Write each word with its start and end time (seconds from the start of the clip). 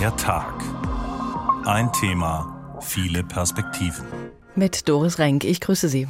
Der 0.00 0.16
Tag. 0.16 0.54
Ein 1.66 1.92
Thema, 1.92 2.78
viele 2.80 3.22
Perspektiven. 3.22 4.06
Mit 4.54 4.88
Doris 4.88 5.18
Renk, 5.18 5.44
ich 5.44 5.60
grüße 5.60 5.90
Sie. 5.90 6.08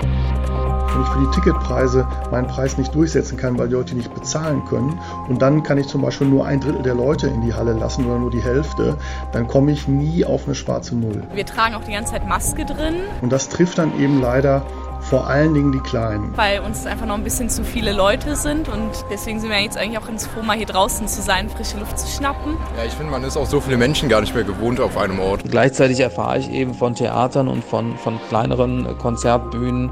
Wenn 0.00 1.02
ich 1.02 1.08
für 1.08 1.20
die 1.20 1.30
Ticketpreise 1.36 2.08
meinen 2.32 2.48
Preis 2.48 2.78
nicht 2.78 2.92
durchsetzen 2.96 3.36
kann, 3.36 3.56
weil 3.58 3.68
die 3.68 3.74
Leute 3.74 3.94
nicht 3.94 4.12
bezahlen 4.12 4.64
können, 4.64 4.98
und 5.28 5.40
dann 5.40 5.62
kann 5.62 5.78
ich 5.78 5.86
zum 5.86 6.02
Beispiel 6.02 6.26
nur 6.26 6.44
ein 6.44 6.58
Drittel 6.58 6.82
der 6.82 6.96
Leute 6.96 7.28
in 7.28 7.42
die 7.42 7.54
Halle 7.54 7.74
lassen 7.74 8.06
oder 8.06 8.18
nur 8.18 8.32
die 8.32 8.42
Hälfte, 8.42 8.98
dann 9.30 9.46
komme 9.46 9.70
ich 9.70 9.86
nie 9.86 10.24
auf 10.24 10.46
eine 10.46 10.56
schwarze 10.56 10.96
Null. 10.96 11.22
Wir 11.32 11.46
tragen 11.46 11.76
auch 11.76 11.84
die 11.84 11.92
ganze 11.92 12.14
Zeit 12.14 12.26
Maske 12.26 12.64
drin. 12.64 12.96
Und 13.20 13.30
das 13.30 13.50
trifft 13.50 13.78
dann 13.78 13.96
eben 14.00 14.20
leider 14.20 14.66
vor 15.12 15.26
allen 15.26 15.52
Dingen 15.52 15.72
die 15.72 15.80
Kleinen. 15.80 16.32
Weil 16.36 16.60
uns 16.60 16.86
einfach 16.86 17.04
noch 17.04 17.16
ein 17.16 17.22
bisschen 17.22 17.50
zu 17.50 17.64
viele 17.64 17.92
Leute 17.92 18.34
sind 18.34 18.70
und 18.70 18.90
deswegen 19.10 19.40
sind 19.40 19.50
wir 19.50 19.60
jetzt 19.60 19.76
eigentlich 19.76 19.98
auch 19.98 20.06
ganz 20.06 20.26
froh, 20.26 20.40
mal 20.40 20.56
hier 20.56 20.64
draußen 20.64 21.06
zu 21.06 21.20
sein, 21.20 21.50
frische 21.50 21.76
Luft 21.76 21.98
zu 21.98 22.08
schnappen. 22.08 22.56
Ja, 22.78 22.84
ich 22.86 22.94
finde, 22.94 23.12
man 23.12 23.22
ist 23.22 23.36
auch 23.36 23.44
so 23.44 23.60
viele 23.60 23.76
Menschen 23.76 24.08
gar 24.08 24.22
nicht 24.22 24.34
mehr 24.34 24.44
gewohnt 24.44 24.80
auf 24.80 24.96
einem 24.96 25.20
Ort. 25.20 25.42
Gleichzeitig 25.50 26.00
erfahre 26.00 26.38
ich 26.38 26.50
eben 26.50 26.72
von 26.72 26.94
Theatern 26.94 27.48
und 27.48 27.62
von, 27.62 27.98
von 27.98 28.18
kleineren 28.30 28.96
Konzertbühnen, 28.96 29.90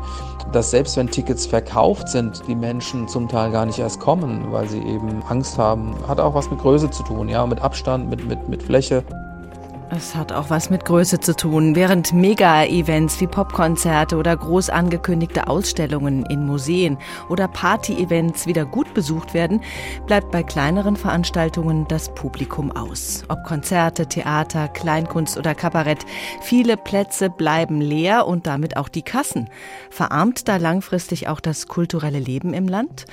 dass 0.52 0.70
selbst 0.70 0.96
wenn 0.96 1.10
Tickets 1.10 1.44
verkauft 1.44 2.08
sind, 2.08 2.42
die 2.48 2.54
Menschen 2.54 3.06
zum 3.06 3.28
Teil 3.28 3.50
gar 3.50 3.66
nicht 3.66 3.78
erst 3.78 4.00
kommen, 4.00 4.50
weil 4.50 4.70
sie 4.70 4.78
eben 4.78 5.22
Angst 5.28 5.58
haben. 5.58 5.96
Hat 6.08 6.18
auch 6.18 6.32
was 6.32 6.50
mit 6.50 6.60
Größe 6.60 6.90
zu 6.90 7.02
tun, 7.02 7.28
ja, 7.28 7.44
mit 7.44 7.60
Abstand, 7.60 8.08
mit, 8.08 8.26
mit, 8.26 8.48
mit 8.48 8.62
Fläche. 8.62 9.04
Es 9.92 10.14
hat 10.14 10.30
auch 10.30 10.50
was 10.50 10.70
mit 10.70 10.84
Größe 10.84 11.18
zu 11.18 11.34
tun. 11.34 11.74
Während 11.74 12.12
Mega-Events 12.12 13.20
wie 13.20 13.26
Popkonzerte 13.26 14.16
oder 14.16 14.36
groß 14.36 14.70
angekündigte 14.70 15.48
Ausstellungen 15.48 16.24
in 16.26 16.46
Museen 16.46 16.96
oder 17.28 17.48
Party-Events 17.48 18.46
wieder 18.46 18.64
gut 18.66 18.94
besucht 18.94 19.34
werden, 19.34 19.60
bleibt 20.06 20.30
bei 20.30 20.44
kleineren 20.44 20.94
Veranstaltungen 20.94 21.88
das 21.88 22.14
Publikum 22.14 22.70
aus. 22.70 23.24
Ob 23.28 23.42
Konzerte, 23.42 24.06
Theater, 24.06 24.68
Kleinkunst 24.68 25.36
oder 25.36 25.56
Kabarett, 25.56 26.06
viele 26.40 26.76
Plätze 26.76 27.28
bleiben 27.28 27.80
leer 27.80 28.28
und 28.28 28.46
damit 28.46 28.76
auch 28.76 28.88
die 28.88 29.02
Kassen. 29.02 29.50
Verarmt 29.90 30.46
da 30.46 30.58
langfristig 30.58 31.26
auch 31.26 31.40
das 31.40 31.66
kulturelle 31.66 32.20
Leben 32.20 32.54
im 32.54 32.68
Land? 32.68 33.06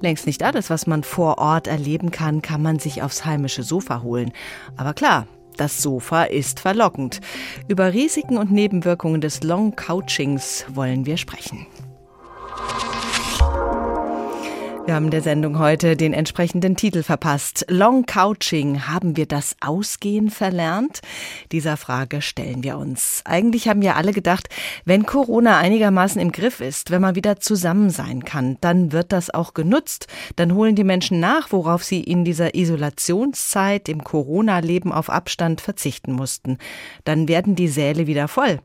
Längst 0.00 0.26
nicht 0.26 0.42
alles, 0.42 0.68
was 0.68 0.88
man 0.88 1.04
vor 1.04 1.38
Ort 1.38 1.68
erleben 1.68 2.10
kann, 2.10 2.42
kann 2.42 2.60
man 2.60 2.80
sich 2.80 3.02
aufs 3.02 3.24
heimische 3.24 3.62
Sofa 3.62 4.02
holen. 4.02 4.32
Aber 4.76 4.94
klar, 4.94 5.28
das 5.56 5.82
Sofa 5.82 6.24
ist 6.24 6.60
verlockend. 6.60 7.20
Über 7.68 7.92
Risiken 7.92 8.38
und 8.38 8.50
Nebenwirkungen 8.50 9.20
des 9.20 9.42
Long 9.42 9.74
Couchings 9.76 10.64
wollen 10.68 11.06
wir 11.06 11.16
sprechen. 11.16 11.66
Wir 14.86 14.96
haben 14.96 15.10
der 15.10 15.22
Sendung 15.22 15.58
heute 15.58 15.96
den 15.96 16.12
entsprechenden 16.12 16.76
Titel 16.76 17.02
verpasst. 17.02 17.64
Long 17.70 18.04
Couching. 18.04 18.86
Haben 18.86 19.16
wir 19.16 19.24
das 19.24 19.56
Ausgehen 19.62 20.28
verlernt? 20.28 21.00
Dieser 21.52 21.78
Frage 21.78 22.20
stellen 22.20 22.62
wir 22.62 22.76
uns. 22.76 23.22
Eigentlich 23.24 23.66
haben 23.66 23.80
ja 23.80 23.94
alle 23.94 24.12
gedacht, 24.12 24.50
wenn 24.84 25.06
Corona 25.06 25.56
einigermaßen 25.56 26.20
im 26.20 26.32
Griff 26.32 26.60
ist, 26.60 26.90
wenn 26.90 27.00
man 27.00 27.14
wieder 27.14 27.40
zusammen 27.40 27.88
sein 27.88 28.26
kann, 28.26 28.58
dann 28.60 28.92
wird 28.92 29.12
das 29.12 29.32
auch 29.32 29.54
genutzt. 29.54 30.06
Dann 30.36 30.54
holen 30.54 30.76
die 30.76 30.84
Menschen 30.84 31.18
nach, 31.18 31.50
worauf 31.50 31.82
sie 31.82 32.02
in 32.02 32.26
dieser 32.26 32.54
Isolationszeit 32.54 33.88
im 33.88 34.04
Corona-Leben 34.04 34.92
auf 34.92 35.08
Abstand 35.08 35.62
verzichten 35.62 36.12
mussten. 36.12 36.58
Dann 37.04 37.26
werden 37.26 37.56
die 37.56 37.68
Säle 37.68 38.06
wieder 38.06 38.28
voll. 38.28 38.60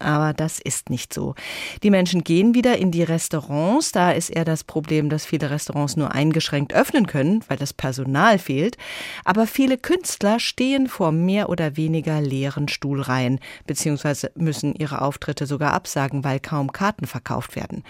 Aber 0.00 0.32
das 0.32 0.58
ist 0.58 0.90
nicht 0.90 1.12
so. 1.12 1.34
Die 1.82 1.90
Menschen 1.90 2.22
gehen 2.22 2.54
wieder 2.54 2.78
in 2.78 2.90
die 2.90 3.02
Restaurants. 3.02 3.92
Da 3.92 4.12
ist 4.12 4.30
eher 4.30 4.44
das 4.44 4.64
Problem, 4.64 5.08
dass 5.08 5.26
viele 5.26 5.50
Restaurants 5.50 5.96
nur 5.96 6.12
eingeschränkt 6.12 6.72
öffnen 6.72 7.06
können, 7.06 7.42
weil 7.48 7.56
das 7.56 7.72
Personal 7.72 8.38
fehlt. 8.38 8.76
Aber 9.24 9.46
viele 9.46 9.76
Künstler 9.76 10.38
stehen 10.38 10.86
vor 10.86 11.10
mehr 11.10 11.48
oder 11.48 11.76
weniger 11.76 12.20
leeren 12.20 12.68
Stuhlreihen, 12.68 13.40
beziehungsweise 13.66 14.30
müssen 14.36 14.74
ihre 14.74 15.02
Auftritte 15.02 15.46
sogar 15.46 15.72
absagen, 15.72 16.24
weil 16.24 16.40
kaum 16.40 16.72
Karten 16.72 17.06
verkauft 17.06 17.56
werden. 17.56 17.82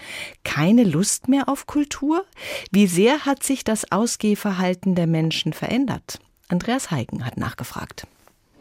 Keine 0.43 0.83
Lust 0.83 1.27
mehr 1.27 1.47
auf 1.47 1.67
Kultur? 1.67 2.25
Wie 2.71 2.87
sehr 2.87 3.25
hat 3.25 3.43
sich 3.43 3.63
das 3.63 3.91
Ausgehverhalten 3.91 4.95
der 4.95 5.07
Menschen 5.07 5.53
verändert? 5.53 6.19
Andreas 6.47 6.89
Heigen 6.89 7.25
hat 7.25 7.37
nachgefragt. 7.37 8.07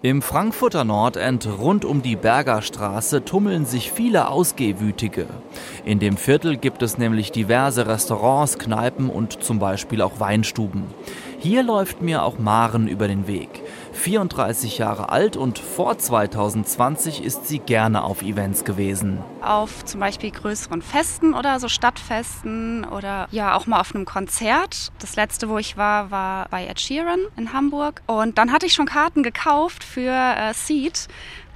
Im 0.00 0.22
Frankfurter 0.22 0.84
Nordend 0.84 1.48
rund 1.58 1.84
um 1.84 2.02
die 2.02 2.14
Bergerstraße 2.14 3.24
tummeln 3.24 3.66
sich 3.66 3.90
viele 3.90 4.28
Ausgehwütige. 4.28 5.26
In 5.84 5.98
dem 5.98 6.16
Viertel 6.16 6.56
gibt 6.56 6.84
es 6.84 6.98
nämlich 6.98 7.32
diverse 7.32 7.88
Restaurants, 7.88 8.60
Kneipen 8.60 9.10
und 9.10 9.42
zum 9.42 9.58
Beispiel 9.58 10.00
auch 10.00 10.20
Weinstuben. 10.20 10.84
Hier 11.40 11.64
läuft 11.64 12.00
mir 12.00 12.22
auch 12.22 12.38
Maren 12.38 12.86
über 12.86 13.08
den 13.08 13.26
Weg. 13.26 13.48
34 13.98 14.78
Jahre 14.78 15.10
alt 15.10 15.36
und 15.36 15.58
vor 15.58 15.98
2020 15.98 17.24
ist 17.24 17.46
sie 17.46 17.58
gerne 17.58 18.04
auf 18.04 18.22
Events 18.22 18.64
gewesen. 18.64 19.18
Auf 19.42 19.84
zum 19.84 20.00
Beispiel 20.00 20.30
größeren 20.30 20.82
Festen 20.82 21.34
oder 21.34 21.60
so 21.60 21.68
Stadtfesten 21.68 22.84
oder 22.84 23.28
ja 23.30 23.56
auch 23.56 23.66
mal 23.66 23.80
auf 23.80 23.94
einem 23.94 24.04
Konzert. 24.04 24.92
Das 25.00 25.16
letzte, 25.16 25.48
wo 25.48 25.58
ich 25.58 25.76
war, 25.76 26.10
war 26.10 26.48
bei 26.48 26.66
Ed 26.66 26.80
Sheeran 26.80 27.20
in 27.36 27.52
Hamburg. 27.52 28.02
Und 28.06 28.38
dann 28.38 28.52
hatte 28.52 28.66
ich 28.66 28.72
schon 28.72 28.86
Karten 28.86 29.22
gekauft 29.22 29.84
für 29.84 30.12
äh, 30.12 30.54
Seat 30.54 31.08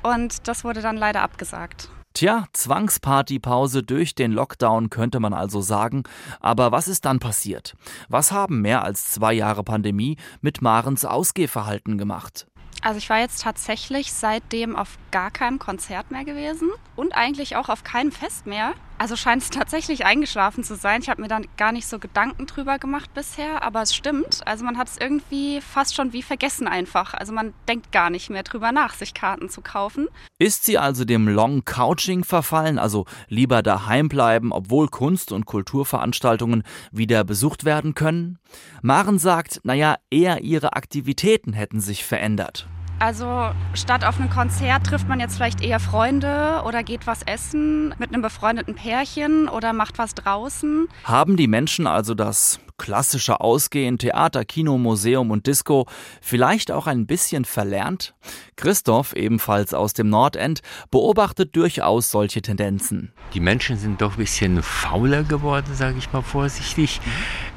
und 0.03 0.49
das 0.49 0.65
wurde 0.65 0.83
dann 0.83 0.97
leider 0.97 1.23
abgesagt. 1.23 1.89
Tja, 2.15 2.47
Zwangspartypause 2.53 3.83
durch 3.83 4.15
den 4.15 4.33
Lockdown 4.33 4.91
könnte 4.91 5.19
man 5.19 5.33
also 5.33 5.61
sagen. 5.63 6.03
Aber 6.41 6.71
was 6.71 6.87
ist 6.87 7.05
dann 7.07 7.21
passiert? 7.21 7.75
Was 8.09 8.33
haben 8.33 8.61
mehr 8.61 8.85
als 8.85 9.11
zwei 9.13 9.33
Jahre 9.33 9.65
Pandemie 9.65 10.19
mit 10.43 10.61
Marens 10.61 11.05
Ausgehverhalten 11.05 11.97
gemacht? 11.97 12.47
Also 12.83 12.99
ich 12.99 13.09
war 13.09 13.21
jetzt 13.21 13.43
tatsächlich 13.43 14.13
seitdem 14.13 14.75
auf 14.75 14.99
gar 15.13 15.31
keinem 15.31 15.59
Konzert 15.59 16.11
mehr 16.11 16.25
gewesen 16.25 16.71
und 17.03 17.15
eigentlich 17.15 17.57
auch 17.57 17.69
auf 17.69 17.83
keinem 17.83 18.13
Fest 18.13 18.47
mehr. 18.47 18.75
Also 18.97 19.17
scheint 19.17 19.43
es 19.43 19.51
tatsächlich 19.51 20.07
eingeschlafen 20.07 20.63
zu 20.63 20.77
sein. 20.77 21.03
Ich 21.03 21.09
habe 21.09 21.21
mir 21.21 21.27
dann 21.27 21.45
gar 21.57 21.73
nicht 21.73 21.89
so 21.89 21.99
Gedanken 21.99 22.47
drüber 22.47 22.79
gemacht 22.79 23.13
bisher, 23.15 23.65
aber 23.65 23.83
es 23.83 23.93
stimmt. 23.93 24.47
Also 24.47 24.65
man 24.65 24.79
hat 24.79 24.87
es 24.87 24.99
irgendwie 24.99 25.61
fast 25.61 25.97
schon 25.97 26.13
wie 26.13 26.23
vergessen 26.23 26.69
einfach. 26.69 27.13
Also 27.13 27.33
man 27.33 27.53
denkt 27.67 27.91
gar 27.91 28.11
nicht 28.11 28.31
mehr 28.31 28.45
drüber 28.45 28.71
nach, 28.71 28.95
sich 28.95 29.13
Karten 29.13 29.49
zu 29.49 29.61
kaufen. 29.61 30.07
Ist 30.39 30.65
sie 30.65 30.79
also 30.79 31.05
dem 31.05 31.27
Long 31.27 31.65
Couching 31.65 32.23
verfallen, 32.23 32.79
also 32.79 33.07
lieber 33.27 33.65
daheim 33.65 34.09
bleiben, 34.09 34.53
obwohl 34.53 34.87
Kunst- 34.87 35.33
und 35.33 35.47
Kulturveranstaltungen 35.47 36.63
wieder 36.93 37.25
besucht 37.25 37.65
werden 37.65 37.95
können? 37.95 38.39
Maren 38.83 39.19
sagt, 39.19 39.61
naja, 39.65 39.97
eher 40.11 40.43
ihre 40.43 40.75
Aktivitäten 40.75 41.55
hätten 41.55 41.81
sich 41.81 42.05
verändert. 42.05 42.69
Also 43.03 43.51
statt 43.75 44.05
auf 44.05 44.21
einem 44.21 44.31
Konzert 44.31 44.87
trifft 44.87 45.09
man 45.09 45.19
jetzt 45.19 45.35
vielleicht 45.35 45.61
eher 45.61 45.81
Freunde 45.81 46.63
oder 46.65 46.85
geht 46.85 47.05
was 47.09 47.25
essen 47.25 47.89
mit 47.99 48.11
einem 48.11 48.23
befreundeten 48.23 48.77
Pärchen 48.77 49.49
oder 49.49 49.73
macht 49.73 49.99
was 49.99 50.15
draußen. 50.15 50.87
Haben 51.03 51.37
die 51.37 51.49
Menschen 51.49 51.89
also 51.89 52.15
das 52.15 52.61
klassische 52.79 53.41
Ausgehen, 53.41 53.99
Theater, 53.99 54.45
Kino, 54.45 54.79
Museum 54.79 55.33
und 55.33 55.49
Disco 55.49 55.87
vielleicht 56.21 56.71
auch 56.71 56.87
ein 56.87 57.07
bisschen 57.09 57.45
verlernt? 57.45 58.15
Christoph, 58.55 59.15
ebenfalls 59.15 59.75
aus 59.75 59.95
dem 59.95 60.09
Nordend, 60.09 60.61
beobachtet 60.93 61.57
durchaus 61.57 62.09
solche 62.09 62.41
Tendenzen. 62.41 63.13
Die 63.35 63.41
Menschen 63.41 63.79
sind 63.79 64.01
doch 64.01 64.13
ein 64.13 64.19
bisschen 64.19 64.63
fauler 64.63 65.25
geworden, 65.25 65.75
sage 65.75 65.99
ich 65.99 66.13
mal 66.13 66.23
vorsichtig. 66.23 67.01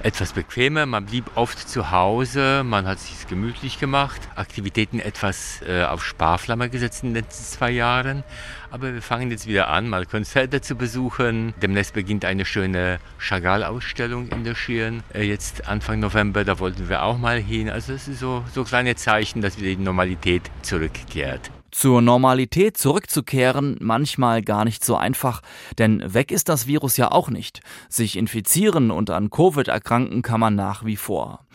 Etwas 0.05 0.33
bequemer, 0.33 0.85
man 0.85 1.07
blieb 1.07 1.31
oft 1.33 1.57
zu 1.67 1.89
Hause, 1.89 2.61
man 2.63 2.85
hat 2.85 2.99
sich 2.99 3.25
gemütlich 3.25 3.79
gemacht, 3.79 4.21
Aktivitäten 4.35 4.99
etwas 4.99 5.63
äh, 5.67 5.83
auf 5.83 6.05
Sparflamme 6.05 6.69
gesetzt 6.69 7.01
in 7.01 7.15
den 7.15 7.23
letzten 7.23 7.43
zwei 7.43 7.71
Jahren. 7.71 8.23
Aber 8.69 8.93
wir 8.93 9.01
fangen 9.01 9.31
jetzt 9.31 9.47
wieder 9.47 9.67
an, 9.67 9.89
mal 9.89 10.05
Konzerte 10.05 10.61
zu 10.61 10.75
besuchen. 10.75 11.55
Demnächst 11.59 11.95
beginnt 11.95 12.23
eine 12.23 12.45
schöne 12.45 12.99
Chagall-Ausstellung 13.17 14.27
in 14.27 14.43
der 14.43 14.53
Schirn. 14.53 15.01
Äh, 15.11 15.23
jetzt 15.23 15.67
Anfang 15.67 16.01
November, 16.01 16.43
da 16.43 16.59
wollten 16.59 16.87
wir 16.87 17.01
auch 17.01 17.17
mal 17.17 17.39
hin. 17.39 17.67
Also 17.67 17.93
es 17.93 18.07
ist 18.07 18.19
so, 18.19 18.45
so 18.53 18.63
kleine 18.63 18.95
Zeichen, 18.95 19.41
dass 19.41 19.57
wieder 19.57 19.69
die 19.69 19.77
Normalität 19.77 20.43
zurückkehrt. 20.61 21.49
Zur 21.77 22.01
Normalität 22.01 22.77
zurückzukehren, 22.77 23.75
manchmal 23.81 24.41
gar 24.41 24.63
nicht 24.63 24.85
so 24.85 24.95
einfach, 24.95 25.41
denn 25.77 26.13
weg 26.13 26.31
ist 26.31 26.47
das 26.47 26.67
Virus 26.67 26.95
ja 26.95 27.11
auch 27.11 27.29
nicht. 27.29 27.59
Sich 27.89 28.15
infizieren 28.15 28.91
und 28.91 29.09
an 29.09 29.29
Covid 29.29 29.67
erkranken 29.67 30.21
kann 30.21 30.39
man 30.39 30.55
nach 30.55 30.85
wie 30.85 30.95
vor. 30.95 31.45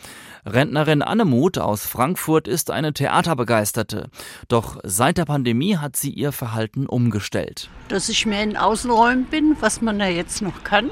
Rentnerin 0.45 1.01
Annemuth 1.01 1.57
aus 1.57 1.87
Frankfurt 1.87 2.47
ist 2.47 2.69
eine 2.69 2.93
Theaterbegeisterte. 2.93 4.11
Doch 4.47 4.77
seit 4.83 5.17
der 5.17 5.25
Pandemie 5.25 5.77
hat 5.77 5.97
sie 5.97 6.11
ihr 6.11 6.31
Verhalten 6.31 6.85
umgestellt. 6.85 7.71
Dass 7.87 8.07
ich 8.07 8.27
mehr 8.27 8.43
in 8.43 8.57
Außenräumen 8.57 9.25
bin, 9.25 9.57
was 9.59 9.81
man 9.81 9.97
da 9.97 10.05
jetzt 10.05 10.43
noch 10.43 10.63
kann. 10.63 10.91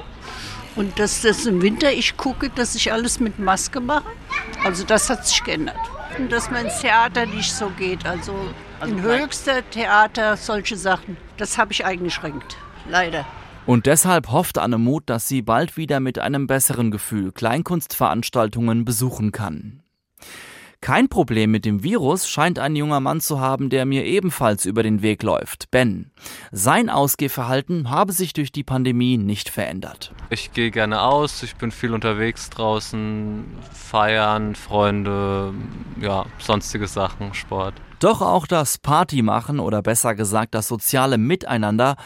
Und 0.74 0.98
dass 0.98 1.22
das 1.22 1.46
im 1.46 1.62
Winter 1.62 1.92
ich 1.92 2.16
gucke, 2.16 2.50
dass 2.50 2.74
ich 2.74 2.92
alles 2.92 3.20
mit 3.20 3.38
Maske 3.38 3.78
mache. 3.78 4.10
Also 4.64 4.82
das 4.82 5.08
hat 5.08 5.24
sich 5.24 5.44
geändert. 5.44 5.78
Und 6.20 6.30
dass 6.30 6.50
man 6.50 6.66
ins 6.66 6.80
Theater 6.80 7.24
nicht 7.24 7.50
so 7.50 7.70
geht. 7.70 8.04
Also, 8.04 8.34
also 8.78 8.94
in 8.94 9.00
höchster 9.00 9.68
Theater, 9.70 10.36
solche 10.36 10.76
Sachen. 10.76 11.16
Das 11.38 11.56
habe 11.56 11.72
ich 11.72 11.86
eingeschränkt. 11.86 12.58
Leider. 12.90 13.24
Und 13.64 13.86
deshalb 13.86 14.30
hofft 14.30 14.58
Annemut, 14.58 15.04
dass 15.06 15.28
sie 15.28 15.40
bald 15.40 15.78
wieder 15.78 15.98
mit 15.98 16.18
einem 16.18 16.46
besseren 16.46 16.90
Gefühl 16.90 17.32
Kleinkunstveranstaltungen 17.32 18.84
besuchen 18.84 19.32
kann. 19.32 19.79
Kein 20.82 21.10
Problem 21.10 21.50
mit 21.50 21.66
dem 21.66 21.82
Virus 21.82 22.26
scheint 22.26 22.58
ein 22.58 22.74
junger 22.74 23.00
Mann 23.00 23.20
zu 23.20 23.38
haben, 23.38 23.68
der 23.68 23.84
mir 23.84 24.06
ebenfalls 24.06 24.64
über 24.64 24.82
den 24.82 25.02
Weg 25.02 25.22
läuft, 25.22 25.70
Ben. 25.70 26.10
Sein 26.52 26.88
Ausgehverhalten 26.88 27.90
habe 27.90 28.14
sich 28.14 28.32
durch 28.32 28.50
die 28.50 28.64
Pandemie 28.64 29.18
nicht 29.18 29.50
verändert. 29.50 30.14
Ich 30.30 30.52
gehe 30.54 30.70
gerne 30.70 31.02
aus, 31.02 31.42
ich 31.42 31.56
bin 31.56 31.70
viel 31.70 31.92
unterwegs 31.92 32.48
draußen, 32.48 33.44
feiern, 33.74 34.54
Freunde, 34.54 35.52
ja, 36.00 36.24
sonstige 36.38 36.86
Sachen, 36.86 37.34
Sport. 37.34 37.74
Doch 37.98 38.22
auch 38.22 38.46
das 38.46 38.78
Partymachen 38.78 39.60
oder 39.60 39.82
besser 39.82 40.14
gesagt 40.14 40.54
das 40.54 40.66
soziale 40.66 41.18
Miteinander 41.18 41.96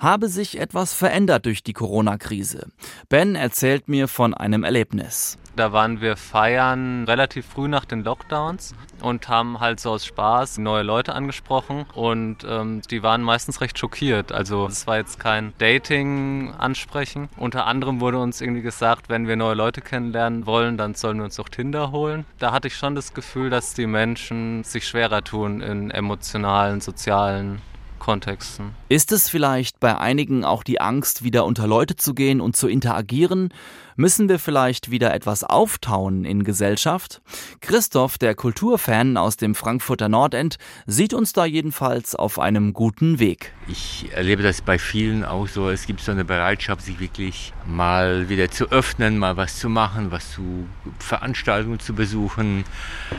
habe 0.00 0.28
sich 0.28 0.58
etwas 0.58 0.92
verändert 0.92 1.46
durch 1.46 1.62
die 1.62 1.72
Corona-Krise. 1.72 2.66
Ben 3.08 3.36
erzählt 3.36 3.88
mir 3.88 4.08
von 4.08 4.34
einem 4.34 4.64
Erlebnis. 4.64 5.38
Da 5.56 5.72
waren 5.72 6.02
wir 6.02 6.18
feiern 6.18 7.04
relativ 7.08 7.46
früh 7.46 7.66
nach 7.66 7.86
den 7.86 8.04
Lockdowns 8.04 8.74
und 9.00 9.28
haben 9.28 9.58
halt 9.58 9.80
so 9.80 9.92
aus 9.92 10.04
Spaß 10.04 10.58
neue 10.58 10.82
Leute 10.82 11.14
angesprochen 11.14 11.86
und 11.94 12.44
ähm, 12.46 12.82
die 12.90 13.02
waren 13.02 13.22
meistens 13.22 13.62
recht 13.62 13.78
schockiert. 13.78 14.32
Also 14.32 14.66
es 14.66 14.86
war 14.86 14.98
jetzt 14.98 15.18
kein 15.18 15.54
Dating-Ansprechen. 15.56 17.30
Unter 17.38 17.66
anderem 17.66 18.00
wurde 18.00 18.18
uns 18.18 18.42
irgendwie 18.42 18.60
gesagt, 18.60 19.08
wenn 19.08 19.26
wir 19.26 19.36
neue 19.36 19.54
Leute 19.54 19.80
kennenlernen 19.80 20.44
wollen, 20.44 20.76
dann 20.76 20.94
sollen 20.94 21.16
wir 21.16 21.24
uns 21.24 21.40
auch 21.40 21.48
Tinder 21.48 21.90
holen. 21.90 22.26
Da 22.38 22.52
hatte 22.52 22.68
ich 22.68 22.76
schon 22.76 22.94
das 22.94 23.14
Gefühl, 23.14 23.48
dass 23.48 23.72
die 23.72 23.86
Menschen 23.86 24.62
sich 24.62 24.86
schwerer 24.86 25.24
tun 25.24 25.62
in 25.62 25.90
emotionalen, 25.90 26.82
sozialen 26.82 27.62
Kontexten. 27.98 28.74
Ist 28.88 29.10
es 29.10 29.28
vielleicht 29.28 29.80
bei 29.80 29.98
einigen 29.98 30.44
auch 30.44 30.62
die 30.62 30.80
Angst, 30.80 31.24
wieder 31.24 31.44
unter 31.44 31.66
Leute 31.66 31.96
zu 31.96 32.14
gehen 32.14 32.40
und 32.40 32.54
zu 32.54 32.68
interagieren? 32.68 33.52
Müssen 33.98 34.28
wir 34.28 34.38
vielleicht 34.38 34.90
wieder 34.90 35.14
etwas 35.14 35.42
auftauen 35.42 36.26
in 36.26 36.44
Gesellschaft? 36.44 37.22
Christoph, 37.62 38.18
der 38.18 38.34
Kulturfan 38.34 39.16
aus 39.16 39.38
dem 39.38 39.54
Frankfurter 39.54 40.10
Nordend, 40.10 40.58
sieht 40.84 41.14
uns 41.14 41.32
da 41.32 41.46
jedenfalls 41.46 42.14
auf 42.14 42.38
einem 42.38 42.74
guten 42.74 43.18
Weg. 43.18 43.54
Ich 43.68 44.06
erlebe 44.12 44.42
das 44.42 44.60
bei 44.60 44.78
vielen 44.78 45.24
auch 45.24 45.48
so. 45.48 45.70
Es 45.70 45.86
gibt 45.86 46.00
so 46.00 46.12
eine 46.12 46.26
Bereitschaft, 46.26 46.82
sich 46.82 47.00
wirklich 47.00 47.54
mal 47.66 48.28
wieder 48.28 48.50
zu 48.50 48.70
öffnen, 48.70 49.16
mal 49.16 49.38
was 49.38 49.58
zu 49.58 49.70
machen, 49.70 50.10
was 50.10 50.30
zu 50.32 50.68
Veranstaltungen 50.98 51.80
zu 51.80 51.94
besuchen. 51.94 52.64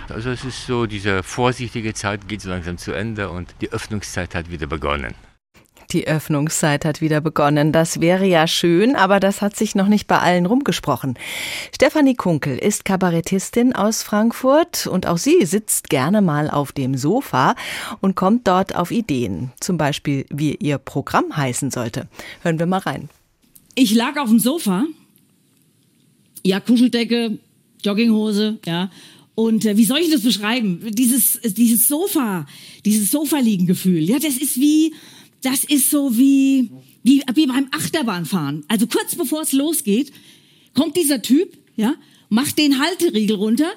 Also 0.10 0.30
es 0.30 0.46
ist 0.46 0.68
so, 0.68 0.86
diese 0.86 1.24
vorsichtige 1.24 1.96
Zeit 1.96 2.28
geht 2.28 2.42
so 2.42 2.52
langsam 2.52 2.78
zu 2.78 2.92
Ende 2.92 3.32
und 3.32 3.56
die 3.62 3.72
Öffnungszeit 3.72 4.36
hat 4.36 4.52
wieder 4.52 4.68
begonnen. 4.68 5.16
Die 5.92 6.08
Öffnungszeit 6.08 6.84
hat 6.84 7.00
wieder 7.00 7.22
begonnen. 7.22 7.72
Das 7.72 8.02
wäre 8.02 8.26
ja 8.26 8.46
schön, 8.48 8.96
aber 8.96 9.20
das 9.20 9.42
hat 9.42 9.56
sich 9.56 9.74
noch 9.74 9.88
nicht 9.88 10.08
bei 10.08 10.20
allen 10.20 10.46
rumgesprochen. 10.46 11.18
Stefanie 11.74 12.16
Kunkel 12.16 12.58
ist 12.58 12.84
Kabarettistin 12.84 13.74
aus 13.74 14.04
Frankfurt 14.04 14.88
und 14.88 15.08
auch 15.08 15.18
sie 15.18 15.46
sitzt 15.46 15.90
gerne 15.90 16.22
mal 16.22 16.50
auf 16.50 16.74
dem 16.74 16.98
Sofa 16.98 17.56
und 18.02 18.16
kommt 18.16 18.48
dort 18.48 18.76
auf 18.76 18.92
Ideen. 18.92 19.52
Zum 19.62 19.78
Beispiel, 19.78 20.26
wie 20.30 20.56
ihr 20.56 20.78
Programm 20.78 21.38
heißen 21.38 21.72
sollte. 21.72 22.10
Hören 22.42 22.60
wir 22.60 22.66
mal 22.66 22.80
rein. 22.80 23.10
Ich 23.76 23.94
lag 23.94 24.18
auf 24.18 24.30
dem 24.30 24.40
Sofa. 24.40 24.86
Ja, 26.44 26.60
Kuscheldecke, 26.60 27.40
Jogginghose, 27.84 28.60
ja. 28.66 28.90
Und 29.36 29.66
äh, 29.66 29.78
wie 29.78 29.86
soll 29.86 30.00
ich 30.00 30.10
das 30.10 30.22
beschreiben? 30.22 30.82
Dieses, 30.90 31.40
dieses 31.44 31.88
Sofa, 31.88 32.48
dieses 32.86 33.12
Sofa-Liegen-Gefühl. 33.12 34.02
Ja, 34.02 34.18
das 34.18 34.36
ist 34.38 34.60
wie, 34.60 34.94
das 35.42 35.64
ist 35.64 35.90
so 35.90 36.18
wie, 36.18 36.72
wie, 37.04 37.24
wie 37.34 37.48
beim 37.48 37.68
Achterbahnfahren. 37.72 38.64
Also 38.68 38.88
kurz 38.88 39.16
bevor 39.16 39.42
es 39.42 39.52
losgeht, 39.52 40.12
kommt 40.74 40.98
dieser 40.98 41.22
Typ, 41.22 41.58
ja, 41.76 41.96
macht 42.30 42.58
den 42.58 42.80
Halteriegel 42.80 43.36
runter. 43.36 43.72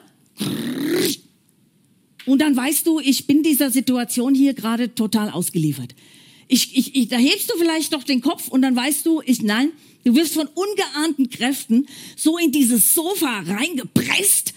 Und 2.27 2.41
dann 2.41 2.57
weißt 2.57 2.87
du, 2.87 3.01
ich 3.01 3.27
bin 3.27 3.43
dieser 3.43 3.71
Situation 3.71 4.35
hier 4.35 4.55
gerade 4.55 4.95
total 4.95 5.31
ausgeliefert. 5.31 5.95
Ich, 6.49 6.77
ich, 6.77 6.97
ich, 6.97 7.09
da 7.09 7.17
hebst 7.17 7.51
du 7.51 7.57
vielleicht 7.59 7.93
doch 7.93 8.03
den 8.03 8.21
Kopf 8.21 8.49
und 8.49 8.63
dann 8.63 8.75
weißt 8.75 9.07
du, 9.07 9.23
ich, 9.25 9.43
nein, 9.43 9.71
du 10.05 10.15
wirst 10.15 10.35
von 10.35 10.49
ungeahnten 10.49 11.31
Kräften 11.31 11.87
so 12.17 12.39
in 12.39 12.51
dieses 12.51 12.93
Sofa 12.93 13.41
reingepresst 13.47 14.55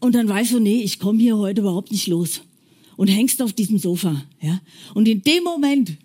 und 0.00 0.14
dann 0.14 0.28
weißt 0.28 0.52
du, 0.52 0.60
nee, 0.60 0.82
ich 0.82 0.98
komme 0.98 1.20
hier 1.20 1.36
heute 1.36 1.60
überhaupt 1.60 1.92
nicht 1.92 2.06
los. 2.06 2.42
Und 2.96 3.08
hängst 3.08 3.42
auf 3.42 3.52
diesem 3.52 3.78
Sofa, 3.78 4.24
ja. 4.40 4.60
Und 4.94 5.06
in 5.06 5.22
dem 5.22 5.44
Moment, 5.44 5.96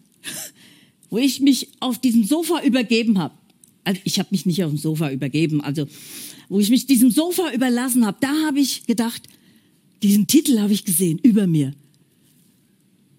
wo 1.10 1.18
ich 1.18 1.40
mich 1.40 1.70
auf 1.80 2.00
diesem 2.00 2.24
Sofa 2.26 2.62
übergeben 2.64 3.18
habe, 3.18 3.34
also 3.84 4.00
ich 4.04 4.20
habe 4.20 4.30
mich 4.32 4.46
nicht 4.46 4.64
auf 4.64 4.72
dem 4.72 4.78
Sofa 4.78 5.12
übergeben, 5.12 5.62
also 5.62 5.88
wo 6.50 6.60
ich 6.60 6.70
mich 6.70 6.86
diesem 6.86 7.12
Sofa 7.12 7.52
überlassen 7.54 8.06
habe, 8.06 8.18
da 8.20 8.34
habe 8.46 8.60
ich 8.60 8.86
gedacht, 8.86 9.24
diesen 10.04 10.28
Titel 10.28 10.60
habe 10.60 10.74
ich 10.74 10.84
gesehen 10.84 11.20
über 11.24 11.48
mir. 11.48 11.74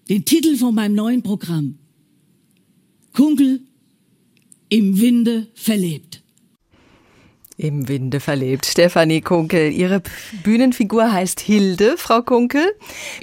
Den 0.09 0.25
Titel 0.25 0.57
von 0.57 0.75
meinem 0.75 0.95
neuen 0.95 1.23
Programm. 1.23 1.79
Kunkel 3.13 3.61
im 4.69 4.99
Winde 4.99 5.47
verlebt. 5.55 6.12
Im 7.57 7.87
Winde 7.87 8.19
verlebt. 8.19 8.65
Stefanie 8.65 9.21
Kunkel. 9.21 9.71
Ihre 9.71 10.01
Bühnenfigur 10.43 11.11
heißt 11.11 11.39
Hilde, 11.39 11.95
Frau 11.97 12.23
Kunkel. 12.23 12.63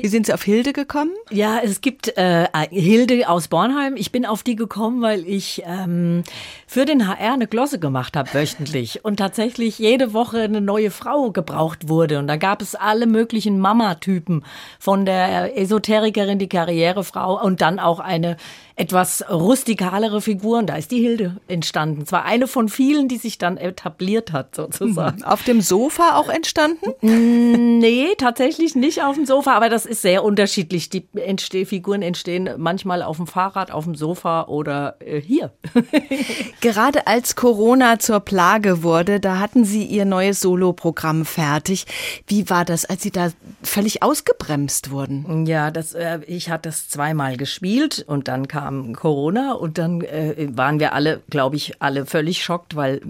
Wie 0.00 0.06
sind 0.06 0.26
Sie 0.26 0.32
auf 0.32 0.44
Hilde 0.44 0.72
gekommen? 0.72 1.10
Ja, 1.30 1.58
es 1.64 1.80
gibt 1.80 2.16
äh, 2.16 2.46
Hilde 2.70 3.28
aus 3.28 3.48
Bornheim. 3.48 3.96
Ich 3.96 4.12
bin 4.12 4.24
auf 4.24 4.44
die 4.44 4.54
gekommen, 4.54 5.02
weil 5.02 5.26
ich 5.26 5.62
ähm, 5.66 6.22
für 6.68 6.84
den 6.84 7.08
HR 7.08 7.32
eine 7.32 7.48
Glosse 7.48 7.80
gemacht 7.80 8.16
habe 8.16 8.32
wöchentlich 8.32 9.04
und 9.04 9.16
tatsächlich 9.16 9.80
jede 9.80 10.12
Woche 10.12 10.42
eine 10.42 10.60
neue 10.60 10.92
Frau 10.92 11.32
gebraucht 11.32 11.88
wurde. 11.88 12.20
Und 12.20 12.28
da 12.28 12.36
gab 12.36 12.62
es 12.62 12.76
alle 12.76 13.06
möglichen 13.06 13.58
Mama-Typen. 13.58 14.44
Von 14.78 15.06
der 15.06 15.58
Esoterikerin, 15.58 16.38
die 16.38 16.48
Karrierefrau 16.48 17.42
und 17.42 17.60
dann 17.60 17.80
auch 17.80 17.98
eine 17.98 18.36
etwas 18.76 19.24
rustikalere 19.28 20.22
Figuren. 20.22 20.66
Da 20.66 20.76
ist 20.76 20.90
die 20.90 21.00
Hilde 21.00 21.36
entstanden. 21.48 22.06
Zwar 22.06 22.24
eine 22.24 22.46
von 22.46 22.68
vielen, 22.68 23.08
die 23.08 23.18
sich 23.18 23.36
dann 23.36 23.56
etabliert 23.56 24.19
hat, 24.32 24.54
sozusagen. 24.54 25.18
Mhm. 25.18 25.24
Auf 25.24 25.42
dem 25.42 25.60
Sofa 25.60 26.16
auch 26.16 26.28
entstanden? 26.28 26.92
Nee, 27.00 28.14
tatsächlich 28.16 28.74
nicht 28.74 29.02
auf 29.02 29.16
dem 29.16 29.26
Sofa, 29.26 29.54
aber 29.54 29.68
das 29.68 29.86
ist 29.86 30.02
sehr 30.02 30.24
unterschiedlich. 30.24 30.90
Die 30.90 31.06
entsteh 31.14 31.64
Figuren 31.64 32.02
entstehen 32.02 32.48
manchmal 32.56 33.02
auf 33.02 33.16
dem 33.16 33.26
Fahrrad, 33.26 33.70
auf 33.70 33.84
dem 33.84 33.94
Sofa 33.94 34.46
oder 34.46 34.96
äh, 35.00 35.20
hier. 35.20 35.52
Gerade 36.60 37.06
als 37.06 37.36
Corona 37.36 37.98
zur 37.98 38.20
Plage 38.20 38.82
wurde, 38.82 39.20
da 39.20 39.38
hatten 39.38 39.64
Sie 39.64 39.84
Ihr 39.84 40.04
neues 40.04 40.40
Soloprogramm 40.40 41.24
fertig. 41.24 41.86
Wie 42.26 42.48
war 42.50 42.64
das, 42.64 42.84
als 42.84 43.02
Sie 43.02 43.10
da 43.10 43.30
völlig 43.62 44.02
ausgebremst 44.02 44.90
wurden? 44.90 45.46
Ja, 45.46 45.70
das, 45.70 45.94
äh, 45.94 46.20
ich 46.26 46.50
hatte 46.50 46.68
es 46.68 46.88
zweimal 46.88 47.36
gespielt 47.36 48.04
und 48.06 48.28
dann 48.28 48.48
kam 48.48 48.60
kam 48.60 48.94
Corona 48.94 49.52
und 49.52 49.78
dann 49.78 50.02
äh, 50.02 50.48
waren 50.52 50.80
wir 50.80 50.92
alle, 50.92 51.22
glaube 51.30 51.56
ich, 51.56 51.80
alle 51.80 52.06
völlig 52.06 52.42
schockt, 52.42 52.76
weil 52.76 53.00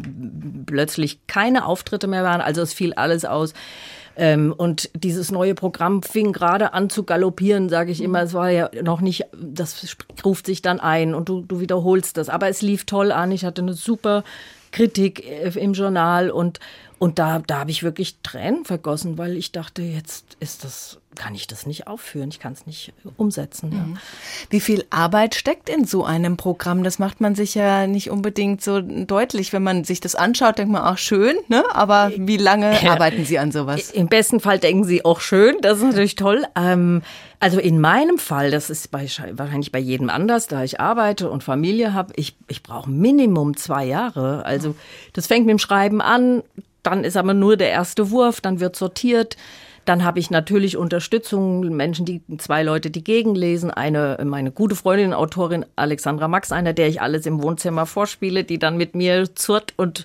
plötzlich 0.67 1.00
keine 1.27 1.67
Auftritte 1.67 2.07
mehr 2.07 2.25
waren. 2.25 2.41
Also 2.41 2.63
es 2.63 2.73
fiel 2.73 2.95
alles 2.95 3.25
aus. 3.25 3.55
Ähm, 4.17 4.53
und 4.57 4.91
dieses 4.95 5.31
neue 5.31 5.55
Programm 5.55 6.03
fing 6.03 6.33
gerade 6.33 6.75
an 6.75 6.91
zu 6.91 7.05
galoppieren, 7.05 7.69
sage 7.69 7.93
ich 7.93 8.03
immer. 8.03 8.23
Es 8.23 8.35
war 8.35 8.51
ja 8.51 8.71
noch 8.83 9.01
nicht, 9.01 9.25
das 9.33 9.97
ruft 10.25 10.47
sich 10.47 10.63
dann 10.63 10.81
ein 10.81 11.15
und 11.15 11.29
du, 11.29 11.43
du 11.43 11.61
wiederholst 11.61 12.17
das. 12.17 12.29
Aber 12.29 12.49
es 12.49 12.63
lief 12.63 12.85
toll 12.85 13.13
an. 13.13 13.33
Ich 13.33 13.45
hatte 13.45 13.63
eine 13.63 13.73
super 13.73 14.25
Kritik 14.73 15.27
äh, 15.27 15.51
im 15.59 15.73
Journal 15.73 16.31
und, 16.31 16.61
und 16.99 17.19
da, 17.19 17.41
da 17.47 17.61
habe 17.61 17.71
ich 17.71 17.83
wirklich 17.83 18.19
Tränen 18.23 18.65
vergossen, 18.65 19.19
weil 19.19 19.37
ich 19.37 19.53
dachte, 19.53 19.83
jetzt 19.83 20.37
ist 20.41 20.65
das 20.65 21.00
kann 21.17 21.35
ich 21.35 21.47
das 21.47 21.67
nicht 21.67 21.87
aufführen, 21.87 22.29
ich 22.31 22.39
kann 22.39 22.53
es 22.53 22.67
nicht 22.67 22.93
umsetzen. 23.17 23.73
Ja. 23.73 23.79
Mhm. 23.79 23.99
Wie 24.49 24.61
viel 24.61 24.85
Arbeit 24.91 25.35
steckt 25.35 25.69
in 25.69 25.85
so 25.85 26.05
einem 26.05 26.37
Programm? 26.37 26.85
Das 26.85 26.99
macht 26.99 27.21
man 27.21 27.35
sich 27.35 27.55
ja 27.55 27.87
nicht 27.87 28.11
unbedingt 28.11 28.63
so 28.63 28.81
deutlich. 28.81 29.53
Wenn 29.53 29.63
man 29.63 29.85
sich 29.85 30.01
das 30.01 30.15
anschaut, 30.15 30.59
denkt 30.59 30.73
man 30.73 30.83
auch 30.83 30.99
schön, 30.99 31.37
ne? 31.49 31.65
aber 31.73 32.13
wie 32.17 32.37
lange 32.37 32.73
ja. 32.83 32.93
arbeiten 32.93 33.25
Sie 33.25 33.39
an 33.39 33.51
sowas? 33.51 33.91
Im 33.91 34.07
besten 34.07 34.41
Fall 34.41 34.59
denken 34.59 34.85
Sie 34.85 35.05
auch 35.05 35.21
schön, 35.21 35.57
das 35.63 35.79
ist 35.79 35.85
natürlich 35.85 36.15
toll. 36.15 36.45
Ähm, 36.55 37.03
also 37.41 37.59
in 37.59 37.81
meinem 37.81 38.19
Fall, 38.19 38.51
das 38.51 38.71
ist 38.71 38.91
bei, 38.91 39.09
wahrscheinlich 39.33 39.73
bei 39.73 39.79
jedem 39.79 40.11
anders, 40.11 40.47
da 40.47 40.63
ich 40.63 40.79
arbeite 40.79 41.29
und 41.31 41.43
Familie 41.43 41.93
habe, 41.93 42.13
ich, 42.17 42.37
ich 42.49 42.63
brauche 42.63 42.89
Minimum 42.89 43.57
zwei 43.57 43.85
Jahre. 43.85 44.45
Also 44.45 44.77
das 45.13 45.27
fängt 45.27 45.47
mit 45.47 45.55
dem 45.55 45.59
Schreiben 45.59 46.01
an, 46.01 46.43
dann 46.83 47.03
ist 47.03 47.17
aber 47.17 47.35
nur 47.35 47.57
der 47.57 47.71
erste 47.71 48.11
Wurf, 48.11 48.41
dann 48.41 48.61
wird 48.61 48.77
sortiert. 48.77 49.37
Dann 49.85 50.05
habe 50.05 50.19
ich 50.19 50.31
natürlich 50.31 50.77
Unterstützung, 50.77 51.61
Menschen, 51.75 52.05
die 52.05 52.23
zwei 52.39 52.63
Leute, 52.63 52.91
die 52.91 53.03
gegenlesen. 53.03 53.71
Eine, 53.71 54.19
meine 54.25 54.53
gute 54.53 54.77
Freundin, 54.77 55.13
Autorin 55.13 55.65
Alexandra 55.77 56.29
Max, 56.29 56.53
einer, 56.53 56.73
der 56.73 56.89
ich 56.89 57.01
alles 57.01 57.27
im 57.27 57.43
Wohnzimmer 57.43 57.87
vorspiele, 57.87 58.45
die 58.45 58.59
dann 58.59 58.77
mit 58.77 58.95
mir 58.95 59.35
zurrt 59.35 59.75
und 59.77 60.05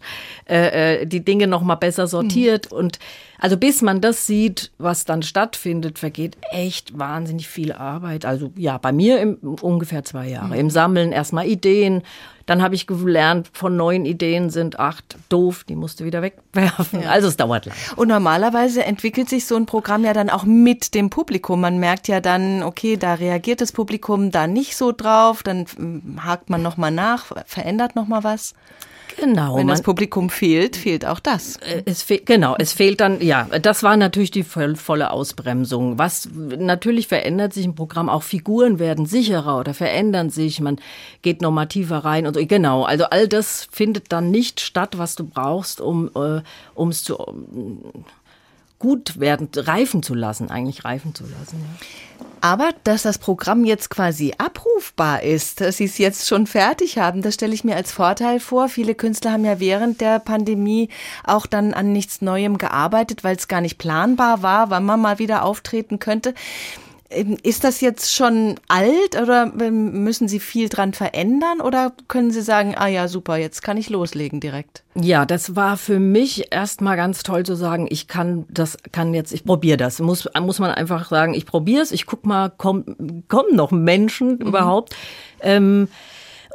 äh, 0.49 1.01
äh 1.01 1.05
die 1.05 1.23
Dinge 1.23 1.47
noch 1.47 1.61
mal 1.61 1.75
besser 1.75 2.07
sortiert. 2.07 2.71
Mhm. 2.71 2.77
Und 2.77 2.99
Also 3.39 3.57
bis 3.57 3.81
man 3.81 4.01
das 4.01 4.25
sieht, 4.25 4.71
was 4.77 5.05
dann 5.05 5.21
stattfindet, 5.21 5.99
vergeht 5.99 6.37
echt 6.51 6.97
wahnsinnig 6.97 7.47
viel 7.47 7.71
Arbeit. 7.71 8.25
Also 8.25 8.51
ja, 8.55 8.77
bei 8.77 8.91
mir 8.91 9.19
im, 9.19 9.37
ungefähr 9.61 10.03
zwei 10.03 10.29
Jahre. 10.29 10.47
Mhm. 10.47 10.53
Im 10.53 10.69
Sammeln 10.69 11.11
erstmal 11.11 11.47
Ideen. 11.47 12.01
Dann 12.45 12.61
habe 12.61 12.75
ich 12.75 12.85
gelernt, 12.85 13.49
von 13.53 13.75
neun 13.75 14.05
Ideen 14.05 14.49
sind 14.49 14.79
acht 14.79 15.17
doof, 15.29 15.63
die 15.63 15.75
musst 15.75 15.99
du 15.99 16.05
wieder 16.05 16.21
wegwerfen. 16.21 17.01
Ja. 17.01 17.09
Also 17.09 17.27
es 17.27 17.37
dauert 17.37 17.65
lang. 17.65 17.75
Und 17.95 18.09
normalerweise 18.09 18.83
entwickelt 18.85 19.29
sich 19.29 19.45
so 19.47 19.55
ein 19.55 19.65
Programm 19.65 20.03
ja 20.03 20.13
dann 20.13 20.29
auch 20.29 20.43
mit 20.43 20.93
dem 20.93 21.09
Publikum. 21.09 21.61
Man 21.61 21.79
merkt 21.79 22.07
ja 22.07 22.21
dann, 22.21 22.61
okay, 22.61 22.97
da 22.97 23.15
reagiert 23.15 23.61
das 23.61 23.71
Publikum 23.71 24.29
da 24.31 24.45
nicht 24.45 24.77
so 24.77 24.91
drauf, 24.91 25.41
dann 25.41 25.65
hm, 25.75 26.23
hakt 26.23 26.49
man 26.49 26.61
nochmal 26.61 26.91
nach, 26.91 27.25
verändert 27.45 27.95
nochmal 27.95 28.23
was. 28.23 28.53
Genau. 29.17 29.55
Wenn 29.55 29.67
das 29.67 29.81
Publikum 29.81 30.29
fehlt, 30.29 30.75
fehlt 30.75 31.05
auch 31.05 31.19
das. 31.19 31.57
Äh, 31.57 31.83
es 31.85 32.03
fehlt, 32.03 32.25
genau, 32.25 32.55
es 32.57 32.73
fehlt 32.73 32.99
dann, 32.99 33.21
ja, 33.21 33.47
das 33.61 33.83
war 33.83 33.97
natürlich 33.97 34.31
die 34.31 34.43
volle 34.43 35.11
Ausbremsung. 35.11 35.97
Was 35.97 36.29
natürlich 36.33 37.07
verändert 37.07 37.53
sich 37.53 37.65
im 37.65 37.75
Programm, 37.75 38.09
auch 38.09 38.23
Figuren 38.23 38.79
werden 38.79 39.05
sicherer 39.05 39.59
oder 39.59 39.73
verändern 39.73 40.29
sich, 40.29 40.59
man 40.59 40.77
geht 41.21 41.41
normativer 41.41 41.99
rein 41.99 42.27
und 42.27 42.33
so. 42.33 42.45
Genau, 42.45 42.83
also 42.83 43.05
all 43.05 43.27
das 43.27 43.67
findet 43.71 44.11
dann 44.11 44.31
nicht 44.31 44.59
statt, 44.59 44.97
was 44.97 45.15
du 45.15 45.25
brauchst, 45.25 45.81
um 45.81 46.09
äh, 46.15 46.41
es 46.89 47.03
zu 47.03 47.17
um, 47.17 48.05
gut 48.79 49.19
werden, 49.19 49.49
reifen 49.55 50.03
zu 50.03 50.13
lassen, 50.13 50.49
eigentlich 50.51 50.85
reifen 50.85 51.15
zu 51.15 51.23
lassen. 51.23 51.59
Ja. 51.59 52.25
Aber 52.41 52.69
dass 52.83 53.01
das 53.01 53.17
Programm 53.17 53.65
jetzt 53.65 53.89
quasi 53.89 54.35
abrufbar 54.37 55.23
ist, 55.23 55.61
dass 55.61 55.77
Sie 55.77 55.85
es 55.85 55.97
jetzt 55.97 56.27
schon 56.27 56.45
fertig 56.45 56.99
haben, 56.99 57.23
das 57.23 57.33
stelle 57.33 57.55
ich 57.55 57.63
mir 57.63 57.75
als 57.75 57.91
Vorteil 57.91 58.39
vor. 58.39 58.69
Viele 58.69 58.93
Künstler 58.93 59.31
haben 59.31 59.45
ja 59.45 59.59
während 59.59 59.99
der 59.99 60.19
Pandemie 60.19 60.89
auch 61.23 61.47
dann 61.47 61.73
an 61.73 61.91
nichts 61.91 62.21
Neuem 62.21 62.59
gearbeitet, 62.59 63.23
weil 63.23 63.35
es 63.35 63.47
gar 63.47 63.61
nicht 63.61 63.79
planbar 63.79 64.43
war, 64.43 64.69
wann 64.69 64.85
man 64.85 65.01
mal 65.01 65.17
wieder 65.17 65.43
auftreten 65.43 65.97
könnte. 65.97 66.35
Ähm, 67.15 67.37
ist 67.43 67.63
das 67.63 67.81
jetzt 67.81 68.13
schon 68.13 68.55
alt 68.67 69.19
oder 69.21 69.51
ähm, 69.59 70.03
müssen 70.03 70.27
Sie 70.27 70.39
viel 70.39 70.69
dran 70.69 70.93
verändern 70.93 71.61
oder 71.61 71.93
können 72.07 72.31
Sie 72.31 72.41
sagen, 72.41 72.75
ah 72.77 72.87
ja, 72.87 73.07
super, 73.07 73.37
jetzt 73.37 73.61
kann 73.61 73.77
ich 73.77 73.89
loslegen 73.89 74.39
direkt? 74.39 74.83
Ja, 74.95 75.25
das 75.25 75.55
war 75.55 75.77
für 75.77 75.99
mich 75.99 76.51
erstmal 76.51 76.95
ganz 76.95 77.23
toll 77.23 77.45
zu 77.45 77.55
sagen, 77.55 77.87
ich 77.89 78.07
kann 78.07 78.45
das, 78.49 78.77
kann 78.91 79.13
jetzt, 79.13 79.33
ich 79.33 79.43
probiere 79.43 79.77
das. 79.77 79.99
Muss, 79.99 80.29
muss 80.39 80.59
man 80.59 80.71
einfach 80.71 81.09
sagen, 81.09 81.33
ich 81.33 81.45
probiere 81.45 81.81
es, 81.83 81.91
ich 81.91 82.05
guck 82.05 82.25
mal, 82.25 82.49
kommen 82.49 83.23
kommen 83.27 83.55
noch 83.55 83.71
Menschen 83.71 84.35
mhm. 84.35 84.47
überhaupt? 84.47 84.95
Ähm, 85.41 85.87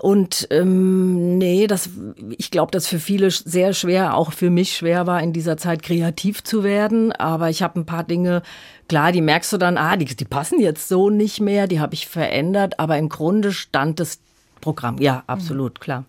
und 0.01 0.49
ähm, 0.51 1.37
nee, 1.37 1.67
das, 1.67 1.91
ich 2.39 2.51
glaube, 2.51 2.71
dass 2.71 2.87
für 2.87 2.99
viele 2.99 3.31
sehr 3.31 3.75
schwer, 3.75 4.17
auch 4.17 4.33
für 4.33 4.49
mich 4.49 4.75
schwer 4.75 5.07
war, 5.07 5.23
in 5.23 5.35
dieser 5.35 5.59
Zeit 5.59 5.83
kreativ 5.83 6.43
zu 6.43 6.65
werden. 6.65 7.13
Aber 7.13 7.51
ich 7.51 7.63
habe 7.63 7.79
ein 7.79 7.85
paar 7.85 8.05
Dinge, 8.05 8.41
klar, 8.89 9.13
die 9.13 9.21
merkst 9.21 9.53
du 9.53 9.59
dann, 9.59 9.77
ah, 9.77 9.99
die, 9.99 10.07
die 10.07 10.25
passen 10.25 10.59
jetzt 10.59 10.89
so 10.89 11.11
nicht 11.11 11.41
mehr, 11.41 11.67
die 11.67 11.81
habe 11.81 11.93
ich 11.93 12.09
verändert. 12.09 12.81
Aber 12.81 12.97
im 12.97 13.11
Grunde 13.11 13.53
stand 13.53 14.01
das 14.01 14.21
Programm, 14.63 14.97
ja, 15.03 15.23
absolut, 15.27 15.75
mhm. 15.75 15.83
klar. 15.83 16.05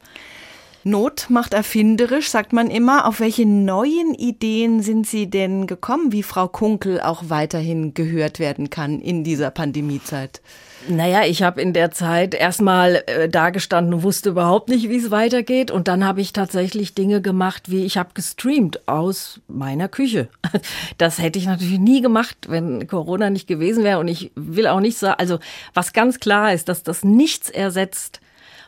Not 0.86 1.26
macht 1.28 1.54
erfinderisch, 1.54 2.30
sagt 2.30 2.54
man 2.54 2.72
immer. 2.72 3.06
Auf 3.06 3.20
welche 3.20 3.46
neuen 3.46 4.14
Ideen 4.14 4.82
sind 4.82 5.06
Sie 5.06 5.30
denn 5.30 5.68
gekommen, 5.68 6.14
wie 6.14 6.24
Frau 6.24 6.48
Kunkel 6.48 7.02
auch 7.02 7.24
weiterhin 7.28 7.94
gehört 7.94 8.40
werden 8.40 8.70
kann 8.70 9.02
in 9.02 9.26
dieser 9.26 9.52
Pandemiezeit? 9.52 10.42
Naja, 10.88 11.26
ich 11.26 11.44
habe 11.44 11.62
in 11.62 11.74
der 11.74 11.92
Zeit 11.92 12.34
erstmal 12.34 13.04
äh, 13.06 13.30
dagestanden 13.30 13.94
und 13.94 14.04
wusste 14.04 14.30
überhaupt 14.30 14.70
nicht, 14.70 14.90
wie 14.90 14.98
es 14.98 15.12
weitergeht. 15.12 15.70
Und 15.70 15.88
dann 15.88 16.06
habe 16.06 16.22
ich 16.22 16.34
tatsächlich 16.34 16.96
Dinge 16.96 17.22
gemacht, 17.22 17.70
wie 17.70 17.86
ich 17.86 17.98
habe 17.98 18.10
gestreamt 18.14 18.88
aus 18.88 19.40
meiner 19.48 19.88
Küche. 19.88 20.30
Das 20.98 21.20
hätte 21.20 21.40
ich 21.40 21.46
natürlich 21.46 21.80
nie 21.80 22.02
gemacht, 22.02 22.38
wenn 22.48 22.88
Corona 22.88 23.30
nicht 23.30 23.48
gewesen 23.48 23.84
wäre. 23.84 24.00
Und 24.00 24.08
ich 24.08 24.32
will 24.36 24.68
auch 24.68 24.80
nicht 24.80 24.98
sagen, 24.98 25.20
also 25.20 25.40
was 25.74 25.94
ganz 25.94 26.20
klar 26.20 26.54
ist, 26.54 26.70
dass 26.70 26.84
das 26.84 27.04
nichts 27.04 27.50
ersetzt. 27.50 28.20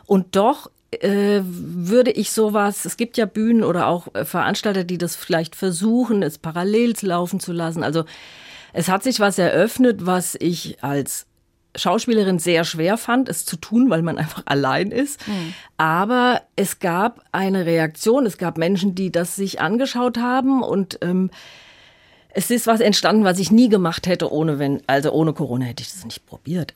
Und 0.06 0.36
doch 0.36 0.70
äh, 0.90 1.40
würde 1.44 2.10
ich 2.10 2.32
sowas, 2.32 2.84
es 2.84 2.96
gibt 2.96 3.16
ja 3.16 3.26
Bühnen 3.26 3.62
oder 3.62 3.86
auch 3.86 4.14
äh, 4.14 4.24
Veranstalter, 4.24 4.84
die 4.84 4.98
das 4.98 5.16
vielleicht 5.16 5.56
versuchen, 5.56 6.22
es 6.22 6.38
parallel 6.38 6.94
laufen 7.02 7.40
zu 7.40 7.52
lassen. 7.52 7.82
Also 7.82 8.04
es 8.72 8.88
hat 8.88 9.02
sich 9.02 9.20
was 9.20 9.38
eröffnet, 9.38 10.06
was 10.06 10.36
ich 10.38 10.82
als 10.82 11.26
Schauspielerin 11.76 12.38
sehr 12.38 12.64
schwer 12.64 12.96
fand, 12.96 13.28
es 13.28 13.44
zu 13.44 13.56
tun, 13.56 13.90
weil 13.90 14.02
man 14.02 14.18
einfach 14.18 14.42
allein 14.46 14.90
ist. 14.90 15.26
Mhm. 15.26 15.54
Aber 15.76 16.42
es 16.56 16.78
gab 16.78 17.24
eine 17.32 17.66
Reaktion, 17.66 18.26
es 18.26 18.38
gab 18.38 18.58
Menschen, 18.58 18.94
die 18.94 19.10
das 19.10 19.36
sich 19.36 19.60
angeschaut 19.60 20.18
haben 20.18 20.62
und 20.62 20.98
ähm, 21.02 21.30
es 22.30 22.50
ist 22.50 22.66
was 22.66 22.80
entstanden, 22.80 23.24
was 23.24 23.38
ich 23.38 23.50
nie 23.50 23.68
gemacht 23.68 24.06
hätte, 24.06 24.32
ohne 24.32 24.58
wenn, 24.58 24.82
also 24.86 25.12
ohne 25.12 25.32
Corona 25.32 25.66
hätte 25.66 25.82
ich 25.82 25.92
das 25.92 26.04
nicht 26.04 26.26
probiert. 26.26 26.74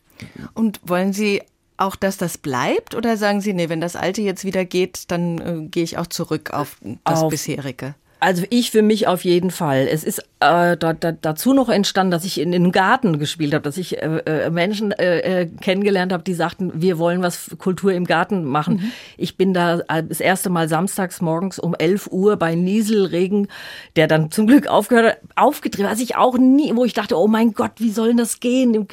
Und 0.54 0.80
wollen 0.84 1.12
Sie 1.12 1.42
auch, 1.76 1.96
dass 1.96 2.16
das 2.16 2.38
bleibt? 2.38 2.94
Oder 2.94 3.16
sagen 3.16 3.40
Sie, 3.40 3.52
nee, 3.52 3.68
wenn 3.68 3.80
das 3.80 3.96
Alte 3.96 4.22
jetzt 4.22 4.44
wieder 4.44 4.64
geht, 4.64 5.10
dann 5.10 5.38
äh, 5.38 5.68
gehe 5.68 5.84
ich 5.84 5.98
auch 5.98 6.06
zurück 6.06 6.52
auf 6.52 6.76
das 7.04 7.22
auf, 7.22 7.30
bisherige? 7.30 7.94
Also 8.20 8.44
ich 8.50 8.72
für 8.72 8.82
mich 8.82 9.06
auf 9.06 9.24
jeden 9.24 9.50
Fall. 9.50 9.86
Es 9.90 10.02
ist 10.02 10.18
äh, 10.40 10.76
da, 10.76 10.92
da, 10.92 11.12
dazu 11.12 11.52
noch 11.52 11.68
entstanden, 11.68 12.10
dass 12.10 12.24
ich 12.24 12.40
in, 12.40 12.52
in 12.52 12.72
Garten 12.72 13.18
gespielt 13.18 13.54
habe, 13.54 13.62
dass 13.62 13.76
ich 13.76 14.02
äh, 14.02 14.18
äh, 14.26 14.50
Menschen 14.50 14.90
äh, 14.92 15.42
äh, 15.42 15.46
kennengelernt 15.46 16.12
habe, 16.12 16.24
die 16.24 16.34
sagten, 16.34 16.72
wir 16.74 16.98
wollen 16.98 17.22
was 17.22 17.50
Kultur 17.58 17.92
im 17.92 18.04
Garten 18.04 18.44
machen. 18.44 18.74
Mhm. 18.74 18.92
Ich 19.16 19.36
bin 19.36 19.54
da 19.54 19.80
äh, 19.88 20.02
das 20.02 20.20
erste 20.20 20.50
Mal 20.50 20.68
samstags 20.68 21.20
morgens 21.20 21.60
um 21.60 21.74
11 21.74 22.08
Uhr 22.10 22.36
bei 22.36 22.56
Nieselregen, 22.56 23.48
der 23.94 24.08
dann 24.08 24.32
zum 24.32 24.48
Glück 24.48 24.66
aufgehört 24.66 25.06
hat, 25.06 25.18
aufgedreht, 25.36 25.86
was 25.86 26.00
ich 26.00 26.16
auch 26.16 26.38
nie, 26.38 26.74
wo 26.74 26.84
ich 26.84 26.94
dachte, 26.94 27.16
oh 27.16 27.28
mein 27.28 27.52
Gott, 27.52 27.72
wie 27.78 27.90
soll 27.90 28.16
das 28.16 28.40
gehen? 28.40 28.88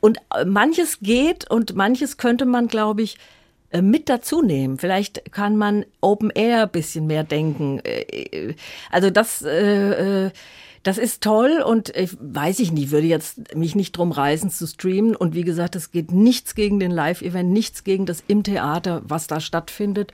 Und 0.00 0.18
äh, 0.36 0.44
manches 0.44 1.00
geht 1.00 1.50
und 1.50 1.74
manches 1.74 2.16
könnte 2.16 2.44
man, 2.44 2.68
glaube 2.68 3.02
ich, 3.02 3.18
mit 3.72 4.08
dazu 4.08 4.42
nehmen. 4.42 4.78
Vielleicht 4.78 5.32
kann 5.32 5.56
man 5.56 5.84
Open 6.00 6.30
Air 6.30 6.66
bisschen 6.66 7.06
mehr 7.06 7.24
denken. 7.24 7.80
Äh, 7.80 8.00
äh, 8.00 8.54
also 8.90 9.10
das, 9.10 9.42
äh, 9.42 10.30
das 10.82 10.96
ist 10.96 11.22
toll 11.22 11.62
und 11.64 11.94
ich 11.94 12.16
weiß 12.18 12.60
ich 12.60 12.72
nicht, 12.72 12.90
würde 12.90 13.06
jetzt 13.06 13.54
mich 13.54 13.74
nicht 13.74 13.92
drum 13.92 14.10
reißen 14.10 14.50
zu 14.50 14.66
streamen. 14.66 15.14
Und 15.14 15.34
wie 15.34 15.44
gesagt, 15.44 15.76
es 15.76 15.90
geht 15.90 16.12
nichts 16.12 16.54
gegen 16.54 16.80
den 16.80 16.90
Live-Event, 16.90 17.50
nichts 17.50 17.84
gegen 17.84 18.06
das 18.06 18.22
im 18.26 18.42
Theater, 18.42 19.02
was 19.04 19.26
da 19.26 19.40
stattfindet. 19.40 20.12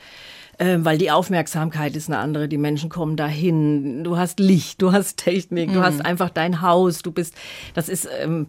weil 0.59 0.99
die 0.99 1.11
Aufmerksamkeit 1.11 1.97
ist 1.97 2.09
eine 2.09 2.19
andere, 2.19 2.47
die 2.47 2.59
Menschen 2.59 2.89
kommen 2.89 3.17
dahin, 3.17 4.05
du 4.05 4.17
hast 4.17 4.39
Licht, 4.39 4.81
du 4.81 4.93
hast 4.93 5.17
Technik, 5.17 5.71
mhm. 5.71 5.75
du 5.75 5.83
hast 5.83 6.05
einfach 6.05 6.31
dein 6.31 6.61
Haus, 6.63 7.03
du 7.03 7.11
bist, 7.11 7.35
das 7.75 7.89
ist, 7.89 8.09
ähm, 8.21 8.47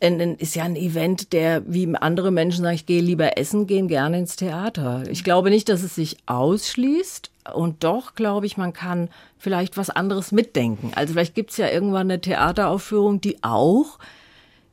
ist 0.00 0.54
ja 0.54 0.64
ein 0.64 0.76
Event, 0.76 1.32
der, 1.32 1.62
wie 1.66 1.92
andere 1.96 2.30
Menschen 2.30 2.62
sagen, 2.62 2.74
ich 2.76 2.86
gehe 2.86 3.02
lieber 3.02 3.36
essen, 3.36 3.66
gehen 3.66 3.88
gerne 3.88 4.18
ins 4.18 4.36
Theater. 4.36 5.02
Ich 5.10 5.24
glaube 5.24 5.50
nicht, 5.50 5.68
dass 5.68 5.82
es 5.82 5.94
sich 5.94 6.18
ausschließt. 6.26 7.30
Und 7.54 7.82
doch 7.82 8.14
glaube 8.14 8.46
ich, 8.46 8.56
man 8.56 8.72
kann 8.72 9.08
vielleicht 9.38 9.76
was 9.76 9.90
anderes 9.90 10.32
mitdenken. 10.32 10.92
Also 10.94 11.14
vielleicht 11.14 11.34
gibt 11.34 11.50
es 11.50 11.56
ja 11.56 11.68
irgendwann 11.68 12.10
eine 12.10 12.20
Theateraufführung, 12.20 13.20
die 13.20 13.42
auch 13.42 13.98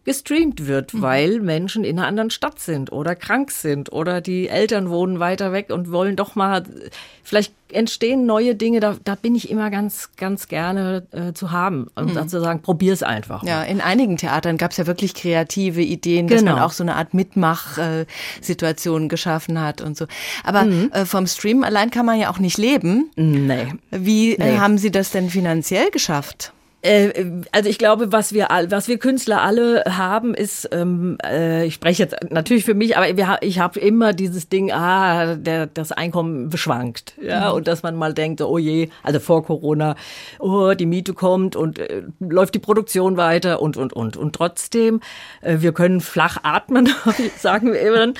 gestreamt 0.05 0.67
wird, 0.67 0.93
mhm. 0.93 1.01
weil 1.01 1.39
Menschen 1.41 1.83
in 1.83 1.99
einer 1.99 2.07
anderen 2.07 2.29
Stadt 2.29 2.59
sind 2.59 2.91
oder 2.91 3.15
krank 3.15 3.51
sind 3.51 3.91
oder 3.91 4.21
die 4.21 4.47
Eltern 4.47 4.89
wohnen 4.89 5.19
weiter 5.19 5.51
weg 5.51 5.71
und 5.71 5.91
wollen 5.91 6.15
doch 6.15 6.35
mal, 6.35 6.63
vielleicht 7.23 7.53
entstehen 7.71 8.27
neue 8.27 8.55
Dinge, 8.55 8.79
da, 8.79 8.95
da 9.03 9.15
bin 9.15 9.35
ich 9.35 9.49
immer 9.49 9.71
ganz, 9.71 10.11
ganz 10.15 10.47
gerne 10.47 11.07
äh, 11.11 11.33
zu 11.33 11.51
haben 11.51 11.87
und 11.95 12.13
mhm. 12.13 12.27
zu 12.27 12.39
sagen, 12.39 12.61
probier's 12.61 13.01
einfach. 13.01 13.41
Mal. 13.41 13.49
Ja, 13.49 13.63
in 13.63 13.81
einigen 13.81 14.17
Theatern 14.17 14.57
gab 14.57 14.71
es 14.71 14.77
ja 14.77 14.85
wirklich 14.85 15.15
kreative 15.15 15.81
Ideen, 15.81 16.27
genau. 16.27 16.41
dass 16.41 16.53
man 16.53 16.63
auch 16.63 16.71
so 16.71 16.83
eine 16.83 16.95
Art 16.95 17.15
Mitmach-Situation 17.15 19.09
geschaffen 19.09 19.59
hat 19.59 19.81
und 19.81 19.97
so. 19.97 20.05
Aber 20.43 20.65
mhm. 20.65 20.91
äh, 20.93 21.05
vom 21.05 21.25
Stream 21.25 21.63
allein 21.63 21.89
kann 21.89 22.05
man 22.05 22.19
ja 22.19 22.29
auch 22.29 22.39
nicht 22.39 22.59
leben. 22.59 23.09
Nee. 23.15 23.73
Wie 23.89 24.37
nee. 24.37 24.57
haben 24.57 24.77
Sie 24.77 24.91
das 24.91 25.09
denn 25.09 25.31
finanziell 25.31 25.89
geschafft? 25.89 26.53
Äh, 26.85 27.41
also 27.51 27.67
ich 27.67 27.79
glaube, 27.79 28.11
was 28.11 28.31
wir 28.31 28.47
was 28.69 28.87
wir 28.87 28.99
Künstler 28.99 29.41
alle 29.41 29.83
haben, 29.87 30.35
ist, 30.35 30.69
ähm, 30.71 31.17
äh, 31.25 31.65
ich 31.65 31.73
spreche 31.73 32.03
jetzt 32.03 32.15
natürlich 32.29 32.63
für 32.63 32.75
mich, 32.75 32.95
aber 32.95 33.17
wir, 33.17 33.37
ich 33.41 33.59
habe 33.59 33.79
immer 33.79 34.13
dieses 34.13 34.49
Ding, 34.49 34.71
ah, 34.71 35.35
der, 35.35 35.65
das 35.65 35.91
Einkommen 35.91 36.49
beschwankt, 36.49 37.15
ja, 37.19 37.49
mhm. 37.49 37.55
und 37.55 37.67
dass 37.67 37.81
man 37.81 37.95
mal 37.95 38.13
denkt, 38.13 38.41
oh 38.41 38.59
je, 38.59 38.89
also 39.01 39.19
vor 39.19 39.43
Corona, 39.43 39.95
oh, 40.37 40.73
die 40.73 40.85
Miete 40.85 41.13
kommt 41.13 41.55
und 41.55 41.79
äh, 41.79 42.03
läuft 42.19 42.53
die 42.53 42.59
Produktion 42.59 43.17
weiter 43.17 43.61
und 43.63 43.77
und 43.77 43.91
und 43.91 44.15
und 44.15 44.35
trotzdem, 44.35 45.01
äh, 45.41 45.57
wir 45.61 45.73
können 45.73 46.01
flach 46.01 46.37
atmen, 46.43 46.89
sagen 47.37 47.73
wir 47.73 47.81
immer. 47.81 48.13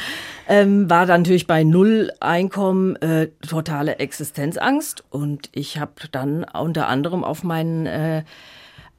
Ähm, 0.48 0.89
war 0.89 1.05
dann 1.05 1.22
natürlich 1.22 1.48
bei 1.48 1.63
Null 1.63 2.12
Einkommen 2.19 2.95
äh, 2.98 3.29
totale 3.48 3.98
Existenzangst 3.98 5.03
und 5.10 5.50
ich 5.53 5.79
habe 5.79 5.93
dann 6.12 6.43
unter 6.43 6.88
anderem 6.88 7.24
auf 7.24 7.43
meinen 7.43 7.88
äh, 7.88 8.24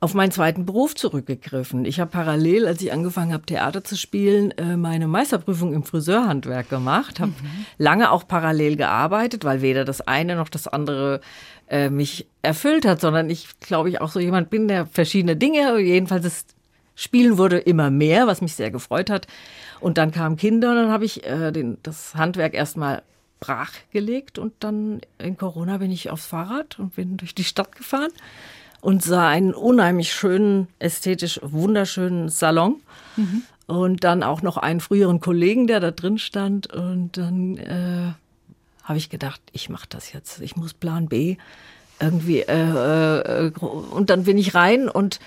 auf 0.06 0.14
meinen 0.14 0.30
zweiten 0.30 0.64
Beruf 0.64 0.94
zurückgegriffen. 0.94 1.84
Ich 1.84 1.98
habe 1.98 2.12
parallel, 2.12 2.68
als 2.68 2.80
ich 2.80 2.92
angefangen 2.92 3.32
habe, 3.32 3.44
Theater 3.44 3.82
zu 3.82 3.96
spielen, 3.96 4.52
äh, 4.52 4.76
meine 4.76 5.08
Meisterprüfung 5.08 5.74
im 5.74 5.82
Friseurhandwerk 5.82 6.70
gemacht, 6.70 7.18
habe 7.18 7.32
mhm. 7.32 7.66
lange 7.76 8.12
auch 8.12 8.28
parallel 8.28 8.76
gearbeitet, 8.76 9.44
weil 9.44 9.62
weder 9.62 9.84
das 9.84 10.00
eine 10.02 10.36
noch 10.36 10.48
das 10.48 10.68
andere 10.68 11.20
äh, 11.68 11.90
mich 11.90 12.28
erfüllt 12.42 12.86
hat, 12.86 13.00
sondern 13.00 13.28
ich 13.30 13.58
glaube 13.58 13.88
ich 13.88 14.00
auch 14.00 14.08
so 14.08 14.20
jemand 14.20 14.48
bin, 14.48 14.68
der 14.68 14.86
verschiedene 14.86 15.34
Dinge, 15.34 15.76
jedenfalls 15.80 16.22
das 16.22 16.46
Spielen 16.94 17.36
wurde 17.36 17.58
immer 17.58 17.90
mehr, 17.90 18.28
was 18.28 18.40
mich 18.40 18.54
sehr 18.54 18.70
gefreut 18.70 19.10
hat. 19.10 19.26
Und 19.80 19.98
dann 19.98 20.12
kamen 20.12 20.36
Kinder 20.36 20.70
und 20.70 20.76
dann 20.76 20.92
habe 20.92 21.04
ich 21.04 21.26
äh, 21.26 21.50
den, 21.50 21.78
das 21.82 22.14
Handwerk 22.14 22.54
erstmal 22.54 23.02
brachgelegt 23.40 24.38
und 24.38 24.52
dann 24.60 25.00
in 25.18 25.36
Corona 25.36 25.78
bin 25.78 25.90
ich 25.90 26.10
aufs 26.10 26.26
Fahrrad 26.26 26.78
und 26.78 26.94
bin 26.94 27.16
durch 27.16 27.34
die 27.34 27.42
Stadt 27.42 27.74
gefahren 27.74 28.12
und 28.86 29.02
sah 29.02 29.28
einen 29.28 29.52
unheimlich 29.52 30.12
schönen, 30.12 30.68
ästhetisch 30.78 31.40
wunderschönen 31.42 32.28
Salon. 32.28 32.76
Mhm. 33.16 33.42
Und 33.66 34.04
dann 34.04 34.22
auch 34.22 34.42
noch 34.42 34.58
einen 34.58 34.78
früheren 34.78 35.18
Kollegen, 35.18 35.66
der 35.66 35.80
da 35.80 35.90
drin 35.90 36.18
stand. 36.18 36.68
Und 36.72 37.16
dann 37.16 37.56
äh, 37.56 38.12
habe 38.84 38.98
ich 38.98 39.10
gedacht, 39.10 39.40
ich 39.50 39.68
mache 39.70 39.86
das 39.88 40.12
jetzt. 40.12 40.40
Ich 40.40 40.54
muss 40.54 40.72
Plan 40.72 41.08
B 41.08 41.36
irgendwie. 41.98 42.42
Äh, 42.42 43.46
äh, 43.48 43.52
und 43.58 44.08
dann 44.08 44.22
bin 44.22 44.38
ich 44.38 44.54
rein 44.54 44.88
und 44.88 45.18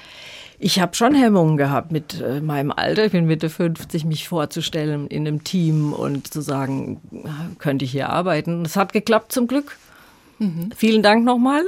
ich 0.58 0.80
habe 0.80 0.96
schon 0.96 1.14
Hemmungen 1.14 1.58
gehabt 1.58 1.92
mit 1.92 2.22
äh, 2.22 2.40
meinem 2.40 2.72
Alter. 2.72 3.08
Ich 3.08 3.12
bin 3.12 3.26
Mitte 3.26 3.50
50, 3.50 4.06
mich 4.06 4.30
vorzustellen 4.30 5.08
in 5.08 5.28
einem 5.28 5.44
Team 5.44 5.92
und 5.92 6.32
zu 6.32 6.40
sagen, 6.40 7.02
könnte 7.58 7.84
ich 7.84 7.92
hier 7.92 8.08
arbeiten. 8.08 8.64
Es 8.64 8.78
hat 8.78 8.94
geklappt 8.94 9.34
zum 9.34 9.48
Glück. 9.48 9.76
Mhm. 10.40 10.70
Vielen 10.76 11.04
Dank 11.04 11.26
nochmal 11.26 11.64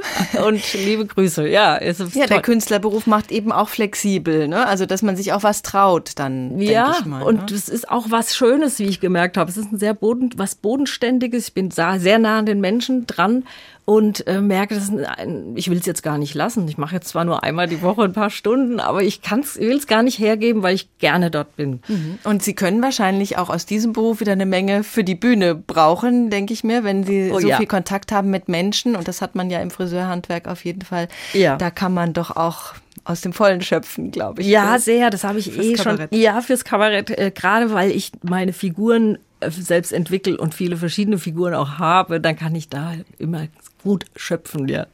und 0.46 0.72
liebe 0.72 1.04
Grüße. 1.06 1.46
Ja, 1.46 1.76
es 1.76 2.00
ist 2.00 2.16
ja 2.16 2.26
der 2.26 2.40
Künstlerberuf 2.40 3.06
macht 3.06 3.30
eben 3.30 3.52
auch 3.52 3.68
flexibel, 3.68 4.48
ne? 4.48 4.66
Also 4.66 4.86
dass 4.86 5.02
man 5.02 5.14
sich 5.14 5.32
auch 5.32 5.42
was 5.42 5.62
traut, 5.62 6.12
dann 6.16 6.58
ja 6.58 6.96
ich 6.98 7.04
mal, 7.04 7.22
und 7.22 7.50
ne? 7.50 7.56
es 7.56 7.68
ist 7.68 7.90
auch 7.90 8.06
was 8.08 8.34
Schönes, 8.34 8.78
wie 8.78 8.86
ich 8.86 9.00
gemerkt 9.00 9.36
habe. 9.36 9.50
Es 9.50 9.58
ist 9.58 9.72
ein 9.72 9.78
sehr 9.78 9.94
boden, 9.94 10.30
was 10.36 10.54
bodenständiges. 10.54 11.48
Ich 11.48 11.54
bin 11.54 11.70
sehr 11.70 12.18
nah 12.18 12.38
an 12.38 12.46
den 12.46 12.60
Menschen 12.60 13.06
dran 13.06 13.44
und 13.84 14.26
äh, 14.28 14.40
merke, 14.40 14.74
das 14.74 14.90
ein, 14.90 15.56
ich 15.56 15.68
will 15.68 15.78
es 15.78 15.86
jetzt 15.86 16.02
gar 16.02 16.16
nicht 16.16 16.34
lassen. 16.34 16.68
Ich 16.68 16.78
mache 16.78 16.94
jetzt 16.94 17.08
zwar 17.08 17.24
nur 17.24 17.42
einmal 17.42 17.66
die 17.66 17.82
Woche 17.82 18.02
ein 18.02 18.12
paar 18.12 18.30
Stunden, 18.30 18.78
aber 18.78 19.02
ich 19.02 19.22
kann's, 19.22 19.58
will 19.58 19.76
es 19.76 19.86
gar 19.86 20.02
nicht 20.02 20.18
hergeben, 20.18 20.62
weil 20.62 20.74
ich 20.74 20.88
gerne 20.98 21.30
dort 21.30 21.56
bin. 21.56 21.80
Mhm. 21.88 22.18
Und 22.22 22.42
Sie 22.42 22.54
können 22.54 22.80
wahrscheinlich 22.80 23.38
auch 23.38 23.50
aus 23.50 23.66
diesem 23.66 23.92
Beruf 23.92 24.20
wieder 24.20 24.32
eine 24.32 24.46
Menge 24.46 24.84
für 24.84 25.02
die 25.02 25.16
Bühne 25.16 25.56
brauchen, 25.56 26.30
denke 26.30 26.52
ich 26.52 26.62
mir, 26.62 26.84
wenn 26.84 27.02
Sie 27.02 27.30
oh, 27.32 27.40
so 27.40 27.48
ja. 27.48 27.56
viel 27.56 27.66
Kontakt 27.66 28.12
haben 28.12 28.30
mit 28.30 28.48
Menschen. 28.48 28.94
Und 28.94 29.08
das 29.08 29.20
hat 29.20 29.34
man 29.34 29.50
ja 29.50 29.60
im 29.60 29.70
Friseurhandwerk 29.70 30.46
auf 30.46 30.64
jeden 30.64 30.82
Fall. 30.82 31.08
Ja. 31.32 31.56
Da 31.56 31.70
kann 31.70 31.92
man 31.92 32.12
doch 32.12 32.36
auch 32.36 32.74
aus 33.04 33.20
dem 33.20 33.32
Vollen 33.32 33.62
schöpfen, 33.62 34.12
glaube 34.12 34.42
ich. 34.42 34.46
Ja, 34.46 34.78
sehr. 34.78 35.10
Das 35.10 35.24
habe 35.24 35.38
ich 35.38 35.58
eh 35.58 35.74
Kabarett. 35.74 36.10
schon. 36.12 36.20
Ja, 36.20 36.40
fürs 36.40 36.64
Kabarett. 36.64 37.10
Äh, 37.10 37.32
gerade 37.34 37.72
weil 37.72 37.90
ich 37.90 38.12
meine 38.22 38.52
Figuren 38.52 39.18
selbst 39.50 39.92
entwickle 39.92 40.36
und 40.36 40.54
viele 40.54 40.76
verschiedene 40.76 41.18
Figuren 41.18 41.54
auch 41.54 41.78
habe, 41.78 42.20
dann 42.20 42.36
kann 42.36 42.54
ich 42.54 42.68
da 42.68 42.94
immer 43.18 43.48
gut 43.82 44.04
schöpfen, 44.16 44.68
ja. 44.68 44.86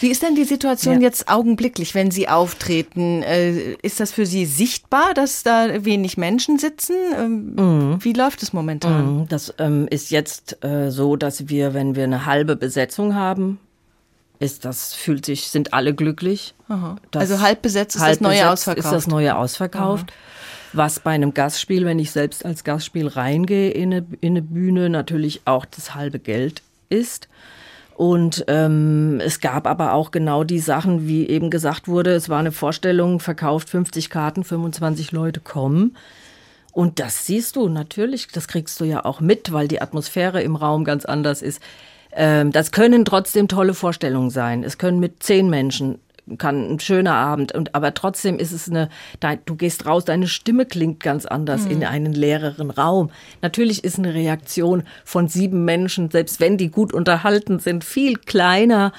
Wie 0.00 0.08
ist 0.08 0.22
denn 0.22 0.34
die 0.34 0.44
Situation 0.44 0.96
ja. 0.96 1.02
jetzt 1.02 1.28
augenblicklich, 1.28 1.94
wenn 1.94 2.10
Sie 2.10 2.28
auftreten? 2.28 3.22
Äh, 3.22 3.74
ist 3.82 4.00
das 4.00 4.10
für 4.10 4.26
Sie 4.26 4.44
sichtbar, 4.44 5.14
dass 5.14 5.42
da 5.42 5.84
wenig 5.84 6.16
Menschen 6.16 6.58
sitzen? 6.58 6.96
Ähm, 7.16 7.54
mhm. 7.54 8.04
Wie 8.04 8.12
läuft 8.12 8.42
es 8.42 8.52
momentan? 8.52 9.20
Mhm. 9.20 9.28
Das 9.28 9.54
ähm, 9.58 9.86
ist 9.88 10.10
jetzt 10.10 10.64
äh, 10.64 10.90
so, 10.90 11.16
dass 11.16 11.48
wir, 11.48 11.72
wenn 11.72 11.94
wir 11.94 12.04
eine 12.04 12.26
halbe 12.26 12.56
Besetzung 12.56 13.14
haben, 13.14 13.60
ist 14.40 14.64
das 14.64 14.94
fühlt 14.94 15.26
sich 15.26 15.48
sind 15.48 15.74
alle 15.74 15.94
glücklich. 15.94 16.54
also 17.14 17.40
halb 17.40 17.62
besetzt 17.62 17.96
ist 17.96 18.02
halb 18.02 18.18
das 18.18 18.20
neue 18.20 18.50
ausverkauft. 18.50 18.84
Ist 18.86 18.92
das 18.92 19.06
neue 19.06 19.36
ausverkauft. 19.36 20.06
Aha. 20.10 20.39
Was 20.72 21.00
bei 21.00 21.10
einem 21.10 21.34
Gastspiel, 21.34 21.84
wenn 21.84 21.98
ich 21.98 22.12
selbst 22.12 22.44
als 22.44 22.64
Gastspiel 22.64 23.08
reingehe 23.08 23.70
in 23.70 23.92
eine, 23.92 24.06
in 24.20 24.32
eine 24.32 24.42
Bühne, 24.42 24.88
natürlich 24.88 25.42
auch 25.44 25.64
das 25.64 25.94
halbe 25.94 26.18
Geld 26.18 26.62
ist. 26.88 27.28
Und 27.96 28.44
ähm, 28.48 29.20
es 29.22 29.40
gab 29.40 29.66
aber 29.66 29.92
auch 29.92 30.10
genau 30.10 30.42
die 30.42 30.58
Sachen, 30.58 31.06
wie 31.06 31.28
eben 31.28 31.50
gesagt 31.50 31.86
wurde, 31.86 32.12
es 32.12 32.30
war 32.30 32.38
eine 32.38 32.52
Vorstellung, 32.52 33.20
verkauft 33.20 33.68
50 33.68 34.08
Karten, 34.08 34.42
25 34.42 35.12
Leute 35.12 35.40
kommen. 35.40 35.96
Und 36.72 36.98
das 36.98 37.26
siehst 37.26 37.56
du 37.56 37.68
natürlich, 37.68 38.28
das 38.28 38.48
kriegst 38.48 38.80
du 38.80 38.84
ja 38.84 39.04
auch 39.04 39.20
mit, 39.20 39.52
weil 39.52 39.68
die 39.68 39.82
Atmosphäre 39.82 40.40
im 40.42 40.56
Raum 40.56 40.84
ganz 40.84 41.04
anders 41.04 41.42
ist. 41.42 41.60
Ähm, 42.12 42.52
das 42.52 42.72
können 42.72 43.04
trotzdem 43.04 43.48
tolle 43.48 43.74
Vorstellungen 43.74 44.30
sein. 44.30 44.64
Es 44.64 44.78
können 44.78 44.98
mit 44.98 45.22
zehn 45.22 45.50
Menschen 45.50 45.98
kann 46.38 46.74
ein 46.74 46.80
schöner 46.80 47.14
Abend 47.14 47.52
und 47.52 47.74
aber 47.74 47.94
trotzdem 47.94 48.38
ist 48.38 48.52
es 48.52 48.68
eine 48.68 48.88
du 49.44 49.56
gehst 49.56 49.86
raus 49.86 50.04
deine 50.04 50.26
Stimme 50.26 50.66
klingt 50.66 51.00
ganz 51.00 51.26
anders 51.26 51.64
mhm. 51.64 51.70
in 51.70 51.84
einen 51.84 52.12
leereren 52.12 52.70
Raum 52.70 53.10
natürlich 53.42 53.84
ist 53.84 53.98
eine 53.98 54.14
Reaktion 54.14 54.84
von 55.04 55.28
sieben 55.28 55.64
Menschen 55.64 56.10
selbst 56.10 56.40
wenn 56.40 56.56
die 56.56 56.70
gut 56.70 56.92
unterhalten 56.92 57.58
sind 57.58 57.84
viel 57.84 58.16
kleiner 58.16 58.92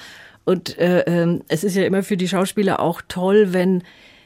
und 0.44 0.78
äh, 0.78 1.00
äh, 1.00 1.40
es 1.48 1.64
ist 1.64 1.76
ja 1.76 1.84
immer 1.84 2.02
für 2.02 2.16
die 2.16 2.28
Schauspieler 2.28 2.80
auch 2.80 3.02
toll 3.08 3.52
wenn 3.52 3.82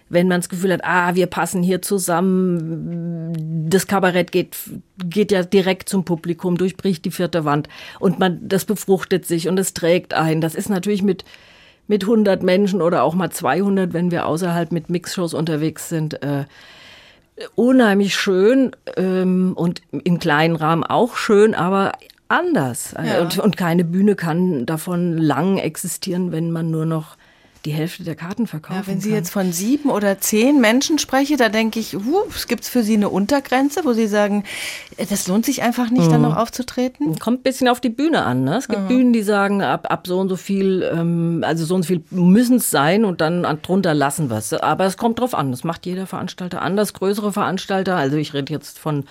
wenn 0.08 0.28
man 0.28 0.40
das 0.40 0.48
Gefühl 0.48 0.72
hat, 0.72 0.84
ah, 0.84 1.14
wir 1.14 1.26
passen 1.26 1.62
hier 1.62 1.82
zusammen, 1.82 3.68
das 3.68 3.86
Kabarett 3.86 4.30
geht, 4.30 4.56
geht 5.04 5.32
ja 5.32 5.42
direkt 5.42 5.88
zum 5.88 6.04
Publikum, 6.04 6.56
durchbricht 6.56 7.04
die 7.04 7.10
vierte 7.10 7.44
Wand 7.44 7.68
und 7.98 8.18
man, 8.18 8.38
das 8.42 8.64
befruchtet 8.64 9.26
sich 9.26 9.48
und 9.48 9.58
es 9.58 9.74
trägt 9.74 10.14
ein. 10.14 10.40
Das 10.40 10.54
ist 10.54 10.68
natürlich 10.68 11.02
mit, 11.02 11.24
mit 11.88 12.04
100 12.04 12.42
Menschen 12.42 12.82
oder 12.82 13.02
auch 13.02 13.14
mal 13.14 13.30
200, 13.30 13.92
wenn 13.92 14.10
wir 14.10 14.26
außerhalb 14.26 14.72
mit 14.72 14.90
Mixshows 14.90 15.34
unterwegs 15.34 15.88
sind. 15.88 16.22
Äh, 16.22 16.44
unheimlich 17.54 18.16
schön 18.16 18.72
ähm, 18.96 19.52
und 19.54 19.82
im 19.90 20.18
kleinen 20.18 20.56
Rahmen 20.56 20.84
auch 20.84 21.16
schön, 21.16 21.54
aber 21.54 21.92
anders. 22.28 22.94
Ja. 23.02 23.20
Und, 23.20 23.38
und 23.38 23.56
keine 23.56 23.84
Bühne 23.84 24.14
kann 24.14 24.66
davon 24.66 25.18
lang 25.18 25.58
existieren, 25.58 26.32
wenn 26.32 26.50
man 26.50 26.70
nur 26.70 26.86
noch 26.86 27.16
die 27.66 27.72
Hälfte 27.72 28.04
der 28.04 28.14
Karten 28.14 28.46
verkaufen 28.46 28.80
ja, 28.80 28.86
Wenn 28.86 29.00
Sie 29.00 29.10
kann. 29.10 29.18
jetzt 29.18 29.30
von 29.30 29.52
sieben 29.52 29.90
oder 29.90 30.20
zehn 30.20 30.60
Menschen 30.60 30.98
sprechen, 30.98 31.36
da 31.36 31.48
denke 31.48 31.80
ich, 31.80 31.96
uh, 31.96 32.22
gibt 32.46 32.62
es 32.62 32.68
für 32.68 32.82
Sie 32.82 32.94
eine 32.94 33.08
Untergrenze, 33.08 33.84
wo 33.84 33.92
Sie 33.92 34.06
sagen, 34.06 34.44
äh, 34.96 35.04
das 35.04 35.26
lohnt 35.26 35.44
sich 35.44 35.62
einfach 35.62 35.90
nicht, 35.90 36.06
mhm. 36.06 36.12
dann 36.12 36.22
noch 36.22 36.36
aufzutreten? 36.36 37.18
Kommt 37.18 37.40
ein 37.40 37.42
bisschen 37.42 37.66
auf 37.66 37.80
die 37.80 37.88
Bühne 37.88 38.24
an. 38.24 38.44
Ne? 38.44 38.56
Es 38.56 38.68
gibt 38.68 38.82
mhm. 38.82 38.88
Bühnen, 38.88 39.12
die 39.12 39.22
sagen, 39.22 39.62
ab, 39.62 39.90
ab 39.90 40.06
so 40.06 40.18
und 40.20 40.28
so 40.28 40.36
viel, 40.36 40.88
ähm, 40.94 41.42
also 41.44 41.64
so 41.64 41.74
und 41.74 41.82
so 41.82 41.88
viel 41.88 42.04
müssen 42.10 42.58
es 42.58 42.70
sein 42.70 43.04
und 43.04 43.20
dann 43.20 43.42
drunter 43.62 43.94
lassen 43.94 44.30
wir 44.30 44.38
es. 44.38 44.52
Aber 44.52 44.84
es 44.84 44.96
kommt 44.96 45.18
drauf 45.18 45.34
an. 45.34 45.50
Das 45.50 45.64
macht 45.64 45.86
jeder 45.86 46.06
Veranstalter 46.06 46.62
anders. 46.62 46.92
Größere 46.92 47.32
Veranstalter, 47.32 47.96
also 47.96 48.16
ich 48.16 48.32
rede 48.32 48.52
jetzt 48.52 48.78
von 48.78 49.04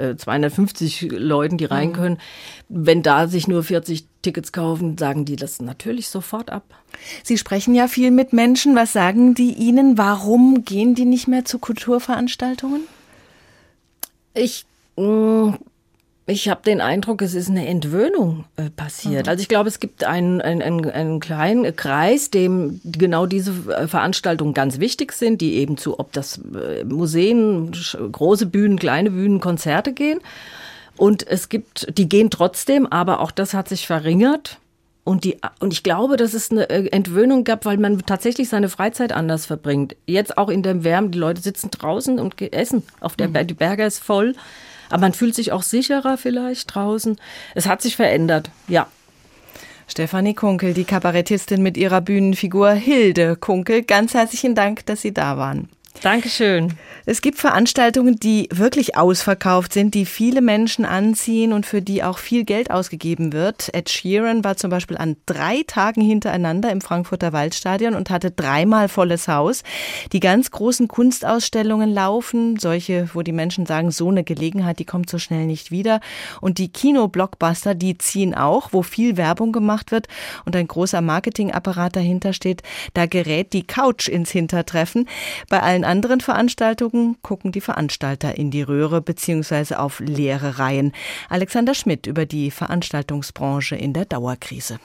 äh, 0.00 0.16
250 0.16 1.12
Leuten, 1.12 1.58
die 1.58 1.66
rein 1.66 1.88
mhm. 1.88 1.92
können. 1.92 2.18
Wenn 2.68 3.02
da 3.02 3.28
sich 3.28 3.46
nur 3.48 3.62
40 3.62 4.04
Tickets 4.22 4.52
kaufen, 4.52 4.98
sagen 4.98 5.24
die 5.24 5.36
das 5.36 5.60
natürlich 5.60 6.08
sofort 6.08 6.50
ab. 6.50 6.64
Sie 7.22 7.38
sprechen 7.38 7.74
ja 7.74 7.88
viel 7.88 8.10
mit 8.10 8.32
Menschen. 8.32 8.74
Was 8.76 8.92
sagen 8.92 9.34
die 9.34 9.52
Ihnen? 9.52 9.98
Warum 9.98 10.64
gehen 10.64 10.94
die 10.94 11.04
nicht 11.04 11.28
mehr 11.28 11.44
zu 11.44 11.58
Kulturveranstaltungen? 11.58 12.82
Ich 14.34 14.64
mm, 14.96 15.50
ich 16.26 16.48
habe 16.48 16.62
den 16.62 16.80
Eindruck, 16.80 17.22
es 17.22 17.34
ist 17.34 17.48
eine 17.48 17.66
Entwöhnung 17.66 18.44
äh, 18.56 18.70
passiert. 18.70 19.26
Mhm. 19.26 19.30
Also 19.30 19.42
ich 19.42 19.48
glaube, 19.48 19.68
es 19.68 19.80
gibt 19.80 20.04
einen, 20.04 20.40
einen, 20.40 20.62
einen, 20.62 20.90
einen 20.90 21.20
kleinen 21.20 21.74
Kreis, 21.74 22.30
dem 22.30 22.80
genau 22.84 23.26
diese 23.26 23.52
äh, 23.72 23.88
Veranstaltungen 23.88 24.54
ganz 24.54 24.78
wichtig 24.78 25.12
sind, 25.12 25.40
die 25.40 25.54
eben 25.54 25.76
zu, 25.76 25.98
ob 25.98 26.12
das 26.12 26.38
äh, 26.54 26.84
Museen, 26.84 27.72
große 28.12 28.46
Bühnen, 28.46 28.78
kleine 28.78 29.10
Bühnen, 29.10 29.40
Konzerte 29.40 29.92
gehen. 29.92 30.20
Und 30.96 31.26
es 31.26 31.48
gibt, 31.48 31.96
die 31.98 32.08
gehen 32.08 32.30
trotzdem, 32.30 32.86
aber 32.86 33.20
auch 33.20 33.30
das 33.30 33.54
hat 33.54 33.68
sich 33.68 33.86
verringert. 33.86 34.58
Und, 35.02 35.24
die, 35.24 35.38
und 35.58 35.72
ich 35.72 35.82
glaube, 35.82 36.16
dass 36.16 36.34
es 36.34 36.50
eine 36.50 36.68
äh, 36.68 36.86
Entwöhnung 36.90 37.42
gab, 37.42 37.64
weil 37.64 37.78
man 37.78 37.98
tatsächlich 38.06 38.48
seine 38.48 38.68
Freizeit 38.68 39.12
anders 39.12 39.46
verbringt. 39.46 39.96
Jetzt 40.06 40.36
auch 40.36 40.50
in 40.50 40.62
der 40.62 40.84
Wärme, 40.84 41.08
die 41.08 41.18
Leute 41.18 41.40
sitzen 41.40 41.70
draußen 41.70 42.20
und 42.20 42.40
essen. 42.52 42.82
Auf 43.00 43.16
der, 43.16 43.28
mhm. 43.28 43.46
Die 43.46 43.54
Berge 43.54 43.84
ist 43.84 43.98
voll. 43.98 44.34
Aber 44.90 45.00
man 45.00 45.14
fühlt 45.14 45.34
sich 45.34 45.52
auch 45.52 45.62
sicherer 45.62 46.18
vielleicht 46.18 46.74
draußen. 46.74 47.16
Es 47.54 47.66
hat 47.66 47.80
sich 47.82 47.96
verändert, 47.96 48.50
ja. 48.68 48.86
Stefanie 49.88 50.34
Kunkel, 50.34 50.72
die 50.72 50.84
Kabarettistin 50.84 51.62
mit 51.62 51.76
ihrer 51.76 52.00
Bühnenfigur 52.00 52.70
Hilde 52.70 53.34
Kunkel, 53.34 53.82
ganz 53.82 54.14
herzlichen 54.14 54.54
Dank, 54.54 54.86
dass 54.86 55.02
Sie 55.02 55.12
da 55.12 55.36
waren. 55.36 55.68
Dankeschön. 56.02 56.78
Es 57.04 57.22
gibt 57.22 57.38
Veranstaltungen, 57.38 58.16
die 58.16 58.48
wirklich 58.52 58.96
ausverkauft 58.96 59.72
sind, 59.72 59.94
die 59.94 60.06
viele 60.06 60.40
Menschen 60.40 60.84
anziehen 60.84 61.52
und 61.52 61.66
für 61.66 61.82
die 61.82 62.02
auch 62.02 62.18
viel 62.18 62.44
Geld 62.44 62.70
ausgegeben 62.70 63.32
wird. 63.32 63.68
Ed 63.74 63.90
Sheeran 63.90 64.44
war 64.44 64.56
zum 64.56 64.70
Beispiel 64.70 64.96
an 64.96 65.16
drei 65.26 65.62
Tagen 65.66 66.02
hintereinander 66.02 66.70
im 66.70 66.80
Frankfurter 66.80 67.32
Waldstadion 67.32 67.94
und 67.94 68.10
hatte 68.10 68.30
dreimal 68.30 68.88
volles 68.88 69.28
Haus. 69.28 69.62
Die 70.12 70.20
ganz 70.20 70.50
großen 70.50 70.88
Kunstausstellungen 70.88 71.92
laufen, 71.92 72.58
solche, 72.58 73.10
wo 73.12 73.22
die 73.22 73.32
Menschen 73.32 73.66
sagen, 73.66 73.90
so 73.90 74.08
eine 74.08 74.24
Gelegenheit, 74.24 74.78
die 74.78 74.86
kommt 74.86 75.10
so 75.10 75.18
schnell 75.18 75.46
nicht 75.46 75.70
wieder. 75.70 76.00
Und 76.40 76.58
die 76.58 76.68
Kino-Blockbuster, 76.68 77.74
die 77.74 77.98
ziehen 77.98 78.34
auch, 78.34 78.72
wo 78.72 78.82
viel 78.82 79.16
Werbung 79.16 79.52
gemacht 79.52 79.90
wird 79.90 80.06
und 80.44 80.54
ein 80.54 80.68
großer 80.68 81.00
Marketingapparat 81.00 81.96
dahinter 81.96 82.32
steht. 82.32 82.62
Da 82.94 83.06
gerät 83.06 83.52
die 83.52 83.66
Couch 83.66 84.08
ins 84.08 84.30
Hintertreffen. 84.30 85.08
Bei 85.48 85.60
allen 85.60 85.79
anderen 85.84 86.20
Veranstaltungen 86.20 87.16
gucken 87.22 87.52
die 87.52 87.60
Veranstalter 87.60 88.36
in 88.36 88.50
die 88.50 88.62
Röhre 88.62 89.00
bzw. 89.00 89.74
auf 89.74 90.00
leere 90.00 90.58
Reihen. 90.58 90.92
Alexander 91.28 91.74
Schmidt 91.74 92.06
über 92.06 92.26
die 92.26 92.50
Veranstaltungsbranche 92.50 93.76
in 93.76 93.92
der 93.92 94.04
Dauerkrise. 94.04 94.78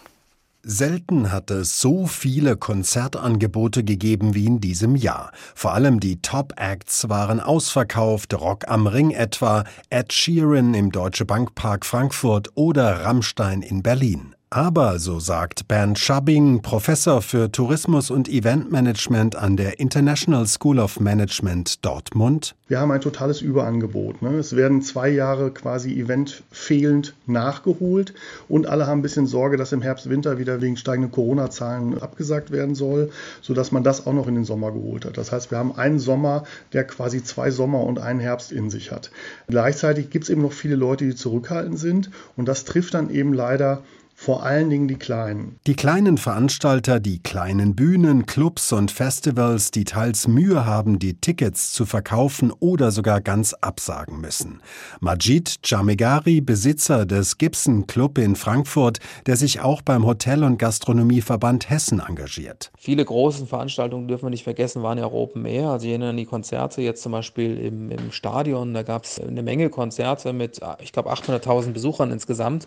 Selten 0.68 1.32
hat 1.32 1.52
es 1.52 1.80
so 1.80 2.08
viele 2.08 2.58
Konzertangebote 2.58 3.84
gegeben 3.84 4.34
wie 4.34 4.48
in 4.48 4.60
diesem 4.60 4.96
Jahr. 4.96 5.32
Vor 5.54 5.74
allem 5.76 6.00
die 6.00 6.24
Top-Acts 6.24 7.08
waren 7.08 7.40
ausverkauft, 7.40 8.34
Rock 8.34 8.68
am 8.68 8.88
Ring 8.88 9.12
etwa, 9.12 9.64
Ed 9.92 10.12
Sheeran 10.12 10.74
im 10.74 10.92
Deutsche 10.92 11.24
Bank 11.24 11.54
Park 11.54 11.86
Frankfurt 11.86 12.50
oder 12.56 13.06
Rammstein 13.06 13.62
in 13.62 13.84
Berlin. 13.84 14.35
Aber, 14.56 15.00
so 15.00 15.20
sagt 15.20 15.68
Bernd 15.68 16.00
Schabbing, 16.00 16.62
Professor 16.62 17.22
für 17.22 17.52
Tourismus 17.52 18.10
und 18.10 18.30
Eventmanagement 18.30 19.36
an 19.36 19.58
der 19.58 19.82
International 19.82 20.48
School 20.48 20.80
of 20.80 21.02
Management 21.02 21.84
Dortmund. 21.84 22.56
Wir 22.70 22.80
haben 22.80 22.89
ein 22.91 23.02
totales 23.02 23.41
Überangebot. 23.41 24.22
Ne? 24.22 24.38
Es 24.38 24.56
werden 24.56 24.82
zwei 24.82 25.10
Jahre 25.10 25.52
quasi 25.52 26.00
Event 26.00 26.41
fehlend 26.52 27.15
nachgeholt 27.28 28.13
und 28.48 28.65
alle 28.65 28.88
haben 28.88 29.00
ein 29.00 29.02
bisschen 29.02 29.28
Sorge, 29.28 29.58
dass 29.58 29.74
im 29.74 29.82
Herbst, 29.82 30.10
Winter 30.10 30.39
wieder 30.39 30.62
wegen 30.62 30.78
steigenden 30.78 31.12
Corona-Zahlen 31.12 32.02
abgesagt 32.02 32.52
werden 32.52 32.76
soll, 32.76 33.12
sodass 33.41 33.74
man 33.74 33.84
das 33.84 34.08
auch 34.08 34.13
noch 34.13 34.28
in 34.30 34.36
den 34.36 34.46
Sommer 34.46 34.72
geholt 34.72 35.04
hat. 35.04 35.18
Das 35.18 35.34
heißt, 35.34 35.52
wir 35.52 35.58
haben 35.58 35.76
einen 35.76 36.00
Sommer, 36.00 36.46
der 36.72 36.86
quasi 36.86 37.22
zwei 37.22 37.52
Sommer 37.52 37.82
und 37.82 38.00
einen 38.00 38.22
Herbst 38.22 38.54
in 38.54 38.70
sich 38.70 38.94
hat. 38.94 39.12
Gleichzeitig 39.50 40.12
gibt 40.12 40.24
es 40.24 40.30
eben 40.30 40.44
noch 40.44 40.54
viele 40.54 40.78
Leute, 40.78 41.04
die 41.04 41.15
zurückhaltend 41.15 41.78
sind 41.78 42.10
und 42.38 42.48
das 42.48 42.63
trifft 42.63 42.94
dann 42.94 43.10
eben 43.10 43.34
leider 43.34 43.82
vor 44.17 44.43
allen 44.43 44.69
Dingen 44.69 44.88
die 44.88 44.95
Kleinen. 44.95 45.60
Die 45.67 45.75
kleinen 45.75 46.17
Veranstalter, 46.17 47.01
die 47.01 47.19
kleinen 47.21 47.75
Bühnen, 47.75 48.25
Clubs 48.25 48.71
und 48.71 48.89
Festivals, 48.89 49.71
die 49.71 49.84
teils 49.84 50.30
Mühe 50.30 50.65
haben, 50.65 50.99
die 50.99 51.19
Tickets 51.19 51.73
zu 51.73 51.86
verkaufen 51.86 52.54
oder 52.60 52.91
sogar 52.91 53.19
ganz 53.19 53.54
absagen 53.54 54.21
müssen. 54.21 54.62
Majid 55.01 55.60
Jamegari, 55.65 56.39
Besitzer 56.39 57.06
des 57.06 57.38
Gibson 57.38 57.88
Club 57.88 58.17
in 58.17 58.38
Frankfurt, 58.38 58.99
der 59.25 59.36
sich 59.36 59.60
auch 59.60 59.82
beim 59.82 60.06
Hotel- 60.06 60.45
und 60.45 60.58
Gastronomieverband 60.58 61.69
Hessen 61.69 61.99
engagiert. 61.99 62.71
Viele 62.78 63.04
große 63.04 63.45
Veranstaltungen 63.45 64.08
dürfen 64.08 64.28
wir 64.28 64.30
nicht 64.30 64.45
vergessen, 64.45 64.82
waren 64.82 64.97
ja 64.97 65.06
auch 65.06 65.13
Open 65.13 65.45
Air. 65.45 65.71
Also 65.71 65.86
ich 65.86 65.91
erinnere 65.91 66.12
an 66.12 66.17
die 66.17 66.25
Konzerte 66.25 66.82
jetzt 66.82 67.04
zum 67.04 67.12
Beispiel 67.12 67.58
im, 67.60 67.91
im 67.91 68.13
Stadion. 68.13 68.73
Da 68.73 68.84
gab 68.84 69.04
es 69.04 69.19
eine 69.19 69.43
Menge 69.43 69.69
Konzerte 69.69 70.32
mit, 70.32 70.62
ich 70.80 70.93
glaube, 70.93 71.12
800.000 71.12 71.73
Besuchern 71.73 72.12
insgesamt. 72.12 72.65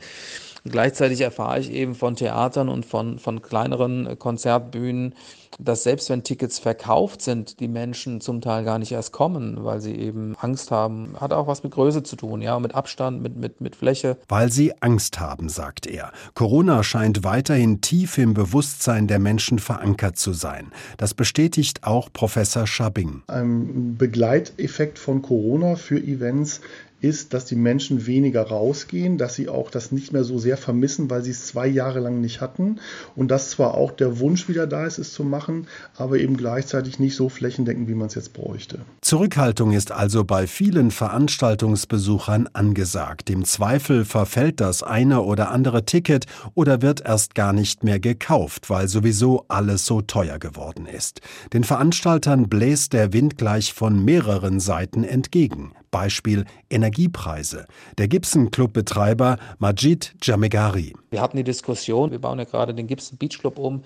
Gleichzeitig 0.65 1.21
erfahre 1.21 1.61
ich 1.61 1.71
eben 1.71 1.95
von 1.95 2.17
Theatern 2.17 2.69
und 2.69 2.85
von, 2.85 3.19
von 3.19 3.43
kleineren 3.43 4.19
Konzertbühnen, 4.19 5.15
dass 5.59 5.83
selbst 5.83 6.11
wenn 6.11 6.23
Tickets 6.23 6.59
verkauft 6.59 7.23
sind, 7.23 7.61
die 7.61 7.69
Menschen 7.69 8.21
zum 8.21 8.41
Teil 8.41 8.65
gar 8.65 8.79
nicht 8.79 8.93
erst 8.93 9.13
kommen, 9.13 9.65
weil 9.65 9.81
sie 9.81 9.95
eben 9.95 10.37
Angst 10.41 10.71
haben. 10.71 11.15
Hat 11.19 11.33
auch 11.33 11.47
was 11.47 11.63
mit 11.63 11.73
Größe 11.73 12.03
zu 12.03 12.17
tun, 12.17 12.43
ja, 12.43 12.59
mit 12.61 12.75
Abstand, 12.75 13.23
mit, 13.23 13.37
mit, 13.37 13.61
mit 13.61 13.75
Fläche. 13.75 14.19
Weil 14.29 14.53
sie 14.53 14.73
Angst 14.83 15.19
haben, 15.19 15.49
sagt 15.49 15.87
er. 15.87 16.13
Corona 16.35 16.83
scheint 16.83 17.25
weiterhin 17.25 17.81
tief 17.81 18.19
im 18.19 18.35
Bewusstsein 18.35 19.09
der 19.09 19.19
Menschen 19.19 19.59
verankert 19.59 20.17
zu 20.17 20.33
sein. 20.33 20.73
Das 20.97 21.15
bestätigt 21.15 21.85
auch 21.85 22.13
Professor 22.13 22.67
Schabbing. 22.67 23.23
Ein 23.27 23.97
Begleiteffekt 23.97 24.99
von 24.99 25.23
Corona 25.23 25.77
für 25.77 25.99
Events 25.99 26.61
ist, 27.01 27.33
dass 27.33 27.45
die 27.45 27.57
Menschen 27.57 28.07
weniger 28.07 28.43
rausgehen, 28.43 29.19
dass 29.19 29.35
sie 29.35 29.49
auch 29.49 29.71
das 29.71 29.93
nicht 29.93 30.13
mehr 30.13 30.25
so 30.25 30.39
sehr 30.39 30.57
vermissen, 30.57 31.09
weil 31.11 31.23
sie 31.23 31.31
es 31.31 31.47
zwei 31.47 31.67
Jahre 31.67 32.01
lang 32.01 32.21
nicht 32.21 32.41
hatten 32.41 32.81
und 33.15 33.31
dass 33.31 33.51
zwar 33.51 33.75
auch 33.75 33.93
der 33.93 34.19
Wunsch 34.19 34.49
wieder 34.49 34.67
da 34.67 34.87
ist, 34.87 34.99
es 34.99 35.13
zu 35.13 35.23
machen, 35.23 35.67
aber 35.97 36.19
eben 36.19 36.37
gleichzeitig 36.37 36.99
nicht 36.99 37.15
so 37.15 37.29
flächendeckend, 37.29 37.89
wie 37.89 37.95
man 37.95 38.09
es 38.09 38.15
jetzt 38.15 38.33
bräuchte. 38.33 38.81
Zurückhaltung 39.01 39.73
ist 39.73 39.93
also 39.93 40.25
bei 40.25 40.47
vielen 40.47 40.91
Veranstaltungsbesuchern 40.91 42.49
angesagt. 42.53 43.31
Im 43.31 43.45
Zweifel 43.45 44.05
verfällt 44.05 44.61
das 44.61 44.83
eine 44.83 45.23
oder 45.23 45.51
andere 45.51 45.85
Ticket 45.85 46.27
oder 46.55 46.83
wird 46.83 47.01
erst 47.05 47.35
gar 47.35 47.53
nicht 47.53 47.85
mehr 47.85 48.01
gekauft, 48.01 48.71
weil 48.71 48.89
sowieso 48.89 49.45
alles 49.49 49.87
so 49.87 50.01
teuer 50.01 50.39
geworden 50.39 50.87
ist. 50.87 51.21
Den 51.53 51.63
Veranstaltern 51.63 52.49
bläst 52.49 52.93
der 52.93 53.13
Wind 53.13 53.39
gleich 53.39 53.73
von 53.73 54.05
mehreren 54.05 54.59
Seiten 54.59 55.05
entgegen. 55.05 55.73
Beispiel 55.91 56.45
Energiepreise. 56.71 57.67
Der 57.99 58.09
Gibson 58.09 58.51
Club 58.51 58.73
Betreiber 58.73 59.39
Majid 59.59 60.15
Jamegari. 60.23 60.95
Wir 61.11 61.21
hatten 61.21 61.37
die 61.37 61.45
Diskussion, 61.45 62.11
wir 62.11 62.19
bauen 62.19 62.39
ja 62.39 62.45
gerade 62.45 62.75
den 62.75 62.87
Gibson 62.87 63.19
Beach 63.19 63.39
Club 63.39 63.59
um 63.59 63.83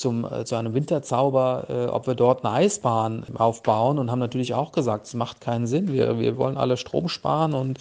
zum, 0.00 0.24
äh, 0.24 0.44
zu 0.44 0.56
einem 0.56 0.74
Winterzauber, 0.74 1.66
äh, 1.68 1.86
ob 1.86 2.06
wir 2.06 2.14
dort 2.14 2.44
eine 2.44 2.54
Eisbahn 2.54 3.24
aufbauen 3.34 3.98
und 3.98 4.10
haben 4.10 4.18
natürlich 4.18 4.54
auch 4.54 4.72
gesagt, 4.72 5.06
es 5.06 5.14
macht 5.14 5.40
keinen 5.40 5.66
Sinn. 5.66 5.92
Wir, 5.92 6.18
wir 6.18 6.38
wollen 6.38 6.56
alle 6.56 6.76
Strom 6.78 7.08
sparen 7.08 7.52
und 7.52 7.78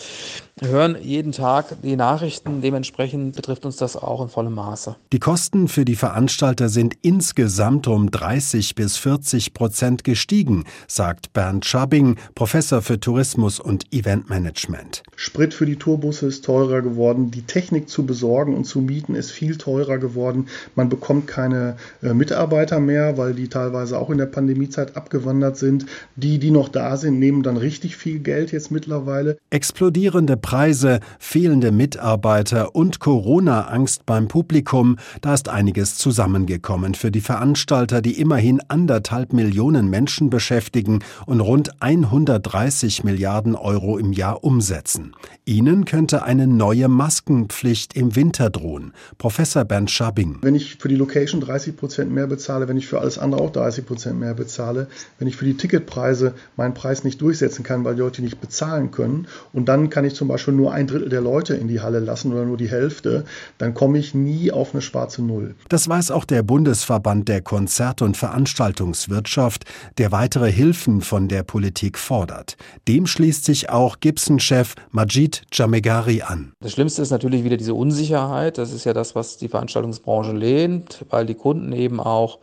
hören 0.60 0.98
jeden 1.02 1.32
Tag 1.32 1.82
die 1.82 1.96
Nachrichten. 1.96 2.62
Dementsprechend 2.62 3.38
betrifft 3.38 3.66
uns 3.66 3.78
das 3.78 3.96
auch 3.96 4.22
in 4.22 4.28
vollem 4.28 4.54
Maße. 4.54 4.98
Die 5.14 5.20
Kosten 5.20 5.70
für 5.70 5.86
die 5.86 5.96
Veranstalter 5.96 6.68
sind 6.68 6.96
insgesamt 7.02 7.88
um 7.88 8.12
30 8.12 8.76
bis 8.76 8.98
40 8.98 9.54
Prozent 9.54 10.04
gestiegen, 10.04 10.66
sagt 10.88 11.32
Bernd 11.32 11.66
Schabbing, 11.66 12.18
Professor 12.36 12.82
für 12.82 13.00
Tourismus 13.00 13.62
und 13.62 13.94
Eventmanagement. 13.94 15.04
Sprit 15.16 15.54
für 15.54 15.66
die 15.66 15.78
Tourbusse 15.78 16.28
ist 16.28 16.44
teurer 16.44 16.82
geworden. 16.82 17.32
Die 17.32 17.44
Technik 17.44 17.90
zu 17.90 18.06
besorgen 18.06 18.56
und 18.56 18.66
zu 18.66 18.82
mieten 18.82 19.16
ist 19.16 19.32
viel 19.32 19.58
teurer 19.58 19.98
geworden. 19.98 20.50
Man 20.76 20.90
bekommt 20.90 21.28
keine 21.28 21.78
äh, 22.02 22.09
äh, 22.09 22.09
Mitarbeiter 22.14 22.80
mehr, 22.80 23.18
weil 23.18 23.34
die 23.34 23.48
teilweise 23.48 23.98
auch 23.98 24.10
in 24.10 24.18
der 24.18 24.26
Pandemiezeit 24.26 24.96
abgewandert 24.96 25.58
sind. 25.58 25.86
Die, 26.16 26.40
die 26.40 26.52
noch 26.52 26.70
da 26.70 26.98
sind, 26.98 27.20
nehmen 27.20 27.44
dann 27.44 27.58
richtig 27.58 27.98
viel 27.98 28.20
Geld 28.20 28.52
jetzt 28.52 28.72
mittlerweile. 28.72 29.38
Explodierende 29.50 30.38
Preise, 30.38 31.00
fehlende 31.20 31.72
Mitarbeiter 31.72 32.76
und 32.76 33.00
Corona-Angst 33.00 34.06
beim 34.06 34.28
Publikum, 34.28 34.98
da 35.22 35.34
ist 35.34 35.50
einiges 35.50 35.96
zusammengekommen 35.96 36.96
für 36.96 37.12
die 37.12 37.22
Veranstalter, 37.22 38.02
die 38.02 38.20
immerhin 38.20 38.62
anderthalb 38.68 39.34
Millionen 39.34 39.90
Menschen 39.90 40.30
beschäftigen 40.30 41.00
und 41.26 41.42
rund 41.42 41.82
130 41.82 43.04
Milliarden 43.04 43.56
Euro 43.56 43.98
im 43.98 44.14
Jahr 44.14 44.44
umsetzen. 44.44 45.14
Ihnen 45.46 45.86
könnte 45.86 46.24
eine 46.24 46.48
neue 46.48 46.88
Maskenpflicht 46.88 47.96
im 47.96 48.16
Winter 48.16 48.50
drohen. 48.50 48.94
Professor 49.18 49.66
Bernd 49.66 49.92
Schabbing. 49.92 50.38
Wenn 50.42 50.56
ich 50.56 50.76
für 50.76 50.88
die 50.88 50.96
Location 50.96 51.42
30 51.42 51.76
Prozent 51.76 51.99
Prozent 52.00 52.14
mehr 52.14 52.28
bezahle, 52.28 52.68
wenn 52.70 52.78
ich 52.78 52.88
für 52.88 53.02
alles 53.02 53.18
andere 53.18 53.42
auch 53.42 53.52
30 53.52 53.86
Prozent 53.86 54.20
mehr 54.20 54.34
bezahle, 54.34 54.88
wenn 55.18 55.28
ich 55.28 55.36
für 55.36 55.44
die 55.44 55.58
Ticketpreise 55.58 56.34
meinen 56.56 56.74
Preis 56.74 57.04
nicht 57.04 57.22
durchsetzen 57.22 57.64
kann, 57.64 57.84
weil 57.84 57.96
die 57.96 58.02
Leute 58.02 58.22
nicht 58.22 58.40
bezahlen 58.40 58.92
können 58.92 59.28
und 59.52 59.68
dann 59.68 59.90
kann 59.90 60.06
ich 60.06 60.16
zum 60.16 60.30
Beispiel 60.30 60.54
nur 60.54 60.72
ein 60.72 60.88
Drittel 60.88 61.10
der 61.10 61.20
Leute 61.20 61.56
in 61.56 61.68
die 61.68 61.82
Halle 61.82 62.00
lassen 62.00 62.32
oder 62.32 62.46
nur 62.46 62.56
die 62.56 62.70
Hälfte, 62.70 63.26
dann 63.58 63.74
komme 63.74 63.98
ich 63.98 64.14
nie 64.14 64.50
auf 64.50 64.74
eine 64.74 64.82
schwarze 64.82 65.22
Null. 65.22 65.56
Das 65.68 65.90
weiß 65.90 66.12
auch 66.12 66.24
der 66.24 66.42
Bundesverband 66.42 67.28
der 67.28 67.42
Konzert- 67.42 68.02
und 68.02 68.16
Veranstaltungswirtschaft, 68.16 69.66
der 69.98 70.14
weitere 70.14 70.50
Hilfen 70.50 71.02
von 71.02 71.28
der 71.28 71.44
Politik 71.44 71.98
fordert. 71.98 72.56
Dem 72.88 73.08
schließt 73.08 73.44
sich 73.44 73.70
auch 73.70 74.00
Gibson-Chef 74.00 74.76
Majid 74.92 75.42
Jamegari 75.52 76.22
an. 76.22 76.54
Das 76.62 76.72
Schlimmste 76.72 77.02
ist 77.02 77.10
natürlich 77.10 77.44
wieder 77.44 77.58
diese 77.58 77.74
Unsicherheit. 77.74 78.58
Das 78.58 78.72
ist 78.72 78.86
ja 78.86 78.94
das, 78.94 79.16
was 79.16 79.36
die 79.36 79.50
Veranstaltungsbranche 79.50 80.32
lehnt, 80.32 81.06
weil 81.10 81.26
die 81.26 81.36
Kunden 81.36 81.72
eben 81.80 82.00
auch 82.00 82.40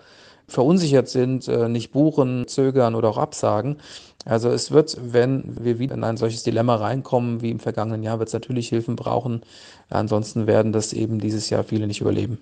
verunsichert 0.49 1.09
sind, 1.09 1.49
äh, 1.49 1.69
nicht 1.69 1.93
buchen, 1.93 2.47
zögern 2.49 2.95
oder 2.95 3.09
auch 3.09 3.19
absagen. 3.19 3.79
Also 4.25 4.51
es 4.51 4.71
wird, 4.73 4.99
wenn 5.01 5.65
wir 5.65 5.79
wieder 5.79 5.95
in 5.95 6.05
ein 6.05 6.17
solches 6.17 6.43
Dilemma 6.43 6.77
reinkommen 6.77 7.43
wie 7.43 7.51
im 7.51 7.61
vergangenen 7.61 8.03
Jahr, 8.03 8.19
wird 8.19 8.29
es 8.29 8.33
natürlich 8.33 8.69
Hilfen 8.69 8.97
brauchen. 8.97 9.43
Ansonsten 9.89 10.47
werden 10.47 10.73
das 10.73 10.93
eben 10.93 11.21
dieses 11.21 11.51
Jahr 11.51 11.65
viele 11.65 11.87
nicht 11.87 12.01
überleben. 12.01 12.39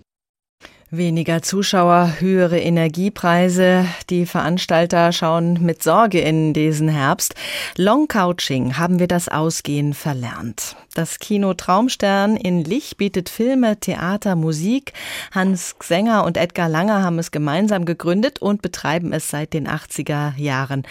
Weniger 0.91 1.43
Zuschauer, 1.43 2.15
höhere 2.21 2.61
Energiepreise. 2.61 3.87
Die 4.11 4.27
Veranstalter 4.27 5.13
schauen 5.13 5.59
mit 5.63 5.83
Sorge 5.83 6.21
in 6.21 6.53
diesen 6.53 6.89
Herbst. 6.89 7.35
Long 7.77 8.07
Couching 8.07 8.77
haben 8.77 8.99
wir 8.99 9.09
das 9.09 9.29
Ausgehen 9.29 9.95
verlernt. 9.95 10.77
Das 10.95 11.19
Kino 11.19 11.55
Traumstern 11.55 12.37
in 12.37 12.63
Lich 12.63 12.97
bietet 12.97 13.29
Filme, 13.29 13.81
Theater, 13.81 14.37
Musik. 14.37 14.93
Hans 15.33 15.75
Sänger 15.83 16.25
und 16.25 16.37
Edgar 16.37 16.69
Langer 16.69 17.03
haben 17.03 17.19
es 17.19 17.31
gemeinsam 17.31 17.87
gegründet 17.87 18.41
und 18.41 18.63
betreiben 18.63 19.13
es 19.13 19.29
seit 19.29 19.53
den 19.53 19.67
80er 19.67 20.37
Jahren. 20.37 20.87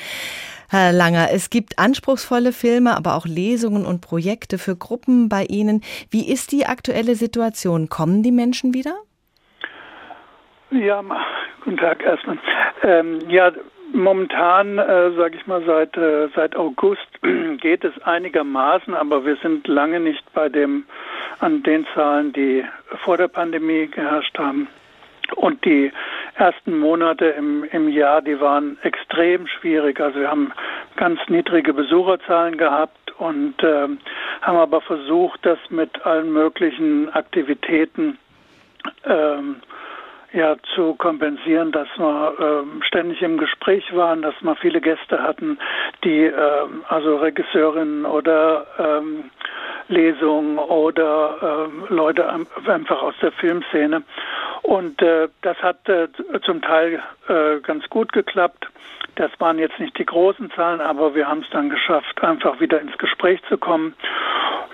Herr 0.70 0.92
Langer, 0.92 1.30
es 1.32 1.52
gibt 1.52 1.78
anspruchsvolle 1.78 2.52
Filme, 2.52 2.98
aber 2.98 3.14
auch 3.14 3.28
Lesungen 3.28 3.86
und 3.86 4.02
Projekte 4.02 4.58
für 4.58 4.76
Gruppen 4.76 5.30
bei 5.30 5.46
Ihnen. 5.46 5.82
Wie 6.10 6.28
ist 6.28 6.52
die 6.52 6.66
aktuelle 6.66 7.16
Situation? 7.16 7.90
Kommen 7.90 8.24
die 8.24 8.32
Menschen 8.32 8.74
wieder? 8.74 8.96
Ja, 10.74 11.04
guten 11.64 11.78
Tag 11.78 12.04
erstmal. 12.04 12.40
Ähm, 12.82 13.20
ja, 13.30 13.52
momentan, 13.94 14.80
äh, 14.80 15.12
sage 15.12 15.36
ich 15.36 15.46
mal, 15.46 15.62
seit, 15.68 15.96
äh, 15.96 16.30
seit 16.36 16.56
August 16.56 17.08
geht 17.62 17.84
es 17.84 18.02
einigermaßen, 18.02 18.96
aber 18.96 19.24
wir 19.24 19.36
sind 19.44 19.68
lange 19.68 20.00
nicht 20.00 20.24
bei 20.34 20.50
dem, 20.50 20.86
an 21.40 21.62
den 21.62 21.86
Zahlen, 21.94 22.34
die 22.34 22.66
vor 23.04 23.18
der 23.18 23.28
Pandemie 23.28 23.86
geherrscht 23.86 24.36
haben. 24.40 24.68
Und 25.36 25.64
die 25.64 25.92
ersten 26.36 26.80
Monate 26.80 27.26
im, 27.26 27.64
im 27.66 27.90
Jahr, 27.90 28.24
die 28.24 28.40
waren 28.42 28.80
extrem 28.82 29.46
schwierig. 29.46 30.00
Also 30.00 30.22
wir 30.22 30.32
haben 30.32 30.54
ganz 30.96 31.20
niedrige 31.28 31.74
Besucherzahlen 31.74 32.58
gehabt 32.58 33.12
und 33.20 33.62
äh, 33.62 33.90
haben 34.42 34.58
aber 34.58 34.82
versucht, 34.82 35.46
das 35.46 35.60
mit 35.70 36.04
allen 36.04 36.34
möglichen 36.34 37.10
Aktivitäten 37.14 38.18
ähm, 39.06 39.58
ja 40.34 40.56
zu 40.76 40.96
kompensieren, 40.96 41.72
dass 41.72 41.88
wir 41.98 42.34
ähm, 42.40 42.82
ständig 42.84 43.22
im 43.22 43.38
Gespräch 43.38 43.96
waren, 43.96 44.22
dass 44.22 44.34
wir 44.42 44.56
viele 44.56 44.82
Gäste 44.82 45.22
hatten, 45.22 45.60
die 46.04 46.26
ähm, 46.26 46.84
also 46.90 47.18
Regisseurinnen 47.18 48.06
oder 48.06 48.66
ähm, 48.80 49.30
Lesungen 49.88 50.58
oder 50.58 51.68
ähm, 51.68 51.86
Leute 51.90 52.28
einfach 52.66 53.02
aus 53.02 53.16
der 53.22 53.32
Filmszene. 53.34 54.04
Und 54.64 55.02
äh, 55.02 55.28
das 55.42 55.58
hat 55.58 55.88
äh, 55.88 56.08
zum 56.44 56.62
Teil 56.62 57.02
äh, 57.28 57.60
ganz 57.62 57.88
gut 57.90 58.12
geklappt. 58.14 58.68
Das 59.16 59.30
waren 59.40 59.60
jetzt 59.60 59.80
nicht 59.80 59.98
die 60.00 60.06
großen 60.06 60.50
Zahlen, 60.52 60.82
aber 60.82 61.14
wir 61.14 61.28
haben 61.28 61.42
es 61.42 61.50
dann 61.52 61.70
geschafft, 61.70 62.24
einfach 62.24 62.60
wieder 62.60 62.82
ins 62.82 62.98
Gespräch 62.98 63.40
zu 63.50 63.58
kommen. 63.58 63.94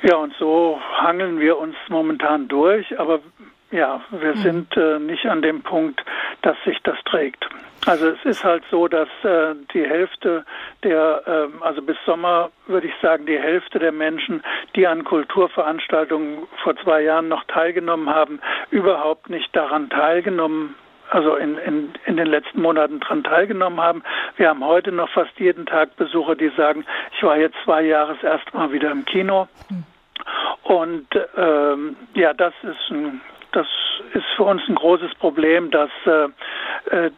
Ja, 0.02 0.16
und 0.16 0.34
so 0.40 0.80
hangeln 0.96 1.40
wir 1.40 1.58
uns 1.58 1.76
momentan 1.90 2.48
durch. 2.48 2.98
Aber 3.00 3.20
ja, 3.72 4.02
wir 4.12 4.36
mhm. 4.36 4.42
sind 4.42 4.78
äh, 4.78 5.00
nicht 5.00 5.26
an 5.26 5.42
dem 5.42 5.62
Punkt, 5.62 6.04
dass 6.42 6.58
sich 6.66 6.78
das 6.84 6.98
trägt. 7.06 7.48
Also 7.86 8.08
es 8.10 8.26
ist 8.26 8.44
halt 8.44 8.64
so, 8.70 8.88
dass 8.88 9.08
äh, 9.24 9.56
die 9.74 9.86
Hälfte 9.86 10.44
der, 10.84 11.24
äh, 11.26 11.64
also 11.64 11.82
bis 11.82 11.98
Sommer 12.06 12.50
würde 12.68 12.88
ich 12.88 12.94
sagen, 13.02 13.26
die 13.26 13.40
Hälfte 13.40 13.80
der 13.80 13.92
Menschen, 13.92 14.44
die 14.76 14.86
an 14.86 15.04
Kulturveranstaltungen 15.04 16.48
vor 16.62 16.76
zwei 16.78 17.02
Jahren 17.02 17.30
noch 17.30 17.44
teilgenommen 17.46 18.10
haben, 18.10 18.42
überhaupt 18.70 19.30
nicht 19.30 19.56
daran 19.56 19.90
teilgenommen 19.90 20.76
also 21.12 21.36
in, 21.38 21.58
in, 21.58 21.94
in 22.06 22.18
den 22.18 22.28
letzten 22.28 22.62
Monaten 22.62 23.00
daran 23.00 23.24
teilgenommen 23.24 23.82
haben. 23.82 24.04
Wir 24.38 24.50
haben 24.50 24.64
heute 24.64 24.92
noch 24.92 25.10
fast 25.10 25.32
jeden 25.40 25.66
Tag 25.66 25.96
Besucher, 25.96 26.36
die 26.36 26.52
sagen, 26.56 26.86
ich 27.16 27.24
war 27.24 27.36
jetzt 27.38 27.56
zwei 27.64 27.82
Jahre 27.82 28.14
das 28.14 28.24
erste 28.24 28.56
Mal 28.56 28.72
wieder 28.72 28.92
im 28.92 29.06
Kino. 29.06 29.48
Mhm. 29.70 29.84
Und 30.64 31.08
ähm, 31.36 31.96
ja, 32.14 32.34
das 32.34 32.54
ist 32.62 32.92
ein 32.92 33.22
das 33.52 33.68
ist 34.14 34.26
für 34.36 34.44
uns 34.44 34.62
ein 34.68 34.76
großes 34.76 35.16
Problem, 35.16 35.72
dass 35.72 35.90
äh, 36.06 36.26
äh, 36.96 37.12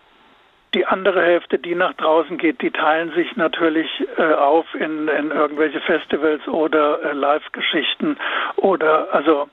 die 0.74 0.86
andere 0.86 1.22
Hälfte, 1.22 1.60
die 1.60 1.76
nach 1.76 1.94
draußen 1.94 2.38
geht, 2.38 2.62
die 2.62 2.72
teilen 2.72 3.12
sich 3.12 3.36
natürlich 3.36 3.90
äh, 4.18 4.34
auf 4.34 4.66
in, 4.74 5.08
in 5.10 5.32
irgendwelche 5.32 5.82
Festivals 5.82 6.48
oder 6.48 7.04
äh, 7.04 7.14
Live-Geschichten 7.14 8.18
oder 8.56 9.14
also 9.14 9.50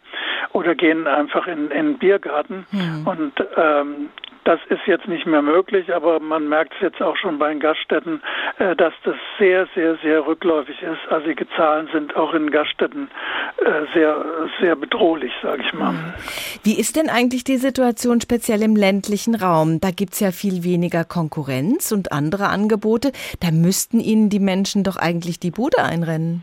oder 0.52 0.74
gehen 0.74 1.06
einfach 1.06 1.46
in, 1.46 1.70
in 1.70 1.98
Biergarten. 1.98 2.66
Mhm. 2.70 3.06
Und 3.06 3.32
ähm, 3.56 4.10
das 4.48 4.61
ist 4.70 4.80
jetzt 4.87 5.06
nicht 5.06 5.26
mehr 5.26 5.42
möglich, 5.42 5.94
aber 5.94 6.20
man 6.20 6.48
merkt 6.48 6.72
es 6.76 6.80
jetzt 6.80 7.02
auch 7.02 7.18
schon 7.18 7.38
bei 7.38 7.50
den 7.50 7.61
Gaststätten, 7.61 8.22
äh, 8.56 8.74
dass 8.74 8.94
das 9.04 9.16
sehr, 9.38 9.68
sehr, 9.74 9.98
sehr 9.98 10.26
rückläufig 10.26 10.80
ist. 10.80 11.12
Also 11.12 11.26
die 11.26 11.37
Zahlen 11.54 11.87
sind 11.92 12.16
auch 12.16 12.32
in 12.32 12.50
Gaststätten 12.50 13.11
äh, 13.58 13.84
sehr, 13.92 14.24
sehr 14.58 14.74
bedrohlich, 14.74 15.32
sage 15.42 15.62
ich 15.66 15.74
mal. 15.74 15.92
Mhm. 15.92 16.14
Wie 16.62 16.80
ist 16.80 16.96
denn 16.96 17.11
eigentlich 17.11 17.44
die 17.44 17.58
Situation 17.58 18.22
speziell 18.22 18.62
im 18.62 18.74
ländlichen 18.74 19.34
Raum? 19.34 19.80
Da 19.80 19.90
gibt 19.90 20.14
es 20.14 20.20
ja 20.20 20.30
viel 20.30 20.64
weniger 20.64 21.04
Konkurrenz 21.04 21.92
und 21.92 22.11
andere 22.11 22.48
Angebote. 22.48 23.12
Da 23.40 23.50
müssten 23.50 24.00
Ihnen 24.00 24.30
die 24.30 24.40
Menschen 24.40 24.82
doch 24.82 24.96
eigentlich 24.96 25.38
die 25.40 25.50
Bude 25.50 25.84
einrennen. 25.84 26.42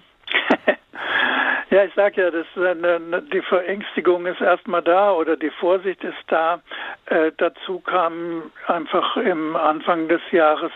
Ja, 1.76 1.84
ich 1.84 1.94
sage 1.94 2.22
ja, 2.22 2.32
das 2.32 2.46
eine, 2.56 3.22
die 3.34 3.42
Verängstigung 3.42 4.26
ist 4.28 4.40
erstmal 4.40 4.82
da 4.82 5.12
oder 5.12 5.36
die 5.36 5.50
Vorsicht 5.50 6.02
ist 6.06 6.24
da. 6.28 6.62
Äh, 7.08 7.34
dazu 7.36 7.82
kam 7.82 8.44
einfach 8.68 9.18
im 9.18 9.58
Anfang 9.58 10.08
des 10.08 10.22
Jahres 10.32 10.72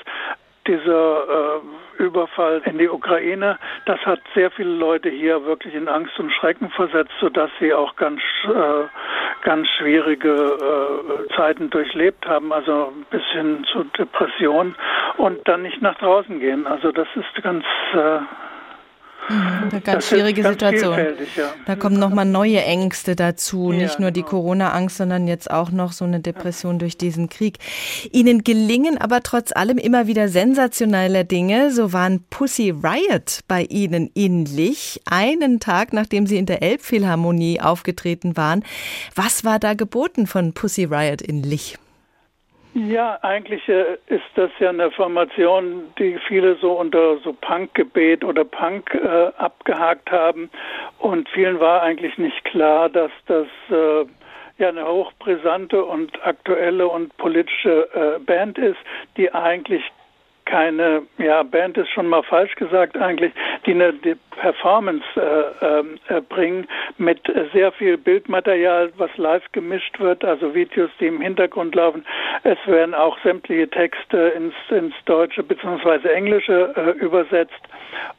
dieser 0.67 1.61
äh, 1.99 2.03
Überfall 2.03 2.61
in 2.65 2.79
die 2.79 2.89
Ukraine, 2.89 3.57
das 3.85 4.05
hat 4.05 4.19
sehr 4.35 4.51
viele 4.51 4.73
Leute 4.73 5.07
hier 5.07 5.45
wirklich 5.45 5.73
in 5.73 5.87
Angst 5.87 6.19
und 6.19 6.33
Schrecken 6.33 6.69
versetzt, 6.69 7.13
sodass 7.21 7.49
sie 7.61 7.73
auch 7.73 7.95
ganz, 7.95 8.19
äh, 8.43 8.83
ganz 9.43 9.69
schwierige 9.77 10.33
äh, 10.33 11.33
Zeiten 11.33 11.69
durchlebt 11.69 12.27
haben, 12.27 12.51
also 12.51 12.91
bis 13.09 13.23
hin 13.31 13.65
zu 13.71 13.85
Depression 13.97 14.75
und 15.15 15.47
dann 15.47 15.61
nicht 15.61 15.81
nach 15.81 15.97
draußen 15.97 16.41
gehen. 16.41 16.67
Also 16.67 16.91
das 16.91 17.07
ist 17.15 17.41
ganz 17.41 17.63
äh, 17.93 18.19
eine 19.29 19.81
ganz 19.81 20.07
schwierige 20.07 20.41
ganz 20.41 20.53
Situation. 20.53 20.97
Ja. 21.35 21.53
Da 21.65 21.75
kommen 21.75 21.99
nochmal 21.99 22.25
neue 22.25 22.63
Ängste 22.63 23.15
dazu. 23.15 23.71
Ja, 23.71 23.79
Nicht 23.79 23.99
nur 23.99 24.11
die 24.11 24.21
genau. 24.21 24.31
Corona-Angst, 24.31 24.97
sondern 24.97 25.27
jetzt 25.27 25.51
auch 25.51 25.71
noch 25.71 25.91
so 25.91 26.05
eine 26.05 26.19
Depression 26.19 26.79
durch 26.79 26.97
diesen 26.97 27.29
Krieg. 27.29 27.57
Ihnen 28.11 28.43
gelingen 28.43 28.97
aber 28.97 29.21
trotz 29.21 29.51
allem 29.51 29.77
immer 29.77 30.07
wieder 30.07 30.29
sensationelle 30.29 31.25
Dinge. 31.25 31.71
So 31.71 31.93
waren 31.93 32.23
Pussy 32.29 32.71
Riot 32.71 33.39
bei 33.47 33.63
Ihnen 33.63 34.09
ähnlich. 34.15 35.01
Einen 35.05 35.59
Tag, 35.59 35.93
nachdem 35.93 36.25
Sie 36.25 36.37
in 36.37 36.45
der 36.45 36.61
Elbphilharmonie 36.63 37.61
aufgetreten 37.61 38.35
waren. 38.35 38.63
Was 39.15 39.43
war 39.43 39.59
da 39.59 39.73
geboten 39.73 40.27
von 40.27 40.53
Pussy 40.53 40.85
Riot 40.85 41.21
in 41.21 41.43
Lich? 41.43 41.77
Ja, 42.73 43.17
eigentlich 43.23 43.67
äh, 43.67 43.97
ist 44.07 44.29
das 44.35 44.51
ja 44.59 44.69
eine 44.69 44.91
Formation, 44.91 45.91
die 45.97 46.19
viele 46.27 46.55
so 46.57 46.73
unter 46.73 47.17
so 47.17 47.33
Punkgebet 47.33 48.23
oder 48.23 48.45
Punk 48.45 48.93
äh, 48.93 49.31
abgehakt 49.37 50.11
haben. 50.11 50.51
Und 50.99 51.27
vielen 51.29 51.59
war 51.59 51.81
eigentlich 51.81 52.17
nicht 52.19 52.45
klar, 52.45 52.89
dass 52.89 53.11
das 53.25 53.47
äh, 53.71 54.05
ja 54.59 54.69
eine 54.69 54.85
hochbrisante 54.87 55.83
und 55.83 56.23
aktuelle 56.25 56.87
und 56.87 57.15
politische 57.17 57.89
äh, 57.93 58.19
Band 58.19 58.59
ist, 58.59 58.79
die 59.17 59.33
eigentlich 59.33 59.83
keine, 60.49 61.03
ja, 61.19 61.43
Band 61.43 61.77
ist 61.77 61.89
schon 61.89 62.07
mal 62.07 62.23
falsch 62.23 62.55
gesagt 62.55 62.97
eigentlich, 62.97 63.31
die 63.65 63.71
eine 63.71 63.93
die 63.93 64.15
Performance 64.39 65.05
äh, 65.15 65.65
ähm, 65.65 65.99
äh, 66.07 66.21
bringen 66.21 66.67
mit 66.97 67.19
sehr 67.53 67.71
viel 67.73 67.97
Bildmaterial, 67.97 68.91
was 68.97 69.15
live 69.17 69.43
gemischt 69.51 69.99
wird, 69.99 70.23
also 70.23 70.55
Videos, 70.55 70.89
die 70.99 71.07
im 71.07 71.21
Hintergrund 71.21 71.75
laufen. 71.75 72.05
Es 72.43 72.57
werden 72.65 72.95
auch 72.95 73.17
sämtliche 73.21 73.69
Texte 73.69 74.17
ins, 74.35 74.53
ins 74.69 74.95
Deutsche 75.05 75.43
bzw. 75.43 76.07
Englische 76.07 76.73
äh, 76.75 76.91
übersetzt. 77.03 77.61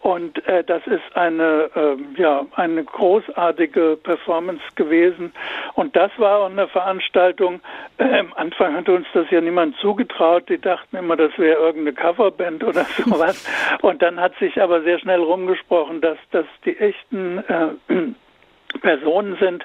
Und 0.00 0.46
äh, 0.46 0.64
das 0.64 0.86
ist 0.86 1.16
eine, 1.16 1.70
äh, 1.74 2.20
ja, 2.20 2.46
eine 2.56 2.84
großartige 2.84 3.98
Performance 4.02 4.62
gewesen. 4.74 5.32
Und 5.74 5.94
das 5.94 6.10
war 6.18 6.40
auch 6.40 6.50
eine 6.50 6.68
Veranstaltung. 6.68 7.60
Äh, 7.98 8.18
am 8.18 8.32
Anfang 8.34 8.76
hat 8.76 8.88
uns 8.88 9.06
das 9.14 9.30
ja 9.30 9.40
niemand 9.40 9.76
zugetraut. 9.76 10.48
Die 10.48 10.60
dachten 10.60 10.96
immer, 10.96 11.16
das 11.16 11.36
wäre 11.38 11.60
irgendeine 11.60 11.92
Coverband 12.20 12.64
oder 12.64 12.84
sowas. 13.04 13.46
Und 13.82 14.02
dann 14.02 14.20
hat 14.20 14.34
sich 14.38 14.60
aber 14.60 14.82
sehr 14.82 14.98
schnell 14.98 15.20
rumgesprochen, 15.20 16.00
dass 16.00 16.18
das 16.30 16.46
die 16.64 16.76
echten 16.76 17.38
äh, 17.38 17.68
Personen 18.80 19.36
sind. 19.40 19.64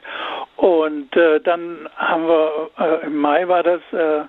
Und 0.56 1.16
äh, 1.16 1.40
dann 1.42 1.90
haben 1.96 2.28
wir, 2.28 2.70
äh, 2.80 3.06
im 3.06 3.18
Mai 3.18 3.48
war 3.48 3.62
das, 3.62 3.82
äh, 3.92 4.22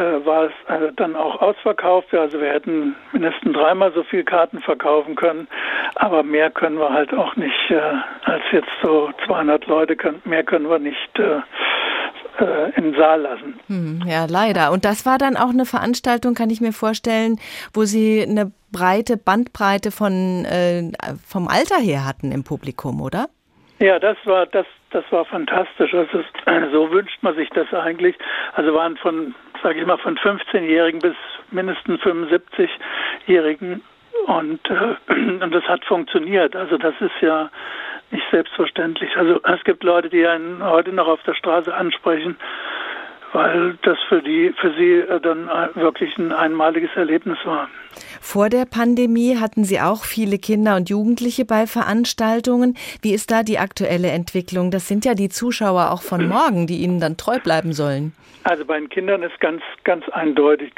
äh, 0.00 0.26
war 0.26 0.44
es 0.44 0.52
äh, 0.68 0.92
dann 0.96 1.16
auch 1.16 1.40
ausverkauft. 1.40 2.12
Also 2.14 2.40
wir 2.40 2.52
hätten 2.52 2.94
mindestens 3.12 3.54
dreimal 3.54 3.92
so 3.92 4.02
viel 4.04 4.22
Karten 4.22 4.60
verkaufen 4.60 5.16
können, 5.16 5.48
aber 5.94 6.22
mehr 6.22 6.50
können 6.50 6.78
wir 6.78 6.92
halt 6.92 7.12
auch 7.14 7.34
nicht 7.36 7.70
äh, 7.70 7.80
als 8.24 8.42
jetzt 8.52 8.68
so 8.82 9.10
200 9.24 9.66
Leute. 9.66 9.96
Können, 9.96 10.20
mehr 10.24 10.44
können 10.44 10.68
wir 10.68 10.78
nicht 10.78 11.18
äh, 12.40 12.70
im 12.76 12.94
Saal 12.94 13.22
lassen. 13.22 13.60
Hm, 13.68 14.02
ja, 14.06 14.26
leider. 14.28 14.72
Und 14.72 14.84
das 14.84 15.06
war 15.06 15.18
dann 15.18 15.36
auch 15.36 15.50
eine 15.50 15.66
Veranstaltung, 15.66 16.34
kann 16.34 16.50
ich 16.50 16.60
mir 16.60 16.72
vorstellen, 16.72 17.38
wo 17.72 17.84
Sie 17.84 18.22
eine 18.22 18.52
breite 18.72 19.16
Bandbreite 19.16 19.90
von, 19.90 20.44
äh, 20.44 20.90
vom 21.26 21.48
Alter 21.48 21.78
her 21.78 22.04
hatten 22.06 22.32
im 22.32 22.44
Publikum, 22.44 23.00
oder? 23.00 23.28
Ja, 23.78 23.98
das 23.98 24.16
war 24.24 24.46
das 24.46 24.66
das 24.90 25.04
war 25.10 25.24
fantastisch. 25.26 25.92
Also 25.92 26.22
so 26.72 26.90
wünscht 26.90 27.22
man 27.22 27.34
sich 27.36 27.50
das 27.50 27.72
eigentlich. 27.74 28.16
Also 28.54 28.72
waren 28.74 28.96
von, 28.96 29.34
sage 29.62 29.80
ich 29.80 29.86
mal, 29.86 29.98
von 29.98 30.16
15-Jährigen 30.16 31.00
bis 31.00 31.14
mindestens 31.50 32.00
75-Jährigen 32.00 33.82
und, 34.26 34.60
äh, 34.70 35.12
und 35.42 35.54
das 35.54 35.64
hat 35.64 35.84
funktioniert. 35.84 36.54
Also 36.54 36.78
das 36.78 36.94
ist 37.00 37.20
ja 37.20 37.50
nicht 38.10 38.24
selbstverständlich. 38.30 39.16
Also 39.16 39.40
es 39.42 39.64
gibt 39.64 39.82
Leute, 39.82 40.08
die 40.08 40.26
einen 40.26 40.62
heute 40.62 40.92
noch 40.92 41.08
auf 41.08 41.22
der 41.24 41.34
Straße 41.34 41.74
ansprechen 41.74 42.36
weil 43.36 43.76
das 43.82 43.98
für 44.08 44.22
die, 44.22 44.54
für 44.58 44.72
sie 44.72 44.94
äh, 44.94 45.20
dann 45.20 45.48
äh, 45.48 45.68
wirklich 45.74 46.16
ein 46.16 46.32
einmaliges 46.32 46.90
Erlebnis 46.94 47.38
war. 47.44 47.68
Vor 48.20 48.48
der 48.48 48.64
Pandemie 48.64 49.36
hatten 49.38 49.64
Sie 49.64 49.80
auch 49.80 50.04
viele 50.04 50.38
Kinder 50.38 50.76
und 50.76 50.90
Jugendliche 50.90 51.44
bei 51.44 51.66
Veranstaltungen. 51.66 52.76
Wie 53.02 53.12
ist 53.12 53.30
da 53.30 53.42
die 53.42 53.58
aktuelle 53.58 54.08
Entwicklung? 54.08 54.70
Das 54.70 54.88
sind 54.88 55.04
ja 55.04 55.14
die 55.14 55.28
Zuschauer 55.28 55.90
auch 55.92 56.02
von 56.02 56.28
morgen, 56.28 56.66
die 56.66 56.78
Ihnen 56.78 57.00
dann 57.00 57.16
treu 57.16 57.38
bleiben 57.38 57.72
sollen. 57.72 58.12
Also 58.44 58.64
bei 58.64 58.78
den 58.78 58.88
Kindern 58.88 59.24
ist 59.24 59.40
ganz, 59.40 59.60
ganz 59.82 60.08
eindeutig, 60.10 60.72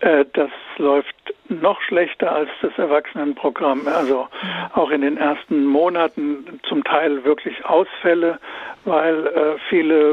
äh, 0.00 0.24
das 0.32 0.50
läuft 0.78 1.14
noch 1.50 1.78
schlechter 1.82 2.32
als 2.32 2.48
das 2.62 2.72
Erwachsenenprogramm. 2.78 3.86
Also 3.88 4.26
auch 4.72 4.90
in 4.90 5.02
den 5.02 5.18
ersten 5.18 5.66
Monaten 5.66 6.60
zum 6.66 6.82
Teil 6.82 7.22
wirklich 7.24 7.62
Ausfälle, 7.66 8.38
weil 8.86 9.26
äh, 9.26 9.58
viele 9.68 10.12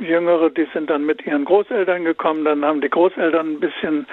äh, 0.00 0.04
Jüngere, 0.04 0.50
die 0.50 0.66
sind 0.74 0.90
dann 0.90 1.06
mit 1.06 1.24
ihren 1.24 1.44
Großeltern 1.44 2.04
gekommen, 2.04 2.44
dann 2.44 2.64
haben 2.64 2.80
die 2.80 2.90
Großeltern 2.90 3.52
ein 3.52 3.60
bisschen 3.60 4.06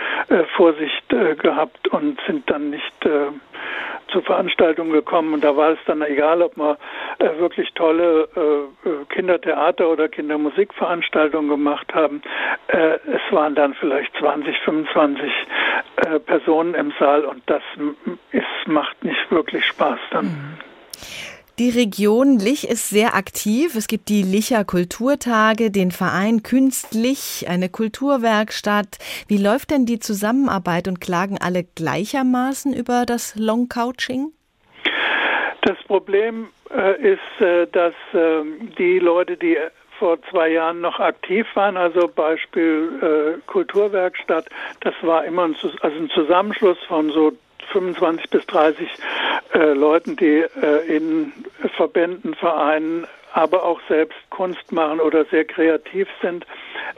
Vorsicht 0.56 1.12
äh, 1.12 1.36
gehabt 1.62 1.88
und 1.90 2.20
sind 2.26 2.50
dann 2.50 2.72
nicht 2.72 3.06
äh, 3.06 3.28
zur 4.12 4.24
Veranstaltung 4.24 4.92
gekommen 4.92 5.34
und 5.34 5.44
da 5.44 5.56
war 5.56 5.72
es 5.72 5.80
dann 5.86 6.02
egal, 6.02 6.42
ob 6.42 6.58
man 6.58 6.76
äh, 7.20 7.38
wirklich 7.40 7.72
tolle 7.74 8.28
äh, 8.36 8.90
äh, 8.90 9.06
Kindertheater 9.10 9.88
oder 9.88 10.10
Kindermusikveranstaltungen 10.10 11.50
gemacht 11.50 11.94
haben. 11.94 12.22
Äh, 12.68 12.98
es 13.06 13.22
waren 13.32 13.56
dann 13.56 13.74
vielleicht 13.76 14.16
20, 14.18 14.58
25 14.66 15.32
äh, 15.98 16.20
Personen 16.20 16.74
im 16.74 16.94
Saal 17.00 17.26
und 17.26 17.42
das 17.46 17.64
ist, 18.32 18.68
macht 18.68 19.04
nicht 19.04 19.32
wirklich 19.32 19.66
Spaß 19.66 20.00
dann. 20.12 20.26
Mhm. 20.26 20.71
Die 21.62 21.70
Region 21.70 22.40
Lich 22.40 22.68
ist 22.68 22.90
sehr 22.90 23.14
aktiv. 23.14 23.76
Es 23.76 23.86
gibt 23.86 24.10
die 24.10 24.24
Licher 24.24 24.66
Kulturtage, 24.66 25.70
den 25.70 25.92
Verein 25.92 26.42
Künstlich, 26.42 27.46
eine 27.48 27.70
Kulturwerkstatt. 27.70 28.98
Wie 29.28 29.38
läuft 29.38 29.70
denn 29.70 29.86
die 29.86 30.00
Zusammenarbeit 30.00 30.88
und 30.88 31.00
klagen 31.02 31.38
alle 31.40 31.64
gleichermaßen 31.64 32.74
über 32.74 33.06
das 33.06 33.36
Long 33.36 33.70
Couching? 33.70 34.32
Das 35.62 35.78
Problem 35.86 36.48
äh, 36.76 37.14
ist, 37.14 37.42
äh, 37.46 37.68
dass 37.68 37.94
äh, 38.14 38.42
die 38.80 38.98
Leute, 38.98 39.38
die 39.38 39.56
vor 40.00 40.18
zwei 40.32 40.50
Jahren 40.50 40.82
noch 40.82 41.00
aktiv 41.00 41.46
waren, 41.54 41.78
also 41.78 42.08
Beispiel 42.08 43.38
äh, 43.38 43.42
Kulturwerkstatt, 43.46 44.48
das 44.80 44.96
war 45.04 45.26
immer 45.26 45.44
ein, 45.44 45.56
also 45.82 45.96
ein 45.96 46.10
Zusammenschluss 46.10 46.80
von 46.88 47.12
so 47.12 47.34
25 47.72 48.30
bis 48.30 48.46
30 48.48 48.88
äh, 49.54 49.74
Leuten, 49.74 50.16
die 50.16 50.46
äh, 50.62 50.96
in 50.96 51.34
Verbänden, 51.76 52.34
Vereinen, 52.36 53.08
aber 53.34 53.64
auch 53.64 53.80
selbst 53.88 54.18
Kunst 54.30 54.72
machen 54.72 55.00
oder 55.00 55.26
sehr 55.26 55.46
kreativ 55.46 56.08
sind. 56.22 56.46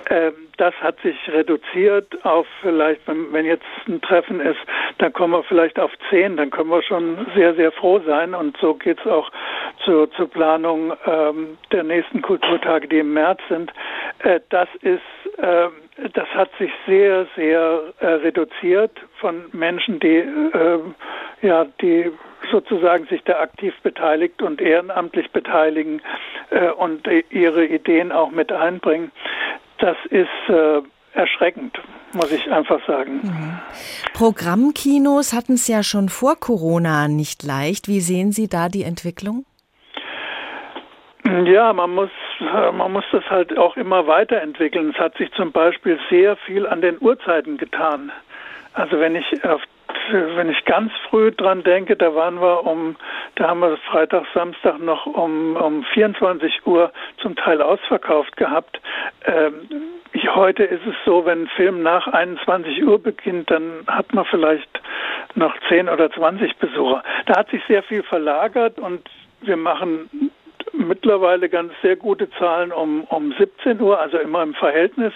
Ähm, 0.09 0.33
das 0.57 0.73
hat 0.75 0.99
sich 1.01 1.15
reduziert 1.27 2.25
auf 2.25 2.47
vielleicht, 2.61 3.07
wenn, 3.07 3.31
wenn, 3.33 3.45
jetzt 3.45 3.65
ein 3.87 4.01
Treffen 4.01 4.39
ist, 4.39 4.59
dann 4.99 5.13
kommen 5.13 5.33
wir 5.33 5.43
vielleicht 5.43 5.79
auf 5.79 5.91
zehn, 6.09 6.37
dann 6.37 6.51
können 6.51 6.69
wir 6.69 6.81
schon 6.81 7.25
sehr, 7.35 7.55
sehr 7.55 7.71
froh 7.71 7.99
sein. 8.05 8.33
Und 8.33 8.57
so 8.57 8.73
geht 8.75 8.99
es 8.99 9.07
auch 9.07 9.31
zur, 9.85 10.11
zur 10.11 10.29
Planung 10.29 10.93
ähm, 11.05 11.57
der 11.71 11.83
nächsten 11.83 12.21
Kulturtage, 12.21 12.87
die 12.87 12.99
im 12.99 13.13
März 13.13 13.39
sind. 13.49 13.71
Äh, 14.19 14.39
das 14.49 14.69
ist 14.81 15.01
ähm, 15.41 15.71
das 16.13 16.27
hat 16.29 16.49
sich 16.57 16.71
sehr, 16.87 17.27
sehr 17.35 17.93
äh, 17.99 18.05
reduziert 18.05 18.91
von 19.19 19.45
Menschen, 19.51 19.99
die 19.99 20.17
äh, 20.17 20.79
ja, 21.41 21.65
die 21.81 22.11
sozusagen 22.51 23.05
sich 23.07 23.21
da 23.23 23.39
aktiv 23.39 23.73
beteiligt 23.83 24.41
und 24.41 24.59
ehrenamtlich 24.59 25.31
beteiligen 25.31 26.01
äh, 26.49 26.69
und 26.71 27.07
ihre 27.29 27.65
Ideen 27.65 28.11
auch 28.11 28.31
mit 28.31 28.51
einbringen. 28.51 29.11
Das 29.77 29.97
ist 30.09 30.27
äh, 30.49 30.81
erschreckend, 31.13 31.79
muss 32.13 32.31
ich 32.31 32.51
einfach 32.51 32.85
sagen. 32.87 33.21
Mhm. 33.23 33.59
Programmkinos 34.13 35.33
hatten 35.33 35.53
es 35.53 35.67
ja 35.67 35.83
schon 35.83 36.09
vor 36.09 36.35
Corona 36.39 37.07
nicht 37.07 37.43
leicht. 37.43 37.87
Wie 37.87 38.01
sehen 38.01 38.31
Sie 38.31 38.47
da 38.47 38.69
die 38.69 38.83
Entwicklung? 38.83 39.45
Ja, 41.25 41.71
man 41.71 41.91
muss, 41.95 42.09
man 42.39 42.91
muss 42.91 43.05
das 43.11 43.23
halt 43.29 43.57
auch 43.57 43.77
immer 43.77 44.07
weiterentwickeln. 44.07 44.91
Es 44.93 44.99
hat 44.99 45.15
sich 45.17 45.31
zum 45.33 45.51
Beispiel 45.51 45.97
sehr 46.09 46.35
viel 46.35 46.67
an 46.67 46.81
den 46.81 46.97
Uhrzeiten 46.99 47.57
getan. 47.57 48.11
Also 48.73 48.99
wenn 48.99 49.15
ich 49.15 49.45
auf 49.45 49.61
wenn 50.11 50.49
ich 50.49 50.65
ganz 50.65 50.91
früh 51.09 51.31
dran 51.31 51.63
denke, 51.63 51.95
da 51.95 52.13
waren 52.15 52.41
wir 52.41 52.65
um, 52.65 52.95
da 53.35 53.49
haben 53.49 53.61
wir 53.61 53.77
Freitag, 53.77 54.25
Samstag 54.33 54.79
noch 54.79 55.05
um, 55.05 55.55
um 55.55 55.83
24 55.93 56.65
Uhr 56.65 56.91
zum 57.21 57.35
Teil 57.35 57.61
ausverkauft 57.61 58.35
gehabt. 58.35 58.81
Ähm, 59.25 59.53
heute 60.35 60.63
ist 60.63 60.85
es 60.85 60.95
so, 61.05 61.25
wenn 61.25 61.43
ein 61.43 61.47
Film 61.47 61.83
nach 61.83 62.07
21 62.07 62.83
Uhr 62.83 63.01
beginnt, 63.01 63.49
dann 63.51 63.85
hat 63.87 64.13
man 64.13 64.25
vielleicht 64.25 64.69
noch 65.35 65.55
10 65.69 65.89
oder 65.89 66.11
20 66.11 66.57
Besucher. 66.57 67.03
Da 67.25 67.37
hat 67.37 67.49
sich 67.49 67.61
sehr 67.67 67.83
viel 67.83 68.03
verlagert 68.03 68.79
und 68.79 69.09
wir 69.41 69.57
machen 69.57 70.31
mittlerweile 70.71 71.49
ganz 71.49 71.73
sehr 71.81 71.95
gute 71.95 72.29
Zahlen 72.31 72.71
um, 72.71 73.03
um 73.05 73.33
17 73.37 73.79
Uhr, 73.81 73.99
also 73.99 74.17
immer 74.17 74.43
im 74.43 74.53
Verhältnis. 74.53 75.13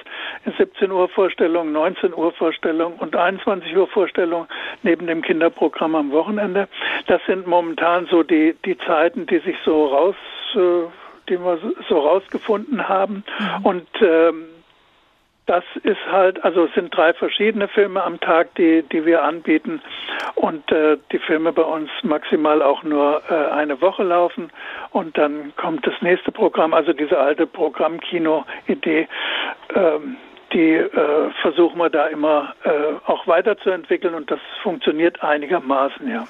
17 0.58 0.92
Uhr 0.92 1.10
Vorstellung, 1.10 1.72
19 1.72 2.14
Uhr 2.14 2.32
Vorstellung 2.34 2.96
und 2.98 3.16
21 3.16 3.76
Uhr 3.76 3.88
Vorstellung 3.88 4.48
neben 4.84 5.08
dem 5.08 5.22
Kinderprogramm 5.22 5.96
am 5.96 6.12
Wochenende. 6.12 6.68
Das 7.08 7.22
sind 7.28 7.48
momentan 7.48 8.08
so 8.08 8.24
die, 8.24 8.56
die 8.66 8.78
Zeiten, 8.78 9.26
die 9.26 9.40
sich 9.40 9.56
so 9.66 9.86
raus, 9.86 10.16
äh, 10.56 10.88
die 11.30 11.40
wir 11.40 11.60
so 11.88 12.00
rausgefunden 12.00 12.88
haben. 12.88 13.24
Mhm. 13.40 13.66
Und 13.66 13.88
ähm, 14.02 14.46
das 15.48 15.64
ist 15.84 16.06
halt, 16.12 16.44
also 16.44 16.66
es 16.66 16.74
sind 16.74 16.96
drei 16.96 17.14
verschiedene 17.14 17.68
Filme 17.70 18.04
am 18.04 18.20
Tag, 18.20 18.54
die, 18.56 18.84
die 18.84 19.06
wir 19.06 19.24
anbieten. 19.24 19.82
Und 20.36 20.72
äh, 20.72 20.98
die 21.12 21.20
Filme 21.20 21.54
bei 21.54 21.64
uns 21.64 21.90
maximal 22.04 22.62
auch 22.62 22.84
nur 22.84 23.22
äh, 23.30 23.34
eine 23.52 23.82
Woche 23.82 24.04
laufen. 24.04 24.52
Und 24.92 25.18
dann 25.18 25.54
kommt 25.56 25.88
das 25.88 25.94
nächste 26.02 26.32
Programm, 26.32 26.74
also 26.74 26.94
diese 26.94 27.18
alte 27.18 27.48
Programmkino-Idee, 27.48 29.08
ähm, 29.74 30.18
die 30.54 30.74
äh, 30.74 31.32
versuchen 31.42 31.78
wir 31.78 31.90
da 31.90 32.08
immer 32.08 32.54
äh, 32.64 32.70
auch 33.06 33.28
weiterzuentwickeln 33.28 34.14
und 34.14 34.32
das 34.32 34.40
funktioniert 34.64 35.22
einigermaßen, 35.24 36.10
ja. 36.10 36.26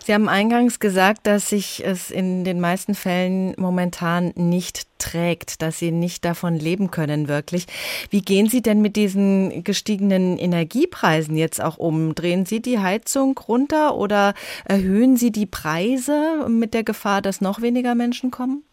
Sie 0.00 0.14
haben 0.14 0.28
eingangs 0.28 0.80
gesagt, 0.80 1.26
dass 1.26 1.50
sich 1.50 1.84
es 1.84 2.10
in 2.10 2.42
den 2.44 2.60
meisten 2.60 2.94
Fällen 2.94 3.54
momentan 3.56 4.32
nicht 4.34 4.86
trägt, 4.98 5.62
dass 5.62 5.78
Sie 5.78 5.92
nicht 5.92 6.24
davon 6.24 6.56
leben 6.56 6.90
können 6.90 7.28
wirklich. 7.28 7.66
Wie 8.10 8.22
gehen 8.22 8.48
Sie 8.48 8.62
denn 8.62 8.82
mit 8.82 8.96
diesen 8.96 9.62
gestiegenen 9.62 10.38
Energiepreisen 10.38 11.36
jetzt 11.36 11.62
auch 11.62 11.78
um? 11.78 12.14
Drehen 12.14 12.46
Sie 12.46 12.60
die 12.60 12.78
Heizung 12.78 13.38
runter 13.38 13.94
oder 13.94 14.34
erhöhen 14.64 15.16
Sie 15.16 15.30
die 15.30 15.46
Preise 15.46 16.46
mit 16.48 16.74
der 16.74 16.82
Gefahr, 16.82 17.22
dass 17.22 17.40
noch 17.40 17.62
weniger 17.62 17.94
Menschen 17.94 18.30
kommen? 18.30 18.64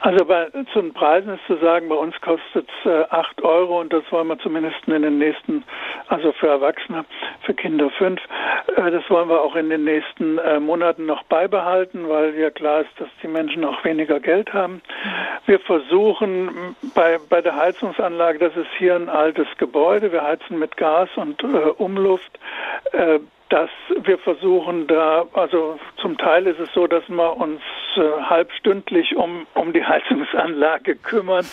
Also 0.00 0.24
bei 0.24 0.48
zu 0.72 0.80
den 0.80 0.94
Preisen 0.94 1.34
ist 1.34 1.46
zu 1.46 1.56
sagen, 1.58 1.88
bei 1.88 1.94
uns 1.94 2.18
kostet 2.22 2.66
es 2.84 2.90
äh, 2.90 3.04
8 3.10 3.42
Euro 3.42 3.80
und 3.80 3.92
das 3.92 4.02
wollen 4.10 4.28
wir 4.28 4.38
zumindest 4.38 4.76
in 4.86 5.02
den 5.02 5.18
nächsten, 5.18 5.62
also 6.08 6.32
für 6.32 6.48
Erwachsene, 6.48 7.04
für 7.42 7.52
Kinder 7.52 7.90
5, 7.90 8.18
äh, 8.76 8.90
das 8.90 9.08
wollen 9.10 9.28
wir 9.28 9.42
auch 9.42 9.56
in 9.56 9.68
den 9.68 9.84
nächsten 9.84 10.38
äh, 10.38 10.58
Monaten 10.58 11.04
noch 11.04 11.22
beibehalten, 11.24 12.08
weil 12.08 12.34
ja 12.34 12.50
klar 12.50 12.80
ist, 12.80 12.90
dass 12.98 13.08
die 13.22 13.28
Menschen 13.28 13.62
auch 13.64 13.84
weniger 13.84 14.20
Geld 14.20 14.54
haben. 14.54 14.80
Wir 15.44 15.60
versuchen 15.60 16.74
bei, 16.94 17.18
bei 17.28 17.42
der 17.42 17.56
Heizungsanlage, 17.56 18.38
das 18.38 18.56
ist 18.56 18.70
hier 18.78 18.94
ein 18.94 19.10
altes 19.10 19.48
Gebäude, 19.58 20.12
wir 20.12 20.22
heizen 20.22 20.58
mit 20.58 20.78
Gas 20.78 21.10
und 21.16 21.42
äh, 21.44 21.46
Umluft, 21.76 22.38
äh, 22.92 23.18
dass 23.50 23.70
wir 24.02 24.18
versuchen 24.18 24.86
da, 24.86 25.26
also 25.34 25.78
zum 25.96 26.16
Teil 26.16 26.46
ist 26.46 26.60
es 26.60 26.72
so, 26.72 26.86
dass 26.86 27.06
wir 27.08 27.36
uns 27.36 27.60
äh, 27.96 28.00
halbstündlich 28.22 29.16
um, 29.16 29.46
um 29.54 29.72
die 29.72 29.84
Heizungsanlage 29.86 30.96
kümmern. 30.96 31.44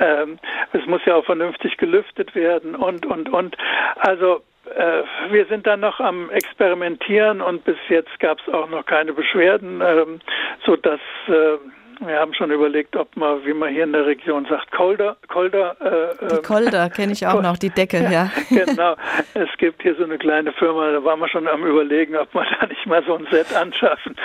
Ähm, 0.00 0.38
es 0.72 0.84
muss 0.86 1.02
ja 1.04 1.16
auch 1.16 1.24
vernünftig 1.24 1.76
gelüftet 1.76 2.34
werden 2.34 2.74
und, 2.74 3.06
und, 3.06 3.28
und. 3.28 3.56
Also 3.96 4.42
äh, 4.74 5.02
wir 5.30 5.44
sind 5.46 5.66
dann 5.66 5.80
noch 5.80 6.00
am 6.00 6.30
Experimentieren 6.30 7.42
und 7.42 7.64
bis 7.64 7.76
jetzt 7.88 8.18
gab 8.20 8.40
es 8.40 8.52
auch 8.52 8.68
noch 8.68 8.86
keine 8.86 9.12
Beschwerden, 9.12 9.82
ähm, 9.82 10.20
so 10.64 10.76
dass 10.76 11.00
äh, 11.28 11.58
wir 12.00 12.18
haben 12.18 12.34
schon 12.34 12.50
überlegt, 12.50 12.96
ob 12.96 13.16
man, 13.16 13.44
wie 13.44 13.52
man 13.52 13.72
hier 13.72 13.84
in 13.84 13.92
der 13.92 14.06
Region 14.06 14.46
sagt, 14.48 14.70
Kolder, 14.72 15.16
Kolder. 15.28 15.76
Äh, 15.80 16.36
die 16.36 16.42
Kolder 16.42 16.90
kenne 16.90 17.12
ich 17.12 17.26
auch 17.26 17.42
noch, 17.42 17.56
die 17.56 17.70
Decke, 17.70 17.98
ja. 18.02 18.10
ja. 18.10 18.30
genau. 18.64 18.96
Es 19.34 19.48
gibt 19.58 19.82
hier 19.82 19.94
so 19.96 20.04
eine 20.04 20.18
kleine 20.18 20.52
Firma, 20.52 20.92
da 20.92 21.04
waren 21.04 21.20
wir 21.20 21.28
schon 21.28 21.46
am 21.48 21.64
überlegen, 21.64 22.16
ob 22.16 22.32
wir 22.34 22.44
da 22.60 22.66
nicht 22.66 22.86
mal 22.86 23.02
so 23.06 23.16
ein 23.16 23.26
Set 23.30 23.54
anschaffen. 23.54 24.16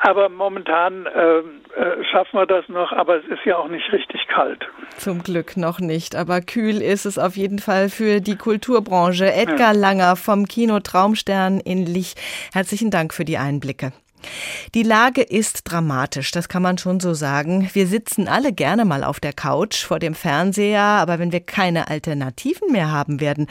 Aber 0.00 0.28
momentan 0.28 1.06
äh, 1.06 1.38
äh, 1.38 2.04
schaffen 2.10 2.38
wir 2.38 2.46
das 2.46 2.68
noch, 2.68 2.92
aber 2.92 3.16
es 3.16 3.24
ist 3.26 3.44
ja 3.44 3.56
auch 3.56 3.68
nicht 3.68 3.92
richtig 3.92 4.26
kalt. 4.28 4.66
Zum 4.96 5.22
Glück 5.22 5.56
noch 5.56 5.80
nicht, 5.80 6.16
aber 6.16 6.40
kühl 6.40 6.82
ist 6.82 7.04
es 7.04 7.18
auf 7.18 7.36
jeden 7.36 7.58
Fall 7.58 7.88
für 7.88 8.20
die 8.20 8.36
Kulturbranche. 8.36 9.32
Edgar 9.32 9.72
ja. 9.74 9.80
Langer 9.80 10.16
vom 10.16 10.46
Kino 10.46 10.80
Traumstern 10.80 11.60
in 11.60 11.86
Lich. 11.86 12.14
Herzlichen 12.52 12.90
Dank 12.90 13.14
für 13.14 13.24
die 13.24 13.38
Einblicke. 13.38 13.92
Die 14.74 14.82
Lage 14.82 15.22
ist 15.22 15.62
dramatisch, 15.64 16.30
das 16.30 16.48
kann 16.48 16.62
man 16.62 16.78
schon 16.78 17.00
so 17.00 17.14
sagen. 17.14 17.70
Wir 17.72 17.86
sitzen 17.86 18.28
alle 18.28 18.52
gerne 18.52 18.84
mal 18.84 19.04
auf 19.04 19.20
der 19.20 19.32
Couch 19.32 19.84
vor 19.84 19.98
dem 19.98 20.14
Fernseher, 20.14 20.82
aber 20.82 21.18
wenn 21.18 21.32
wir 21.32 21.40
keine 21.40 21.88
Alternativen 21.88 22.72
mehr 22.72 22.90
haben 22.90 23.20
werden, 23.20 23.46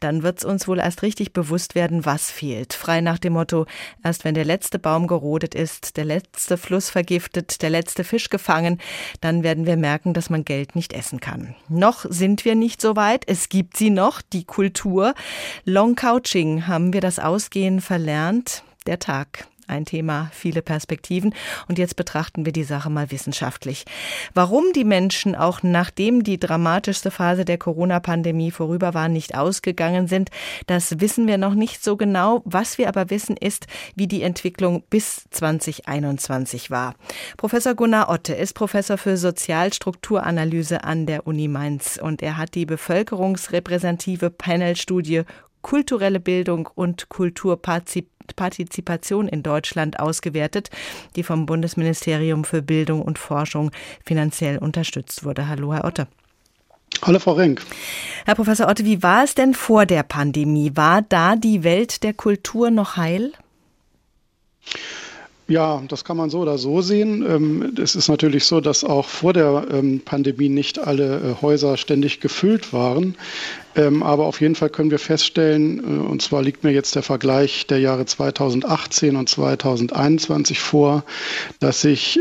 dann 0.00 0.22
wird 0.22 0.38
es 0.38 0.44
uns 0.44 0.66
wohl 0.68 0.78
erst 0.78 1.02
richtig 1.02 1.32
bewusst 1.32 1.74
werden, 1.74 2.04
was 2.04 2.30
fehlt. 2.30 2.72
Frei 2.74 3.00
nach 3.00 3.18
dem 3.18 3.34
Motto, 3.34 3.66
erst 4.02 4.24
wenn 4.24 4.34
der 4.34 4.44
letzte 4.44 4.78
Baum 4.78 5.06
gerodet 5.06 5.54
ist, 5.54 5.96
der 5.96 6.04
letzte 6.04 6.56
Fluss 6.56 6.90
vergiftet, 6.90 7.62
der 7.62 7.70
letzte 7.70 8.04
Fisch 8.04 8.30
gefangen, 8.30 8.80
dann 9.20 9.42
werden 9.42 9.66
wir 9.66 9.76
merken, 9.76 10.14
dass 10.14 10.30
man 10.30 10.44
Geld 10.44 10.74
nicht 10.76 10.92
essen 10.92 11.20
kann. 11.20 11.54
Noch 11.68 12.04
sind 12.08 12.44
wir 12.44 12.54
nicht 12.54 12.80
so 12.80 12.96
weit, 12.96 13.24
es 13.26 13.48
gibt 13.48 13.76
sie 13.76 13.90
noch, 13.90 14.22
die 14.22 14.44
Kultur. 14.44 15.14
Long 15.64 15.96
Couching 15.96 16.66
haben 16.66 16.92
wir 16.92 17.00
das 17.00 17.18
Ausgehen 17.18 17.80
verlernt. 17.80 18.64
Der 18.86 18.98
Tag 18.98 19.46
ein 19.72 19.84
Thema, 19.84 20.30
viele 20.32 20.62
Perspektiven. 20.62 21.34
Und 21.68 21.78
jetzt 21.78 21.96
betrachten 21.96 22.44
wir 22.44 22.52
die 22.52 22.64
Sache 22.64 22.90
mal 22.90 23.10
wissenschaftlich. 23.10 23.84
Warum 24.34 24.72
die 24.74 24.84
Menschen 24.84 25.34
auch 25.34 25.62
nachdem 25.62 26.22
die 26.22 26.38
dramatischste 26.38 27.10
Phase 27.10 27.44
der 27.44 27.58
Corona-Pandemie 27.58 28.50
vorüber 28.50 28.94
war, 28.94 29.08
nicht 29.08 29.34
ausgegangen 29.34 30.06
sind, 30.06 30.30
das 30.66 31.00
wissen 31.00 31.26
wir 31.26 31.38
noch 31.38 31.54
nicht 31.54 31.82
so 31.82 31.96
genau. 31.96 32.42
Was 32.44 32.78
wir 32.78 32.88
aber 32.88 33.10
wissen, 33.10 33.36
ist, 33.36 33.66
wie 33.96 34.06
die 34.06 34.22
Entwicklung 34.22 34.84
bis 34.90 35.24
2021 35.30 36.70
war. 36.70 36.94
Professor 37.36 37.74
Gunnar 37.74 38.08
Otte 38.08 38.34
ist 38.34 38.54
Professor 38.54 38.98
für 38.98 39.16
Sozialstrukturanalyse 39.16 40.84
an 40.84 41.06
der 41.06 41.26
Uni 41.26 41.48
Mainz 41.48 41.98
und 42.00 42.22
er 42.22 42.36
hat 42.36 42.54
die 42.54 42.66
bevölkerungsrepräsentative 42.66 44.30
Panelstudie 44.30 45.22
kulturelle 45.62 46.20
Bildung 46.20 46.68
und 46.74 47.08
Kulturpartizipation 47.08 49.28
in 49.28 49.42
Deutschland 49.42 49.98
ausgewertet, 49.98 50.70
die 51.16 51.22
vom 51.22 51.46
Bundesministerium 51.46 52.44
für 52.44 52.60
Bildung 52.62 53.02
und 53.02 53.18
Forschung 53.18 53.70
finanziell 54.04 54.58
unterstützt 54.58 55.24
wurde. 55.24 55.48
Hallo, 55.48 55.72
Herr 55.72 55.84
Otte. 55.84 56.06
Hallo, 57.00 57.18
Frau 57.18 57.32
Renk. 57.32 57.62
Herr 58.26 58.34
Professor 58.34 58.68
Otte, 58.68 58.84
wie 58.84 59.02
war 59.02 59.24
es 59.24 59.34
denn 59.34 59.54
vor 59.54 59.86
der 59.86 60.02
Pandemie? 60.02 60.72
War 60.74 61.02
da 61.02 61.36
die 61.36 61.64
Welt 61.64 62.02
der 62.02 62.12
Kultur 62.12 62.70
noch 62.70 62.96
heil? 62.96 63.32
Ja, 65.52 65.82
das 65.86 66.02
kann 66.04 66.16
man 66.16 66.30
so 66.30 66.40
oder 66.40 66.56
so 66.56 66.80
sehen. 66.80 67.22
Ähm, 67.28 67.74
es 67.78 67.94
ist 67.94 68.08
natürlich 68.08 68.46
so, 68.46 68.62
dass 68.62 68.84
auch 68.84 69.06
vor 69.06 69.34
der 69.34 69.66
ähm, 69.70 70.00
Pandemie 70.02 70.48
nicht 70.48 70.78
alle 70.78 71.16
äh, 71.16 71.42
Häuser 71.42 71.76
ständig 71.76 72.20
gefüllt 72.20 72.72
waren. 72.72 73.16
Ähm, 73.76 74.02
aber 74.02 74.24
auf 74.24 74.40
jeden 74.40 74.54
Fall 74.54 74.70
können 74.70 74.90
wir 74.90 74.98
feststellen, 74.98 75.80
äh, 75.80 76.08
und 76.08 76.22
zwar 76.22 76.40
liegt 76.40 76.64
mir 76.64 76.70
jetzt 76.70 76.94
der 76.94 77.02
Vergleich 77.02 77.66
der 77.66 77.80
Jahre 77.80 78.06
2018 78.06 79.14
und 79.14 79.28
2021 79.28 80.58
vor, 80.58 81.04
dass 81.60 81.82
sich 81.82 82.20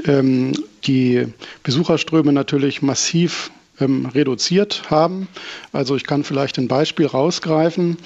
die 0.86 1.27
Besucherströme 1.63 2.34
natürlich 2.34 2.82
massiv 2.82 3.49
ähm, 3.82 4.05
reduziert 4.05 4.84
haben. 4.89 5.27
Also 5.73 5.95
ich 5.95 6.05
kann 6.05 6.23
vielleicht 6.23 6.57
ein 6.57 6.67
Beispiel 6.67 7.07
rausgreifen. 7.07 7.97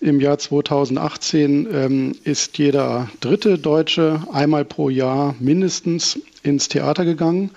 Im 0.00 0.20
Jahr 0.20 0.38
2018 0.38 1.68
ähm, 1.70 2.12
ist 2.24 2.56
jeder 2.58 3.10
dritte 3.20 3.58
Deutsche 3.58 4.22
einmal 4.32 4.64
pro 4.64 4.88
Jahr 4.88 5.34
mindestens 5.40 6.18
ins 6.42 6.68
Theater 6.68 7.04
gegangen. 7.04 7.50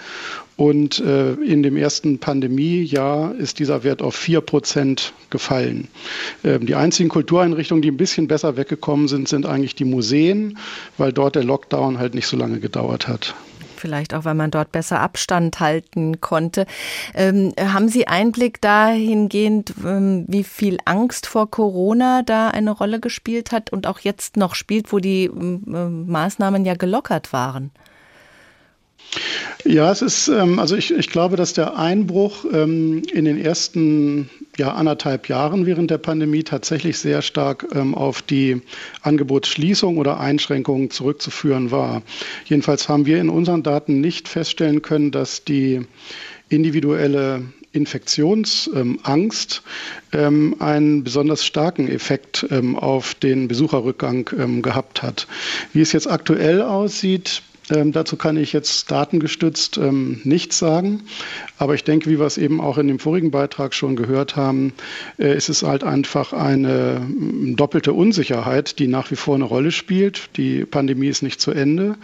Und 0.57 0.99
äh, 0.99 1.33
in 1.33 1.61
dem 1.61 1.77
ersten 1.77 2.17
Pandemiejahr 2.17 3.35
ist 3.35 3.59
dieser 3.59 3.83
Wert 3.83 4.01
auf 4.01 4.15
4 4.15 4.41
Prozent 4.41 5.13
gefallen. 5.29 5.87
Ähm, 6.43 6.65
die 6.65 6.73
einzigen 6.73 7.09
Kultureinrichtungen, 7.09 7.83
die 7.83 7.91
ein 7.91 7.97
bisschen 7.97 8.27
besser 8.27 8.57
weggekommen 8.57 9.07
sind, 9.07 9.27
sind 9.27 9.45
eigentlich 9.45 9.75
die 9.75 9.85
Museen, 9.85 10.57
weil 10.97 11.13
dort 11.13 11.35
der 11.35 11.43
Lockdown 11.43 11.99
halt 11.99 12.15
nicht 12.15 12.25
so 12.25 12.35
lange 12.35 12.59
gedauert 12.59 13.07
hat. 13.07 13.35
Vielleicht 13.77 14.13
auch, 14.13 14.25
weil 14.25 14.35
man 14.35 14.51
dort 14.51 14.71
besser 14.71 14.99
Abstand 14.99 15.59
halten 15.59 16.21
konnte. 16.21 16.65
Ähm, 17.13 17.53
haben 17.59 17.89
Sie 17.89 18.07
Einblick 18.07 18.61
dahingehend, 18.61 19.73
ähm, 19.85 20.25
wie 20.27 20.43
viel 20.43 20.77
Angst 20.85 21.27
vor 21.27 21.49
Corona 21.49 22.23
da 22.23 22.49
eine 22.49 22.71
Rolle 22.71 22.99
gespielt 22.99 23.51
hat 23.51 23.71
und 23.71 23.87
auch 23.87 23.99
jetzt 23.99 24.37
noch 24.37 24.55
spielt, 24.55 24.91
wo 24.91 24.99
die 24.99 25.25
ähm, 25.25 26.07
Maßnahmen 26.07 26.65
ja 26.65 26.75
gelockert 26.75 27.33
waren? 27.33 27.71
Ja, 29.63 29.91
es 29.91 30.01
ist, 30.01 30.27
ähm, 30.27 30.59
also 30.59 30.75
ich, 30.75 30.93
ich 30.93 31.09
glaube, 31.09 31.35
dass 31.35 31.53
der 31.53 31.77
Einbruch 31.77 32.45
ähm, 32.51 33.03
in 33.11 33.25
den 33.25 33.37
ersten 33.39 34.29
ja, 34.57 34.73
anderthalb 34.73 35.29
Jahren 35.29 35.65
während 35.65 35.91
der 35.91 35.99
Pandemie 35.99 36.43
tatsächlich 36.43 36.97
sehr 36.97 37.21
stark 37.21 37.67
ähm, 37.73 37.93
auf 37.93 38.21
die 38.21 38.61
Angebotsschließung 39.01 39.97
oder 39.97 40.19
Einschränkungen 40.19 40.89
zurückzuführen 40.89 41.71
war. 41.71 42.01
Jedenfalls 42.45 42.89
haben 42.89 43.05
wir 43.05 43.19
in 43.19 43.29
unseren 43.29 43.63
Daten 43.63 44.01
nicht 44.01 44.27
feststellen 44.27 44.81
können, 44.81 45.11
dass 45.11 45.43
die 45.43 45.81
individuelle 46.49 47.43
Infektionsangst 47.71 49.61
ähm, 50.11 50.55
einen 50.59 51.03
besonders 51.03 51.45
starken 51.45 51.87
Effekt 51.87 52.47
ähm, 52.49 52.75
auf 52.75 53.13
den 53.13 53.47
Besucherrückgang 53.47 54.29
ähm, 54.37 54.61
gehabt 54.61 55.03
hat. 55.03 55.27
Wie 55.73 55.81
es 55.81 55.91
jetzt 55.91 56.09
aktuell 56.09 56.61
aussieht, 56.61 57.43
ähm, 57.69 57.91
dazu 57.91 58.15
kann 58.15 58.37
ich 58.37 58.53
jetzt 58.53 58.89
datengestützt 58.91 59.77
ähm, 59.77 60.21
nichts 60.23 60.57
sagen. 60.57 61.03
Aber 61.57 61.75
ich 61.75 61.83
denke, 61.83 62.09
wie 62.09 62.19
wir 62.19 62.25
es 62.25 62.37
eben 62.37 62.61
auch 62.61 62.77
in 62.77 62.87
dem 62.87 62.99
vorigen 62.99 63.31
Beitrag 63.31 63.73
schon 63.73 63.95
gehört 63.95 64.35
haben, 64.35 64.73
äh, 65.17 65.35
ist 65.35 65.49
es 65.49 65.63
halt 65.63 65.83
einfach 65.83 66.33
eine 66.33 67.05
doppelte 67.55 67.93
Unsicherheit, 67.93 68.79
die 68.79 68.87
nach 68.87 69.11
wie 69.11 69.15
vor 69.15 69.35
eine 69.35 69.43
Rolle 69.43 69.71
spielt. 69.71 70.29
Die 70.37 70.65
Pandemie 70.65 71.07
ist 71.07 71.23
nicht 71.23 71.41
zu 71.41 71.51
Ende. 71.51 71.95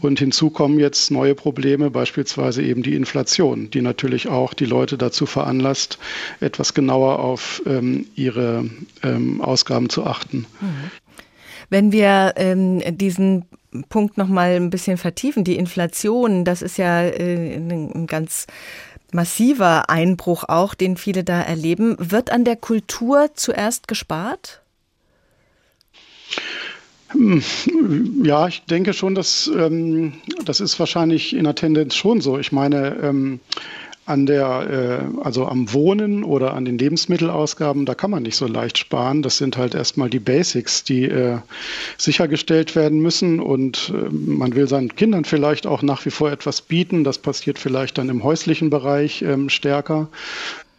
Und 0.00 0.18
hinzu 0.18 0.50
kommen 0.50 0.78
jetzt 0.78 1.10
neue 1.10 1.34
Probleme, 1.34 1.90
beispielsweise 1.90 2.62
eben 2.62 2.82
die 2.82 2.94
Inflation, 2.94 3.70
die 3.70 3.82
natürlich 3.82 4.28
auch 4.28 4.54
die 4.54 4.66
Leute 4.66 4.96
dazu 4.96 5.26
veranlasst, 5.26 5.98
etwas 6.40 6.74
genauer 6.74 7.18
auf 7.18 7.62
ähm, 7.66 8.06
ihre 8.14 8.64
ähm, 9.02 9.40
Ausgaben 9.40 9.88
zu 9.88 10.04
achten. 10.04 10.46
Mhm. 10.60 10.90
Wenn 11.72 11.90
wir 11.90 12.34
ähm, 12.36 12.82
diesen 12.98 13.46
Punkt 13.88 14.18
noch 14.18 14.28
mal 14.28 14.56
ein 14.56 14.68
bisschen 14.68 14.98
vertiefen, 14.98 15.42
die 15.42 15.56
Inflation, 15.56 16.44
das 16.44 16.60
ist 16.60 16.76
ja 16.76 17.00
äh, 17.00 17.54
ein 17.54 18.06
ganz 18.06 18.46
massiver 19.10 19.88
Einbruch 19.88 20.44
auch, 20.44 20.74
den 20.74 20.98
viele 20.98 21.24
da 21.24 21.40
erleben. 21.40 21.96
Wird 21.98 22.30
an 22.30 22.44
der 22.44 22.56
Kultur 22.56 23.30
zuerst 23.32 23.88
gespart? 23.88 24.60
Hm, 27.08 27.42
ja, 28.22 28.48
ich 28.48 28.62
denke 28.66 28.92
schon, 28.92 29.14
dass 29.14 29.50
ähm, 29.56 30.12
das 30.44 30.60
ist 30.60 30.78
wahrscheinlich 30.78 31.34
in 31.34 31.44
der 31.44 31.54
Tendenz 31.54 31.94
schon 31.94 32.20
so. 32.20 32.38
Ich 32.38 32.52
meine, 32.52 32.98
ähm, 33.02 33.40
an 34.04 34.26
der, 34.26 35.10
äh, 35.16 35.20
also 35.22 35.46
am 35.46 35.72
Wohnen 35.72 36.24
oder 36.24 36.54
an 36.54 36.64
den 36.64 36.76
Lebensmittelausgaben, 36.76 37.86
da 37.86 37.94
kann 37.94 38.10
man 38.10 38.24
nicht 38.24 38.36
so 38.36 38.46
leicht 38.46 38.78
sparen. 38.78 39.22
Das 39.22 39.38
sind 39.38 39.56
halt 39.56 39.74
erstmal 39.74 40.10
die 40.10 40.18
Basics, 40.18 40.82
die 40.82 41.04
äh, 41.04 41.38
sichergestellt 41.98 42.74
werden 42.74 43.00
müssen. 43.00 43.38
Und 43.38 43.92
äh, 43.94 44.08
man 44.10 44.54
will 44.56 44.66
seinen 44.66 44.94
Kindern 44.96 45.24
vielleicht 45.24 45.66
auch 45.66 45.82
nach 45.82 46.04
wie 46.04 46.10
vor 46.10 46.32
etwas 46.32 46.62
bieten. 46.62 47.04
Das 47.04 47.18
passiert 47.18 47.58
vielleicht 47.58 47.98
dann 47.98 48.08
im 48.08 48.24
häuslichen 48.24 48.70
Bereich 48.70 49.22
ähm, 49.22 49.48
stärker. 49.48 50.08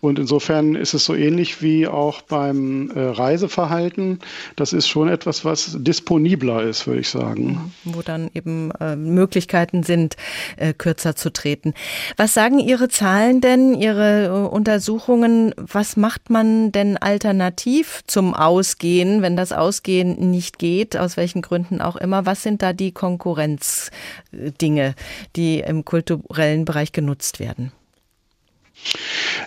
Und 0.03 0.19
insofern 0.19 0.75
ist 0.75 0.93
es 0.93 1.05
so 1.05 1.15
ähnlich 1.15 1.61
wie 1.61 1.87
auch 1.87 2.23
beim 2.23 2.91
äh, 2.91 2.99
Reiseverhalten. 2.99 4.19
Das 4.57 4.73
ist 4.73 4.89
schon 4.89 5.07
etwas, 5.07 5.45
was 5.45 5.77
disponibler 5.79 6.61
ist, 6.61 6.87
würde 6.87 6.99
ich 6.99 7.07
sagen. 7.07 7.73
Wo 7.85 8.01
dann 8.01 8.29
eben 8.33 8.71
äh, 8.81 8.97
Möglichkeiten 8.97 9.83
sind, 9.83 10.17
äh, 10.57 10.73
kürzer 10.73 11.15
zu 11.15 11.31
treten. 11.31 11.73
Was 12.17 12.33
sagen 12.33 12.59
Ihre 12.59 12.89
Zahlen 12.89 13.39
denn, 13.39 13.75
Ihre 13.75 14.25
äh, 14.25 14.29
Untersuchungen? 14.29 15.55
Was 15.55 15.95
macht 15.95 16.29
man 16.29 16.73
denn 16.73 16.97
alternativ 16.97 18.01
zum 18.05 18.33
Ausgehen, 18.33 19.21
wenn 19.21 19.37
das 19.37 19.53
Ausgehen 19.53 20.31
nicht 20.31 20.59
geht, 20.59 20.97
aus 20.97 21.15
welchen 21.15 21.41
Gründen 21.41 21.79
auch 21.79 21.95
immer? 21.95 22.25
Was 22.25 22.43
sind 22.43 22.61
da 22.61 22.73
die 22.73 22.91
Konkurrenzdinge, 22.91 24.95
die 25.37 25.61
im 25.61 25.85
kulturellen 25.85 26.65
Bereich 26.65 26.91
genutzt 26.91 27.39
werden? 27.39 27.71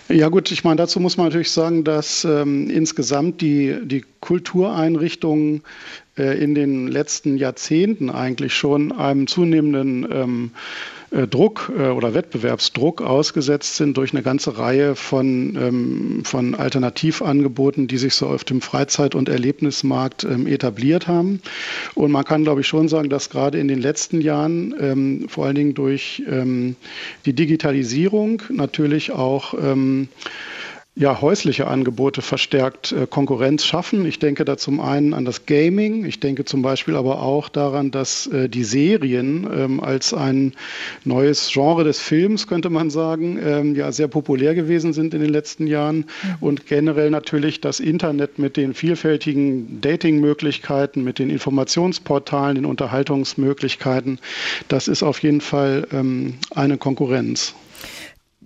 Ja 0.09 0.29
gut, 0.29 0.51
ich 0.51 0.63
meine, 0.63 0.77
dazu 0.77 0.99
muss 0.99 1.17
man 1.17 1.27
natürlich 1.27 1.51
sagen, 1.51 1.83
dass 1.83 2.23
ähm, 2.25 2.69
insgesamt 2.69 3.41
die, 3.41 3.77
die 3.83 4.05
Kultureinrichtungen 4.19 5.63
äh, 6.17 6.41
in 6.41 6.55
den 6.55 6.87
letzten 6.87 7.37
Jahrzehnten 7.37 8.09
eigentlich 8.09 8.53
schon 8.53 8.91
einem 8.91 9.27
zunehmenden 9.27 10.07
ähm, 10.11 10.51
äh, 10.53 10.96
Druck 11.11 11.71
äh, 11.77 11.87
oder 11.89 12.13
Wettbewerbsdruck 12.13 13.01
ausgesetzt 13.01 13.77
sind 13.77 13.95
durch 13.95 14.11
eine 14.13 14.23
ganze 14.23 14.57
Reihe 14.57 14.95
von, 14.95 15.55
ähm, 15.55 16.21
von 16.25 16.53
Alternativangeboten, 16.53 17.87
die 17.87 17.97
sich 17.97 18.13
so 18.15 18.27
auf 18.27 18.43
dem 18.43 18.61
Freizeit- 18.61 19.15
und 19.15 19.29
Erlebnismarkt 19.29 20.25
ähm, 20.25 20.47
etabliert 20.47 21.07
haben. 21.07 21.41
Und 21.95 22.11
man 22.11 22.25
kann, 22.25 22.43
glaube 22.43 22.61
ich, 22.61 22.67
schon 22.67 22.89
sagen, 22.89 23.09
dass 23.09 23.29
gerade 23.29 23.57
in 23.57 23.67
den 23.67 23.79
letzten 23.79 24.19
Jahren, 24.19 24.75
ähm, 24.79 25.29
vor 25.29 25.45
allen 25.45 25.55
Dingen 25.55 25.73
durch 25.73 26.23
die 27.25 27.33
Digitalisierung, 27.33 28.41
natürlich 28.49 29.11
auch 29.11 29.53
ja, 30.97 31.21
häusliche 31.21 31.67
Angebote 31.67 32.23
verstärkt 32.23 32.91
äh, 32.91 33.05
Konkurrenz 33.07 33.63
schaffen. 33.63 34.05
Ich 34.05 34.17
denke 34.17 34.45
da 34.45 34.57
zum 34.57 34.81
einen 34.81 35.13
an 35.13 35.25
das 35.25 35.45
Gaming. 35.45 36.05
Ich 36.05 36.19
denke 36.19 36.43
zum 36.43 36.63
Beispiel 36.63 36.95
aber 36.95 37.21
auch 37.21 37.49
daran, 37.49 37.91
dass 37.91 38.25
äh, 38.27 38.49
die 38.49 38.63
Serien 38.63 39.47
ähm, 39.55 39.79
als 39.79 40.15
ein 40.15 40.53
neues 41.05 41.51
Genre 41.53 41.83
des 41.83 41.99
Films, 41.99 42.47
könnte 42.47 42.71
man 42.71 42.89
sagen, 42.89 43.39
ähm, 43.43 43.75
ja 43.75 43.91
sehr 43.91 44.07
populär 44.07 44.55
gewesen 44.55 44.91
sind 44.91 45.13
in 45.13 45.21
den 45.21 45.29
letzten 45.29 45.67
Jahren. 45.67 45.97
Mhm. 45.97 46.03
Und 46.41 46.65
generell 46.65 47.11
natürlich 47.11 47.61
das 47.61 47.79
Internet 47.79 48.39
mit 48.39 48.57
den 48.57 48.73
vielfältigen 48.73 49.79
Dating-Möglichkeiten, 49.81 51.03
mit 51.03 51.19
den 51.19 51.29
Informationsportalen, 51.29 52.55
den 52.55 52.65
Unterhaltungsmöglichkeiten. 52.65 54.17
Das 54.67 54.87
ist 54.87 55.03
auf 55.03 55.21
jeden 55.21 55.41
Fall 55.41 55.87
ähm, 55.91 56.39
eine 56.55 56.77
Konkurrenz. 56.77 57.53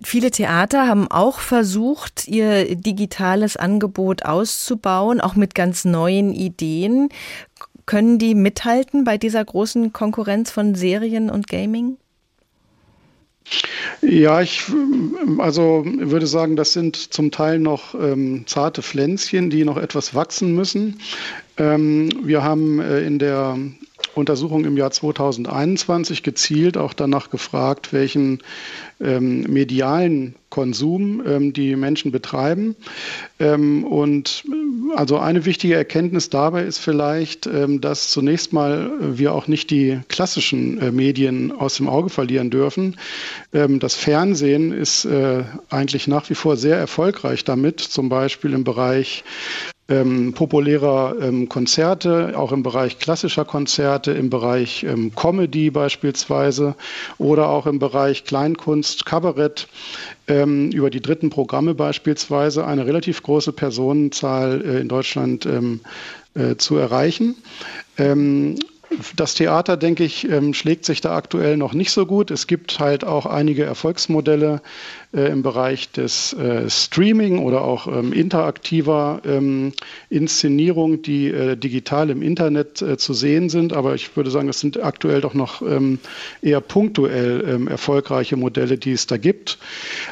Viele 0.04 0.30
Theater 0.30 0.86
haben 0.86 1.08
auch 1.08 1.38
versucht, 1.38 2.26
ihr 2.26 2.74
digitales 2.74 3.56
Angebot 3.56 4.24
auszubauen, 4.24 5.20
auch 5.20 5.36
mit 5.36 5.54
ganz 5.54 5.84
neuen 5.84 6.32
Ideen. 6.32 7.08
Können 7.86 8.18
die 8.18 8.34
mithalten 8.34 9.04
bei 9.04 9.18
dieser 9.18 9.44
großen 9.44 9.92
Konkurrenz 9.92 10.50
von 10.50 10.74
Serien 10.74 11.30
und 11.30 11.48
Gaming? 11.48 11.96
Ja, 14.00 14.40
ich 14.40 14.64
also 15.38 15.84
würde 15.84 16.26
sagen, 16.26 16.56
das 16.56 16.72
sind 16.72 16.96
zum 16.96 17.30
Teil 17.30 17.58
noch 17.58 17.94
ähm, 17.94 18.44
zarte 18.46 18.82
Pflänzchen, 18.82 19.50
die 19.50 19.64
noch 19.64 19.76
etwas 19.76 20.14
wachsen 20.14 20.54
müssen. 20.54 21.00
Ähm, 21.58 22.10
wir 22.24 22.42
haben 22.42 22.80
äh, 22.80 23.00
in 23.00 23.18
der 23.18 23.56
Untersuchung 24.14 24.64
im 24.64 24.76
Jahr 24.76 24.90
2021 24.90 26.22
gezielt 26.22 26.76
auch 26.76 26.92
danach 26.92 27.30
gefragt, 27.30 27.92
welchen 27.92 28.40
ähm, 29.00 29.42
medialen 29.42 30.34
Konsum 30.50 31.22
ähm, 31.26 31.52
die 31.52 31.76
Menschen 31.76 32.12
betreiben. 32.12 32.76
Ähm, 33.38 33.84
und 33.84 34.44
äh, 34.46 34.96
also 34.96 35.18
eine 35.18 35.46
wichtige 35.46 35.74
Erkenntnis 35.74 36.28
dabei 36.28 36.64
ist 36.64 36.78
vielleicht, 36.78 37.46
ähm, 37.46 37.80
dass 37.80 38.10
zunächst 38.10 38.52
mal 38.52 38.92
wir 39.00 39.32
auch 39.32 39.48
nicht 39.48 39.70
die 39.70 40.00
klassischen 40.08 40.78
äh, 40.78 40.92
Medien 40.92 41.50
aus 41.52 41.76
dem 41.76 41.88
Auge 41.88 42.10
verlieren 42.10 42.50
dürfen. 42.50 42.98
Ähm, 43.54 43.80
das 43.80 43.94
Fernsehen 43.94 44.72
ist 44.72 45.06
äh, 45.06 45.44
eigentlich 45.70 46.06
nach 46.06 46.28
wie 46.28 46.34
vor 46.34 46.56
sehr 46.56 46.76
erfolgreich 46.76 47.44
damit, 47.44 47.80
zum 47.80 48.10
Beispiel 48.10 48.52
im 48.52 48.64
Bereich 48.64 49.24
ähm, 49.88 50.32
populärer 50.32 51.16
ähm, 51.20 51.48
Konzerte, 51.48 52.34
auch 52.36 52.52
im 52.52 52.62
Bereich 52.62 52.98
klassischer 52.98 53.44
Konzerte, 53.44 54.12
im 54.12 54.30
Bereich 54.30 54.84
ähm, 54.84 55.12
Comedy 55.14 55.70
beispielsweise 55.70 56.76
oder 57.18 57.48
auch 57.48 57.66
im 57.66 57.78
Bereich 57.78 58.24
Kleinkunst, 58.24 59.04
Kabarett, 59.04 59.68
ähm, 60.28 60.70
über 60.70 60.88
die 60.88 61.02
dritten 61.02 61.30
Programme 61.30 61.74
beispielsweise 61.74 62.64
eine 62.64 62.86
relativ 62.86 63.22
große 63.22 63.52
Personenzahl 63.52 64.62
äh, 64.64 64.80
in 64.80 64.88
Deutschland 64.88 65.46
ähm, 65.46 65.80
äh, 66.34 66.56
zu 66.56 66.76
erreichen. 66.76 67.34
Ähm, 67.98 68.56
das 69.16 69.34
Theater, 69.34 69.78
denke 69.78 70.04
ich, 70.04 70.28
schlägt 70.52 70.84
sich 70.84 71.00
da 71.00 71.16
aktuell 71.16 71.56
noch 71.56 71.72
nicht 71.72 71.92
so 71.92 72.04
gut. 72.04 72.30
Es 72.30 72.46
gibt 72.46 72.78
halt 72.78 73.04
auch 73.06 73.24
einige 73.24 73.64
Erfolgsmodelle, 73.64 74.60
äh, 75.12 75.30
im 75.30 75.42
Bereich 75.42 75.90
des 75.90 76.32
äh, 76.32 76.68
Streaming 76.70 77.38
oder 77.38 77.62
auch 77.62 77.86
ähm, 77.86 78.12
interaktiver 78.12 79.20
ähm, 79.24 79.72
Inszenierung, 80.08 81.02
die 81.02 81.28
äh, 81.28 81.56
digital 81.56 82.10
im 82.10 82.22
Internet 82.22 82.82
äh, 82.82 82.96
zu 82.96 83.14
sehen 83.14 83.48
sind. 83.48 83.72
Aber 83.72 83.94
ich 83.94 84.16
würde 84.16 84.30
sagen, 84.30 84.48
es 84.48 84.60
sind 84.60 84.82
aktuell 84.82 85.20
doch 85.20 85.34
noch 85.34 85.62
ähm, 85.62 85.98
eher 86.40 86.60
punktuell 86.60 87.44
ähm, 87.48 87.68
erfolgreiche 87.68 88.36
Modelle, 88.36 88.78
die 88.78 88.92
es 88.92 89.06
da 89.06 89.16
gibt. 89.16 89.58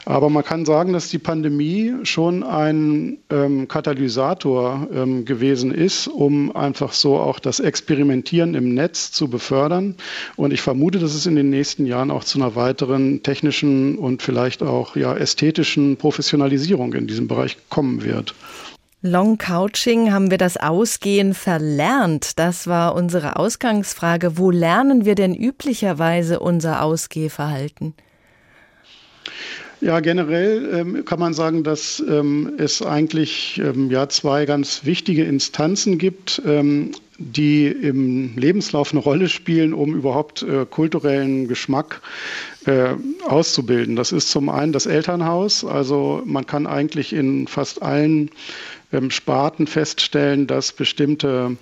Aber 0.05 0.31
man 0.31 0.45
kann 0.45 0.65
sagen, 0.65 0.93
dass 0.93 1.09
die 1.09 1.19
Pandemie 1.19 1.95
schon 2.03 2.43
ein 2.43 3.19
ähm, 3.31 3.69
Katalysator 3.69 4.89
ähm, 4.93 5.25
gewesen 5.25 5.73
ist, 5.73 6.09
um 6.09 6.55
einfach 6.55 6.93
so 6.93 7.17
auch 7.17 7.39
das 7.39 7.61
Experimentieren 7.61 8.55
im 8.55 8.75
Netz 8.75 9.13
zu 9.13 9.29
befördern. 9.29 9.97
Und 10.37 10.53
ich 10.53 10.61
vermute, 10.61 10.99
dass 10.99 11.15
es 11.15 11.27
in 11.27 11.37
den 11.37 11.51
nächsten 11.51 11.87
Jahren 11.87 12.11
auch 12.11 12.25
zu 12.25 12.39
einer 12.39 12.55
weiteren 12.55 13.23
technischen 13.23 13.97
und 13.97 14.23
vielleicht 14.23 14.63
auch 14.63 14.90
auch 14.91 14.97
ja, 14.97 15.17
ästhetischen 15.17 15.97
Professionalisierung 15.97 16.93
in 16.95 17.07
diesem 17.07 17.29
Bereich 17.29 17.57
kommen 17.69 18.03
wird. 18.05 18.35
Long 19.03 19.39
Couching 19.39 20.13
haben 20.13 20.31
wir 20.31 20.37
das 20.37 20.59
Ausgehen 20.59 21.33
verlernt? 21.33 22.39
Das 22.39 22.67
war 22.67 22.95
unsere 22.95 23.37
Ausgangsfrage. 23.37 24.37
Wo 24.37 24.51
lernen 24.51 25.07
wir 25.07 25.15
denn 25.15 25.35
üblicherweise 25.35 26.39
unser 26.39 26.83
Ausgehverhalten? 26.83 27.95
Ja, 29.81 30.01
generell 30.01 30.69
ähm, 30.75 31.05
kann 31.07 31.19
man 31.19 31.33
sagen, 31.33 31.65
dass 31.65 32.05
ähm, 32.07 32.53
es 32.59 32.83
eigentlich 32.83 33.59
ähm, 33.65 33.91
ja 33.91 34.11
zwei 34.11 34.45
ganz 34.45 34.85
wichtige 34.85 35.25
Instanzen 35.25 35.97
gibt, 35.97 36.43
ähm, 36.45 36.93
die 37.21 37.67
im 37.67 38.35
Lebenslauf 38.37 38.93
eine 38.93 39.01
Rolle 39.01 39.29
spielen, 39.29 39.75
um 39.75 39.95
überhaupt 39.95 40.43
äh, 40.43 40.65
kulturellen 40.65 41.49
Geschmack 41.49 42.01
äh, 42.65 42.95
auszubilden. 43.29 43.95
Das 43.95 44.11
ist 44.11 44.31
zum 44.31 44.49
einen 44.49 44.73
das 44.73 44.87
Elternhaus. 44.87 45.65
Also 45.65 46.23
man 46.25 46.47
kann 46.47 46.67
eigentlich 46.67 47.13
in 47.13 47.47
fast 47.47 47.83
allen 47.83 48.31
ähm, 48.93 49.11
Sparten 49.11 49.67
feststellen, 49.67 50.47
dass 50.47 50.73
bestimmte 50.73 51.59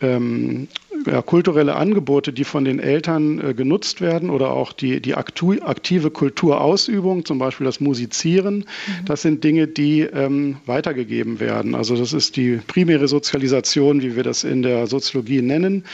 ähm, 0.00 0.68
ja, 1.06 1.22
kulturelle 1.22 1.74
Angebote, 1.74 2.32
die 2.32 2.44
von 2.44 2.64
den 2.64 2.78
Eltern 2.78 3.40
äh, 3.40 3.54
genutzt 3.54 4.00
werden 4.00 4.30
oder 4.30 4.50
auch 4.50 4.72
die, 4.72 5.00
die 5.00 5.14
aktive 5.14 6.10
Kulturausübung, 6.10 7.24
zum 7.24 7.38
Beispiel 7.38 7.64
das 7.64 7.80
Musizieren, 7.80 8.58
mhm. 8.58 9.04
das 9.06 9.22
sind 9.22 9.44
Dinge, 9.44 9.66
die 9.66 10.00
ähm, 10.00 10.56
weitergegeben 10.66 11.40
werden. 11.40 11.74
Also 11.74 11.96
das 11.96 12.12
ist 12.12 12.36
die 12.36 12.60
primäre 12.66 13.08
Sozialisation, 13.08 14.02
wie 14.02 14.16
wir 14.16 14.22
das 14.22 14.44
in 14.44 14.62
der 14.62 14.86
Soziologie 14.86 15.42
nennen. 15.42 15.84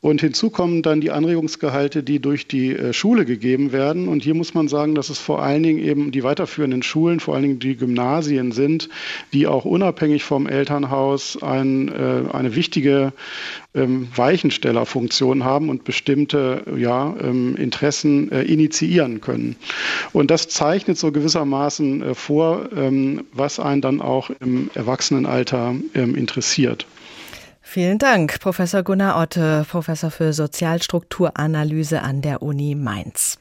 Und 0.00 0.20
hinzu 0.20 0.50
kommen 0.50 0.82
dann 0.82 1.00
die 1.00 1.10
Anregungsgehalte, 1.10 2.02
die 2.02 2.20
durch 2.20 2.46
die 2.46 2.76
äh, 2.76 2.92
Schule 2.92 3.24
gegeben 3.24 3.72
werden. 3.72 4.08
Und 4.08 4.22
hier 4.22 4.34
muss 4.34 4.54
man 4.54 4.68
sagen, 4.68 4.94
dass 4.94 5.10
es 5.10 5.18
vor 5.18 5.42
allen 5.42 5.62
Dingen 5.62 5.78
eben 5.78 6.12
die 6.12 6.22
weiterführenden 6.22 6.82
Schulen, 6.82 7.20
vor 7.20 7.34
allen 7.34 7.42
Dingen 7.42 7.58
die 7.58 7.76
Gymnasien 7.76 8.52
sind, 8.52 8.88
die 9.32 9.46
auch 9.46 9.64
unabhängig 9.64 10.24
vom 10.24 10.46
Elternhaus 10.46 11.42
ein, 11.42 11.88
äh, 11.88 12.32
eine 12.32 12.54
wichtige 12.54 13.12
ähm, 13.74 14.08
Weichenstellerfunktion 14.14 15.44
haben 15.44 15.68
und 15.70 15.84
bestimmte 15.84 16.62
ja, 16.76 17.14
ähm, 17.20 17.56
Interessen 17.56 18.30
äh, 18.30 18.42
initiieren 18.42 19.20
können. 19.20 19.56
Und 20.12 20.30
das 20.30 20.48
zeichnet 20.48 20.98
so 20.98 21.12
gewissermaßen 21.12 22.02
äh, 22.02 22.14
vor, 22.14 22.68
ähm, 22.76 23.24
was 23.32 23.58
einen 23.58 23.80
dann 23.80 24.00
auch 24.00 24.30
im 24.40 24.70
Erwachsenenalter 24.74 25.74
ähm, 25.94 26.14
interessiert. 26.14 26.86
Vielen 27.62 27.98
Dank, 27.98 28.40
Professor 28.40 28.82
Gunnar 28.82 29.18
Otte, 29.22 29.64
Professor 29.70 30.10
für 30.10 30.34
Sozialstrukturanalyse 30.34 32.02
an 32.02 32.20
der 32.20 32.42
Uni 32.42 32.74
Mainz. 32.74 33.38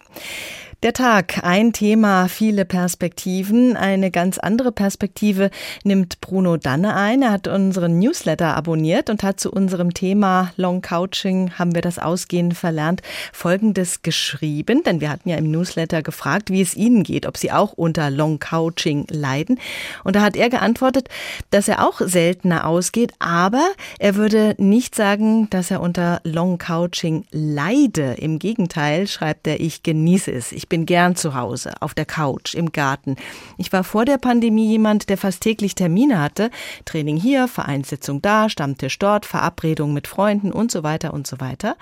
Der 0.84 0.94
Tag, 0.94 1.44
ein 1.44 1.74
Thema, 1.74 2.28
viele 2.28 2.66
Perspektiven. 2.66 3.78
Eine 3.78 4.10
ganz 4.10 4.40
andere 4.40 4.72
Perspektive 4.72 5.52
nimmt 5.84 6.22
Bruno 6.22 6.58
Danne 6.58 6.96
ein. 6.96 7.22
Er 7.22 7.30
hat 7.30 7.48
unseren 7.48 8.00
Newsletter 8.00 8.58
abonniert 8.58 9.12
und 9.12 9.22
hat 9.22 9.40
zu 9.40 9.52
unserem 9.52 9.94
Thema 9.94 10.52
Long 10.58 10.82
Couching, 10.82 11.52
haben 11.60 11.76
wir 11.76 11.84
das 11.84 12.00
Ausgehen 12.00 12.54
verlernt, 12.54 13.04
Folgendes 13.32 14.02
geschrieben. 14.02 14.82
Denn 14.84 15.02
wir 15.02 15.12
hatten 15.12 15.30
ja 15.30 15.36
im 15.36 15.52
Newsletter 15.52 16.02
gefragt, 16.02 16.50
wie 16.50 16.62
es 16.62 16.76
Ihnen 16.76 17.04
geht, 17.04 17.28
ob 17.28 17.38
Sie 17.38 17.52
auch 17.52 17.74
unter 17.74 18.10
Long 18.10 18.40
Couching 18.40 19.06
leiden. 19.12 19.60
Und 20.04 20.16
da 20.16 20.22
hat 20.22 20.36
er 20.36 20.50
geantwortet, 20.50 21.10
dass 21.52 21.68
er 21.68 21.88
auch 21.88 22.02
seltener 22.02 22.66
ausgeht, 22.66 23.14
aber 23.20 23.70
er 24.00 24.16
würde 24.16 24.56
nicht 24.58 24.96
sagen, 24.96 25.48
dass 25.52 25.70
er 25.70 25.80
unter 25.80 26.22
Long 26.24 26.58
Couching 26.58 27.26
leide. 27.30 28.16
Im 28.18 28.40
Gegenteil, 28.40 29.06
schreibt 29.06 29.46
er, 29.46 29.60
ich 29.60 29.84
genieße 29.84 30.32
es. 30.32 30.52
Ich 30.52 30.71
bin 30.72 30.86
gern 30.86 31.18
zu 31.18 31.36
Hause, 31.36 31.74
auf 31.82 31.94
der 31.94 32.06
Couch, 32.06 32.56
im 32.56 32.72
Garten. 32.72 33.18
Ich 33.58 33.74
war 33.74 33.84
vor 33.84 34.06
der 34.06 34.18
Pandemie 34.18 34.70
jemand, 34.70 35.10
der 35.10 35.18
fast 35.18 35.44
täglich 35.44 35.76
Termine 35.76 36.22
hatte. 36.22 36.50
Training 36.86 37.18
hier, 37.18 37.50
Vereinssitzung 37.50 38.22
da, 38.22 38.48
Stammtisch 38.48 38.98
dort, 38.98 39.26
Verabredung 39.26 39.94
mit 39.94 40.08
Freunden 40.08 40.50
und 40.50 40.72
so 40.72 40.82
weiter 40.82 41.14
und 41.14 41.28
so 41.28 41.42
weiter. 41.42 41.76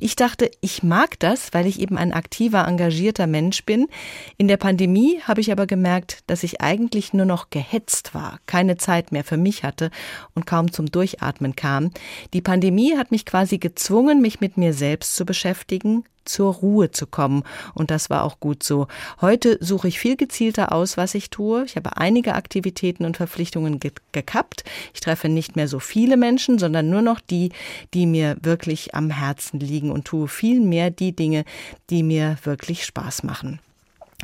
Ich 0.00 0.16
dachte, 0.16 0.50
ich 0.60 0.82
mag 0.82 1.20
das, 1.20 1.54
weil 1.54 1.68
ich 1.68 1.78
eben 1.78 1.96
ein 1.96 2.12
aktiver, 2.12 2.66
engagierter 2.66 3.28
Mensch 3.28 3.64
bin. 3.64 3.86
In 4.38 4.48
der 4.48 4.56
Pandemie 4.56 5.20
habe 5.22 5.40
ich 5.40 5.52
aber 5.52 5.68
gemerkt, 5.68 6.24
dass 6.26 6.42
ich 6.42 6.60
eigentlich 6.60 7.12
nur 7.12 7.26
noch 7.26 7.50
gehetzt 7.50 8.12
war, 8.12 8.40
keine 8.46 8.76
Zeit 8.76 9.12
mehr 9.12 9.22
für 9.22 9.36
mich 9.36 9.62
hatte 9.62 9.92
und 10.34 10.48
kaum 10.48 10.72
zum 10.72 10.86
Durchatmen 10.86 11.54
kam. 11.54 11.92
Die 12.34 12.42
Pandemie 12.42 12.96
hat 12.96 13.12
mich 13.12 13.24
quasi 13.24 13.58
gezwungen, 13.58 14.20
mich 14.20 14.40
mit 14.40 14.56
mir 14.56 14.74
selbst 14.74 15.14
zu 15.14 15.24
beschäftigen, 15.24 16.02
zur 16.24 16.54
Ruhe 16.54 16.90
zu 16.90 17.06
kommen. 17.06 17.42
Und 17.74 17.90
das 17.90 18.10
war 18.10 18.24
auch 18.24 18.40
gut 18.40 18.62
so. 18.62 18.88
Heute 19.20 19.58
suche 19.60 19.88
ich 19.88 19.98
viel 19.98 20.16
gezielter 20.16 20.72
aus, 20.72 20.96
was 20.96 21.14
ich 21.14 21.30
tue. 21.30 21.64
Ich 21.64 21.76
habe 21.76 21.96
einige 21.96 22.34
Aktivitäten 22.34 23.04
und 23.04 23.16
Verpflichtungen 23.16 23.80
ge 23.80 23.92
gekappt. 24.12 24.64
Ich 24.94 25.00
treffe 25.00 25.28
nicht 25.28 25.56
mehr 25.56 25.68
so 25.68 25.78
viele 25.78 26.16
Menschen, 26.16 26.58
sondern 26.58 26.90
nur 26.90 27.02
noch 27.02 27.20
die, 27.20 27.50
die 27.94 28.06
mir 28.06 28.36
wirklich 28.42 28.94
am 28.94 29.10
Herzen 29.10 29.60
liegen 29.60 29.90
und 29.90 30.04
tue 30.04 30.28
viel 30.28 30.60
mehr 30.60 30.90
die 30.90 31.14
Dinge, 31.14 31.44
die 31.90 32.02
mir 32.02 32.36
wirklich 32.44 32.84
Spaß 32.84 33.22
machen. 33.22 33.60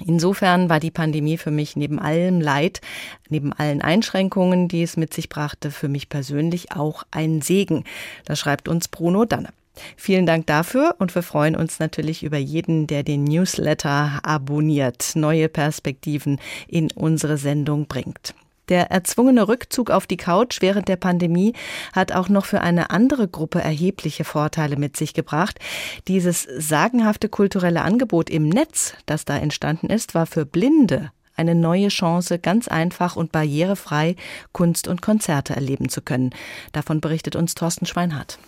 Insofern 0.07 0.69
war 0.69 0.79
die 0.79 0.91
Pandemie 0.91 1.39
für 1.39 1.51
mich 1.51 1.75
neben 1.75 1.99
allem 1.99 2.41
Leid, 2.41 2.81
neben 3.29 3.53
allen 3.53 3.83
Einschränkungen, 3.83 4.69
die 4.69 4.83
es 4.83 4.97
mit 4.97 5.13
sich 5.13 5.29
brachte, 5.29 5.71
für 5.71 5.89
mich 5.89 6.09
persönlich 6.09 6.73
auch 6.73 7.03
ein 7.11 7.43
Segen. 7.43 7.85
Das 8.25 8.39
schreibt 8.39 8.69
uns 8.69 8.89
Bruno 8.89 9.25
Danne. 9.25 9.49
Vielen 9.97 10.27
Dank 10.27 10.47
dafür 10.47 10.97
und 10.99 11.15
wir 11.15 11.23
freuen 11.23 11.57
uns 11.57 11.79
natürlich 11.79 12.23
über 12.23 12.39
jeden, 12.39 12.87
der 12.87 13.03
den 13.03 13.25
Newsletter 13.25 14.21
abonniert, 14.23 15.13
neue 15.15 15.49
Perspektiven 15.49 16.41
in 16.67 16.91
unsere 16.93 17.39
Sendung 17.39 17.87
bringt. 17.87 18.35
Der 18.69 18.91
erzwungene 18.91 19.49
Rückzug 19.49 19.91
auf 19.91 20.07
die 20.07 20.19
Couch 20.19 20.61
während 20.61 20.89
der 20.89 20.97
Pandemie 20.97 21.55
hat 21.95 22.13
auch 22.13 22.29
noch 22.29 22.45
für 22.45 22.61
eine 22.61 22.91
andere 22.91 23.27
Gruppe 23.27 23.61
erhebliche 23.61 24.25
Vorteile 24.25 24.77
mit 24.77 24.97
sich 24.97 25.15
gebracht. 25.15 25.59
Dieses 26.07 26.43
sagenhafte 26.43 27.29
kulturelle 27.29 27.83
Angebot 27.83 28.29
im 28.29 28.49
Netz, 28.49 28.95
das 29.07 29.25
da 29.25 29.39
entstanden 29.39 29.89
ist, 29.89 30.15
war 30.15 30.27
für 30.27 30.45
Blinde 30.45 31.11
eine 31.35 31.55
neue 31.55 31.89
Chance, 31.89 32.39
ganz 32.39 32.69
einfach 32.69 33.17
und 33.17 33.33
barrierefrei 33.33 34.17
Kunst 34.53 34.89
und 34.89 35.01
Konzerte 35.01 35.55
erleben 35.55 35.89
zu 35.89 36.03
können. 36.03 36.31
Davon 36.73 37.01
berichtet 37.01 37.37
uns 37.37 37.55
Thorsten 37.55 37.87
Schweinhardt. 37.87 38.39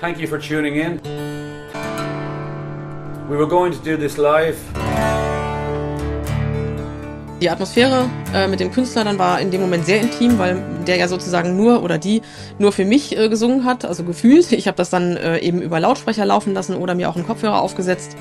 Thank 0.00 0.18
you 0.18 0.26
for 0.26 0.38
tuning 0.38 0.76
in. 0.76 0.98
We 3.28 3.36
were 3.36 3.46
going 3.46 3.70
to 3.70 3.78
do 3.84 3.98
this 3.98 4.16
live. 4.16 4.56
Die 7.42 7.50
Atmosphäre 7.50 8.08
äh, 8.34 8.48
mit 8.48 8.60
dem 8.60 8.70
Künstler 8.70 9.04
dann 9.04 9.18
war 9.18 9.40
in 9.40 9.50
dem 9.50 9.60
Moment 9.60 9.84
sehr 9.84 10.00
intim, 10.00 10.38
weil 10.38 10.62
der 10.86 10.96
ja 10.96 11.06
sozusagen 11.06 11.54
nur 11.54 11.82
oder 11.82 11.98
die 11.98 12.22
nur 12.58 12.72
für 12.72 12.86
mich 12.86 13.16
äh, 13.18 13.28
gesungen 13.28 13.66
hat, 13.66 13.84
also 13.84 14.04
gefühlt. 14.04 14.52
Ich 14.52 14.66
habe 14.66 14.76
das 14.76 14.88
dann 14.88 15.18
äh, 15.18 15.38
eben 15.40 15.60
über 15.60 15.80
Lautsprecher 15.80 16.24
laufen 16.24 16.54
lassen 16.54 16.76
oder 16.76 16.94
mir 16.94 17.10
auch 17.10 17.16
einen 17.16 17.26
Kopfhörer 17.26 17.60
aufgesetzt 17.60 18.16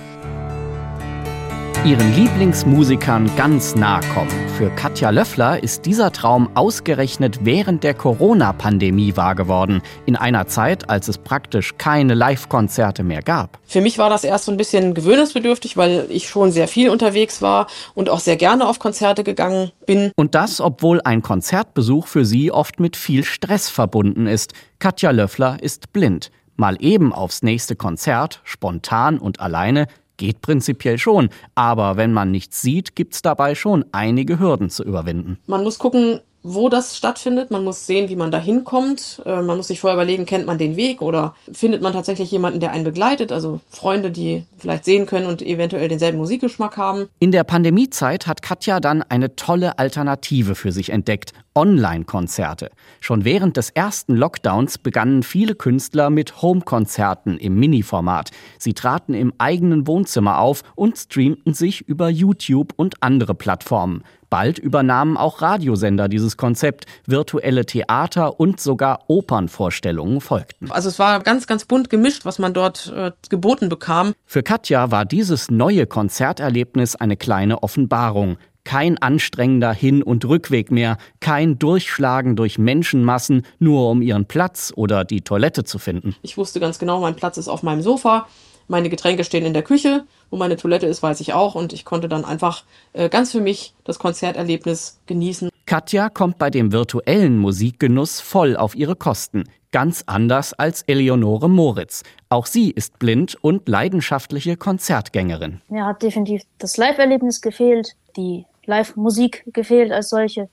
ihren 1.90 2.14
Lieblingsmusikern 2.14 3.36
ganz 3.36 3.74
nahe 3.74 4.02
kommen. 4.14 4.30
Für 4.60 4.70
Katja 4.70 5.10
Löffler 5.10 5.64
ist 5.64 5.88
dieser 5.88 6.12
Traum 6.12 6.56
ausgerechnet 6.56 7.40
während 7.42 7.84
der 7.84 7.96
Corona-Pandemie 7.96 9.18
wahr 9.18 9.34
geworden, 9.34 9.82
in 10.06 10.16
einer 10.16 10.46
Zeit, 10.46 10.88
als 10.88 11.08
es 11.08 11.18
praktisch 11.18 11.80
keine 11.80 12.14
Live-Konzerte 12.14 13.02
mehr 13.02 13.24
gab. 13.24 13.58
Für 13.66 13.82
mich 13.82 13.98
war 13.98 14.12
das 14.12 14.24
erst 14.24 14.46
so 14.46 14.52
ein 14.52 14.58
bisschen 14.58 14.94
gewöhnungsbedürftig, 14.94 15.78
weil 15.78 16.06
ich 16.10 16.30
schon 16.30 16.52
sehr 16.52 16.68
viel 16.68 16.92
unterwegs 16.92 17.42
war 17.42 17.66
und 17.96 18.08
auch 18.08 18.20
sehr 18.20 18.38
gerne 18.38 18.68
auf 18.68 18.78
Konzerte 18.78 19.24
gegangen 19.24 19.72
bin. 19.88 20.12
Und 20.16 20.36
das, 20.36 20.62
obwohl 20.62 21.02
ein 21.02 21.24
Konzertbesuch 21.24 22.06
für 22.06 22.24
sie 22.24 22.52
oft 22.52 22.80
mit 22.80 22.98
viel 22.98 23.24
Stress 23.24 23.68
verbunden 23.68 24.28
ist. 24.28 24.54
Katja 24.78 25.10
Löffler 25.10 25.58
ist 25.60 25.92
blind. 25.92 26.30
Mal 26.60 26.76
eben 26.82 27.14
aufs 27.14 27.42
nächste 27.42 27.78
Konzert, 27.78 28.42
spontan 28.44 29.18
und 29.18 29.40
alleine, 29.40 29.88
Geht 30.20 30.42
prinzipiell 30.42 30.98
schon, 30.98 31.30
aber 31.56 31.96
wenn 31.96 32.12
man 32.12 32.30
nichts 32.30 32.62
sieht, 32.62 32.94
gibt's 32.94 33.22
dabei 33.22 33.56
schon 33.56 33.86
einige 33.94 34.38
Hürden 34.38 34.70
zu 34.70 34.84
überwinden. 34.84 35.40
Man 35.48 35.64
muss 35.64 35.80
gucken, 35.80 36.20
wo 36.44 36.70
das 36.70 36.96
stattfindet. 36.98 37.52
Man 37.52 37.64
muss 37.64 37.86
sehen, 37.86 38.10
wie 38.10 38.16
man 38.16 38.32
da 38.32 38.40
hinkommt. 38.40 39.22
Äh, 39.26 39.42
man 39.42 39.58
muss 39.58 39.68
sich 39.68 39.80
vorher 39.80 39.96
überlegen, 39.96 40.26
kennt 40.26 40.46
man 40.46 40.58
den 40.58 40.76
Weg 40.76 41.02
oder 41.02 41.36
findet 41.52 41.82
man 41.82 41.94
tatsächlich 41.94 42.32
jemanden, 42.32 42.60
der 42.60 42.72
einen 42.72 42.84
begleitet, 42.84 43.32
also 43.32 43.60
Freunde, 43.70 44.12
die 44.12 44.44
vielleicht 44.58 44.86
sehen 44.86 45.06
können 45.06 45.26
und 45.26 45.42
eventuell 45.42 45.88
denselben 45.88 46.18
Musikgeschmack 46.18 46.78
haben. 46.78 47.10
In 47.20 47.32
der 47.32 47.44
Pandemiezeit 47.44 48.28
hat 48.28 48.42
Katja 48.42 48.80
dann 48.80 49.04
eine 49.04 49.36
tolle 49.36 49.80
Alternative 49.80 50.56
für 50.56 50.72
sich 50.72 50.92
entdeckt. 50.92 51.34
Online-Konzerte. 51.56 52.70
Schon 53.02 53.26
während 53.26 53.58
des 53.58 53.70
ersten 53.72 54.16
Lockdowns 54.16 54.78
begannen 54.78 55.24
viele 55.24 55.56
Künstler 55.56 56.10
mit 56.10 56.42
Home-Konzerten 56.42 57.38
im 57.38 57.60
Mini-Format. 57.60 58.32
Sie 58.58 58.74
traten 58.74 59.14
im 59.14 59.34
eigenen 59.40 59.86
Wohnzimmer 59.86 60.40
auf 60.40 60.64
und 60.76 60.98
streamten 60.98 61.54
sich 61.54 61.82
über 61.82 62.08
YouTube 62.10 62.74
und 62.78 63.04
andere 63.04 63.36
Plattformen. 63.36 64.04
Bald 64.30 64.60
übernahmen 64.60 65.18
auch 65.18 65.42
Radiosender 65.42 66.08
dieses 66.08 66.38
Konzept. 66.38 66.86
Virtuelle 67.06 67.66
Theater 67.66 68.40
und 68.40 68.60
sogar 68.60 69.06
Opernvorstellungen 69.08 70.22
folgten. 70.22 70.72
Also 70.72 70.90
es 70.90 71.00
war 71.00 71.20
ganz, 71.22 71.48
ganz 71.48 71.66
bunt 71.66 71.90
gemischt, 71.90 72.26
was 72.26 72.40
man 72.40 72.54
dort 72.54 72.94
äh, 72.96 73.12
geboten 73.30 73.70
bekam. 73.70 74.14
Für 74.26 74.44
Katja 74.44 74.92
war 74.92 75.06
dieses 75.06 75.50
neue 75.50 75.88
Konzerterlebnis 75.88 76.96
eine 76.96 77.18
kleine 77.18 77.64
Offenbarung. 77.64 78.38
Kein 78.66 78.98
anstrengender 79.00 79.74
Hin- 79.74 80.04
und 80.04 80.26
Rückweg 80.26 80.70
mehr, 80.70 80.98
kein 81.22 81.58
Durchschlagen 81.58 82.36
durch 82.36 82.60
Menschenmassen, 82.60 83.44
nur 83.58 83.90
um 83.90 84.02
ihren 84.02 84.26
Platz 84.26 84.72
oder 84.76 85.06
die 85.06 85.22
Toilette 85.22 85.64
zu 85.64 85.80
finden. 85.80 86.16
Ich 86.22 86.38
wusste 86.38 86.60
ganz 86.60 86.78
genau, 86.78 87.00
mein 87.00 87.16
Platz 87.16 87.38
ist 87.38 87.48
auf 87.48 87.64
meinem 87.64 87.82
Sofa. 87.82 88.28
Meine 88.70 88.90
Getränke 88.90 89.24
stehen 89.24 89.46
in 89.46 89.54
der 89.54 89.64
Küche, 89.64 90.06
wo 90.30 90.38
meine 90.38 90.56
Toilette 90.56 90.86
ist, 90.86 91.02
weiß 91.02 91.20
ich 91.22 91.34
auch. 91.34 91.56
Und 91.56 91.74
ich 91.74 91.86
konnte 91.86 92.08
dann 92.08 92.24
einfach 92.24 92.64
äh, 92.94 93.10
ganz 93.10 93.32
für 93.32 93.42
mich 93.42 93.74
das 93.84 93.98
Konzerterlebnis 93.98 95.00
genießen. 95.08 95.50
Katja 95.66 96.10
kommt 96.10 96.38
bei 96.38 96.52
dem 96.52 96.72
virtuellen 96.72 97.40
Musikgenuss 97.40 98.22
voll 98.22 98.56
auf 98.56 98.76
ihre 98.76 98.96
Kosten. 98.96 99.46
Ganz 99.72 100.04
anders 100.06 100.54
als 100.54 100.84
Eleonore 100.84 101.50
Moritz. 101.50 102.04
Auch 102.30 102.46
sie 102.46 102.70
ist 102.70 103.00
blind 103.00 103.36
und 103.42 103.68
leidenschaftliche 103.68 104.56
Konzertgängerin. 104.56 105.62
Mir 105.68 105.86
hat 105.86 106.04
definitiv 106.04 106.44
das 106.60 106.78
Live-Erlebnis 106.78 107.42
gefehlt, 107.42 107.96
die 108.18 108.46
Live-Musik 108.66 109.46
gefehlt 109.48 109.92
als 109.92 110.10
solche 110.10 110.48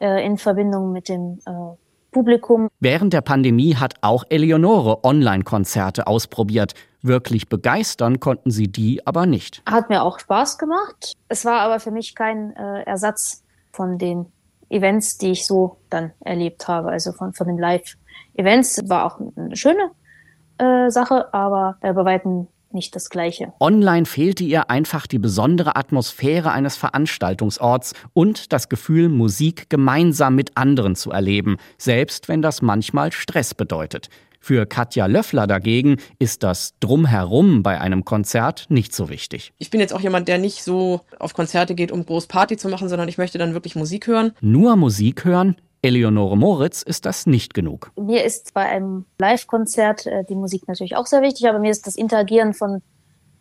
äh, 0.00 0.24
in 0.24 0.38
Verbindung 0.38 0.92
mit 0.92 1.08
dem 1.08 1.40
äh, 1.44 1.50
Publikum. 2.10 2.68
Während 2.80 3.12
der 3.12 3.20
Pandemie 3.20 3.74
hat 3.74 3.94
auch 4.00 4.24
Eleonore 4.28 5.04
Online-Konzerte 5.04 6.06
ausprobiert. 6.06 6.74
Wirklich 7.02 7.48
begeistern 7.48 8.18
konnten 8.20 8.50
sie 8.50 8.68
die 8.68 9.06
aber 9.06 9.26
nicht. 9.26 9.62
Hat 9.66 9.88
mir 9.88 10.02
auch 10.02 10.18
Spaß 10.18 10.58
gemacht. 10.58 11.14
Es 11.28 11.44
war 11.44 11.60
aber 11.60 11.80
für 11.80 11.90
mich 11.90 12.14
kein 12.14 12.54
äh, 12.56 12.82
Ersatz 12.82 13.44
von 13.72 13.98
den 13.98 14.26
Events, 14.68 15.18
die 15.18 15.30
ich 15.30 15.46
so 15.46 15.78
dann 15.90 16.12
erlebt 16.20 16.68
habe, 16.68 16.90
also 16.90 17.12
von, 17.12 17.32
von 17.32 17.46
den 17.46 17.58
Live-Events. 17.58 18.88
War 18.88 19.06
auch 19.06 19.20
eine 19.36 19.56
schöne 19.56 19.90
äh, 20.58 20.90
Sache, 20.90 21.32
aber 21.32 21.76
äh, 21.80 21.92
bei 21.92 22.04
weitem 22.04 22.48
nicht 22.70 22.94
das 22.94 23.08
Gleiche. 23.08 23.52
Online 23.60 24.04
fehlte 24.04 24.44
ihr 24.44 24.68
einfach 24.68 25.06
die 25.06 25.18
besondere 25.18 25.76
Atmosphäre 25.76 26.52
eines 26.52 26.76
Veranstaltungsorts 26.76 27.94
und 28.12 28.52
das 28.52 28.68
Gefühl, 28.68 29.08
Musik 29.08 29.70
gemeinsam 29.70 30.34
mit 30.34 30.56
anderen 30.56 30.94
zu 30.94 31.10
erleben, 31.10 31.56
selbst 31.78 32.28
wenn 32.28 32.42
das 32.42 32.60
manchmal 32.60 33.12
Stress 33.12 33.54
bedeutet. 33.54 34.10
Für 34.40 34.66
Katja 34.66 35.06
Löffler 35.06 35.46
dagegen 35.46 35.96
ist 36.18 36.42
das 36.42 36.74
Drumherum 36.80 37.62
bei 37.62 37.80
einem 37.80 38.04
Konzert 38.04 38.66
nicht 38.68 38.94
so 38.94 39.08
wichtig. 39.08 39.52
Ich 39.58 39.70
bin 39.70 39.80
jetzt 39.80 39.92
auch 39.92 40.00
jemand, 40.00 40.28
der 40.28 40.38
nicht 40.38 40.62
so 40.62 41.00
auf 41.18 41.34
Konzerte 41.34 41.74
geht, 41.74 41.92
um 41.92 42.06
groß 42.06 42.26
Party 42.26 42.56
zu 42.56 42.68
machen, 42.68 42.88
sondern 42.88 43.08
ich 43.08 43.18
möchte 43.18 43.38
dann 43.38 43.54
wirklich 43.54 43.76
Musik 43.76 44.06
hören. 44.06 44.32
Nur 44.40 44.76
Musik 44.76 45.24
hören? 45.24 45.56
Eleonore 45.80 46.36
Moritz 46.36 46.82
ist 46.82 47.06
das 47.06 47.26
nicht 47.26 47.54
genug. 47.54 47.92
Mir 47.96 48.24
ist 48.24 48.52
bei 48.52 48.62
einem 48.62 49.04
Live-Konzert 49.20 50.06
äh, 50.06 50.24
die 50.28 50.34
Musik 50.34 50.66
natürlich 50.66 50.96
auch 50.96 51.06
sehr 51.06 51.22
wichtig, 51.22 51.48
aber 51.48 51.60
mir 51.60 51.70
ist 51.70 51.86
das 51.86 51.94
Interagieren 51.94 52.52
von 52.52 52.82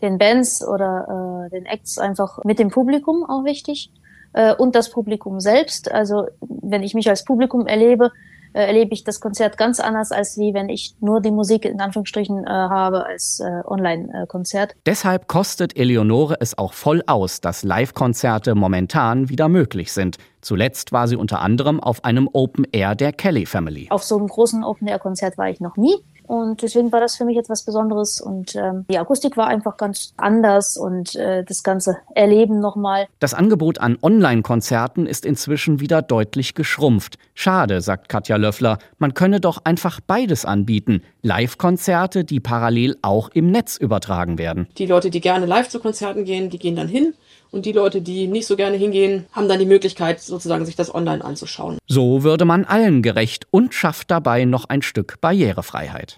den 0.02 0.18
Bands 0.18 0.66
oder 0.66 1.48
äh, 1.48 1.50
den 1.50 1.66
Acts 1.66 1.98
einfach 1.98 2.44
mit 2.44 2.60
dem 2.60 2.70
Publikum 2.70 3.26
auch 3.28 3.44
wichtig 3.44 3.92
äh, 4.34 4.54
und 4.54 4.76
das 4.76 4.92
Publikum 4.92 5.40
selbst. 5.40 5.92
Also 5.92 6.28
wenn 6.42 6.84
ich 6.84 6.94
mich 6.94 7.10
als 7.10 7.24
Publikum 7.24 7.66
erlebe, 7.66 8.12
äh, 8.58 8.66
erlebe 8.66 8.92
ich 8.94 9.04
das 9.04 9.20
Konzert 9.20 9.58
ganz 9.58 9.80
anders, 9.80 10.12
als 10.12 10.38
wie 10.40 10.54
wenn 10.56 10.68
ich 10.68 10.96
nur 11.00 11.22
die 11.22 11.30
Musik 11.30 11.64
in 11.64 11.80
Anführungsstrichen 11.80 12.44
äh, 12.44 12.50
habe 12.50 13.06
als 13.06 13.40
äh, 13.40 13.62
Online-Konzert. 13.68 14.76
Deshalb 14.88 15.28
kostet 15.28 15.78
Eleonore 15.78 16.38
es 16.40 16.58
auch 16.58 16.74
voll 16.74 17.04
aus, 17.06 17.40
dass 17.40 17.64
Live-Konzerte 17.64 18.56
momentan 18.56 19.30
wieder 19.30 19.48
möglich 19.48 19.94
sind. 19.94 20.18
Zuletzt 20.42 20.92
war 20.92 21.08
sie 21.08 21.18
unter 21.18 21.42
anderem 21.42 21.80
auf 21.80 22.04
einem 22.04 22.28
Open 22.34 22.66
Air 22.72 22.96
der 22.96 23.14
Kelly 23.14 23.46
Family. 23.46 23.88
Auf 23.92 24.04
so 24.04 24.18
einem 24.18 24.28
großen 24.28 24.64
Open 24.64 24.88
Air 24.88 25.00
Konzert 25.00 25.38
war 25.38 25.50
ich 25.50 25.60
noch 25.60 25.78
nie. 25.78 25.96
Und 26.28 26.62
deswegen 26.62 26.92
war 26.92 27.00
das 27.00 27.16
für 27.16 27.26
mich 27.26 27.38
etwas 27.38 27.64
Besonderes. 27.64 28.22
Und 28.22 28.56
ähm, 28.56 28.86
die 28.90 29.00
Akustik 29.00 29.38
war 29.38 29.48
einfach 29.48 29.78
ganz 29.78 30.14
anders 30.18 30.78
und 30.78 31.16
äh, 31.16 31.44
das 31.44 31.64
ganze 31.64 31.98
Erleben 32.14 32.60
nochmal. 32.60 33.08
Das 33.20 33.34
Angebot 33.34 33.80
an 33.80 33.98
Online-Konzerten 34.02 35.08
ist 35.08 35.26
inzwischen 35.26 35.80
wieder 35.80 36.02
deutlich 36.02 36.54
geschrumpft. 36.54 37.18
Schade, 37.34 37.82
sagt 37.82 38.10
Katja 38.10 38.36
Löffler. 38.36 38.78
Man 38.98 39.14
könne 39.14 39.40
doch 39.40 39.60
einfach 39.64 40.00
beides 40.02 40.46
anbieten. 40.46 41.02
Live-Konzerte, 41.22 42.24
die 42.24 42.40
parallel 42.40 42.98
auch 43.02 43.30
im 43.30 43.52
Netz 43.52 43.78
übertragen 43.78 44.38
werden. 44.38 44.68
Die 44.78 44.86
Leute, 44.86 45.10
die 45.10 45.22
gerne 45.22 45.46
live 45.46 45.70
zu 45.70 45.80
Konzerten 45.80 46.26
gehen, 46.26 46.50
die 46.50 46.60
gehen 46.60 46.76
dann 46.76 46.88
hin. 46.88 47.14
Und 47.50 47.66
die 47.66 47.72
Leute, 47.72 48.02
die 48.02 48.28
nicht 48.28 48.46
so 48.46 48.56
gerne 48.56 48.76
hingehen, 48.76 49.26
haben 49.32 49.48
dann 49.48 49.60
die 49.60 49.66
Möglichkeit, 49.66 50.22
sozusagen 50.22 50.66
sich 50.66 50.76
das 50.76 50.94
online 50.94 51.24
anzuschauen. 51.24 51.78
So 51.88 52.24
würde 52.24 52.44
man 52.44 52.66
allen 52.66 53.02
gerecht 53.02 53.48
und 53.52 53.74
schafft 53.74 54.12
dabei 54.12 54.44
noch 54.46 54.66
ein 54.66 54.82
Stück 54.82 55.22
Barrierefreiheit. 55.22 56.18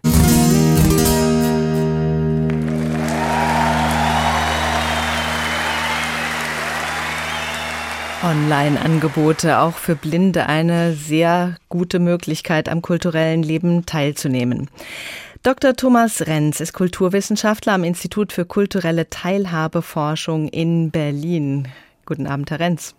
Online-Angebote 8.21 9.59
auch 9.59 9.75
für 9.75 9.95
Blinde 9.95 10.47
eine 10.47 10.93
sehr 10.93 11.55
gute 11.69 11.99
Möglichkeit, 11.99 12.67
am 12.67 12.81
kulturellen 12.81 13.43
Leben 13.43 13.85
teilzunehmen. 13.85 14.69
Dr. 15.41 15.73
Thomas 15.73 16.27
Renz 16.27 16.59
ist 16.59 16.73
Kulturwissenschaftler 16.73 17.71
am 17.71 17.85
Institut 17.85 18.33
für 18.33 18.43
kulturelle 18.43 19.09
Teilhabeforschung 19.09 20.49
in 20.49 20.91
Berlin. 20.91 21.69
Guten 22.05 22.27
Abend, 22.27 22.51
Herr 22.51 22.59
Renz. 22.59 22.93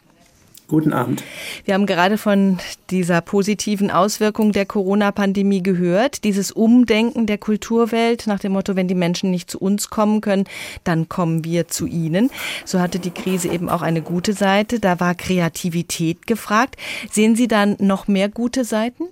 Guten 0.67 0.95
Abend. 0.95 1.23
Wir 1.67 1.75
haben 1.75 1.85
gerade 1.85 2.17
von 2.17 2.59
dieser 2.89 3.21
positiven 3.21 3.91
Auswirkung 3.91 4.53
der 4.53 4.65
Corona-Pandemie 4.65 5.63
gehört. 5.63 6.25
Dieses 6.25 6.51
Umdenken 6.51 7.27
der 7.27 7.37
Kulturwelt 7.37 8.27
nach 8.27 8.41
dem 8.41 8.53
Motto, 8.53 8.75
wenn 8.75 8.89
die 8.89 8.95
Menschen 8.95 9.31
nicht 9.31 9.51
zu 9.51 9.59
uns 9.59 9.91
kommen 9.91 10.23
können, 10.23 10.45
dann 10.83 11.11
kommen 11.11 11.45
wir 11.45 11.69
zu 11.69 11.87
ihnen. 11.87 12.31
So 12.65 12.81
hatte 12.81 13.01
die 13.01 13.11
Krise 13.11 13.49
eben 13.49 13.69
auch 13.69 13.83
eine 13.83 14.01
gute 14.01 14.33
Seite. 14.33 14.81
Da 14.81 14.99
war 14.99 15.15
Kreativität 15.15 16.27
gefragt. 16.27 16.77
Sehen 17.11 17.37
Sie 17.37 17.49
dann 17.49 17.77
noch 17.81 18.09
mehr 18.09 18.31
gute 18.31 18.65
Seiten? 18.65 19.09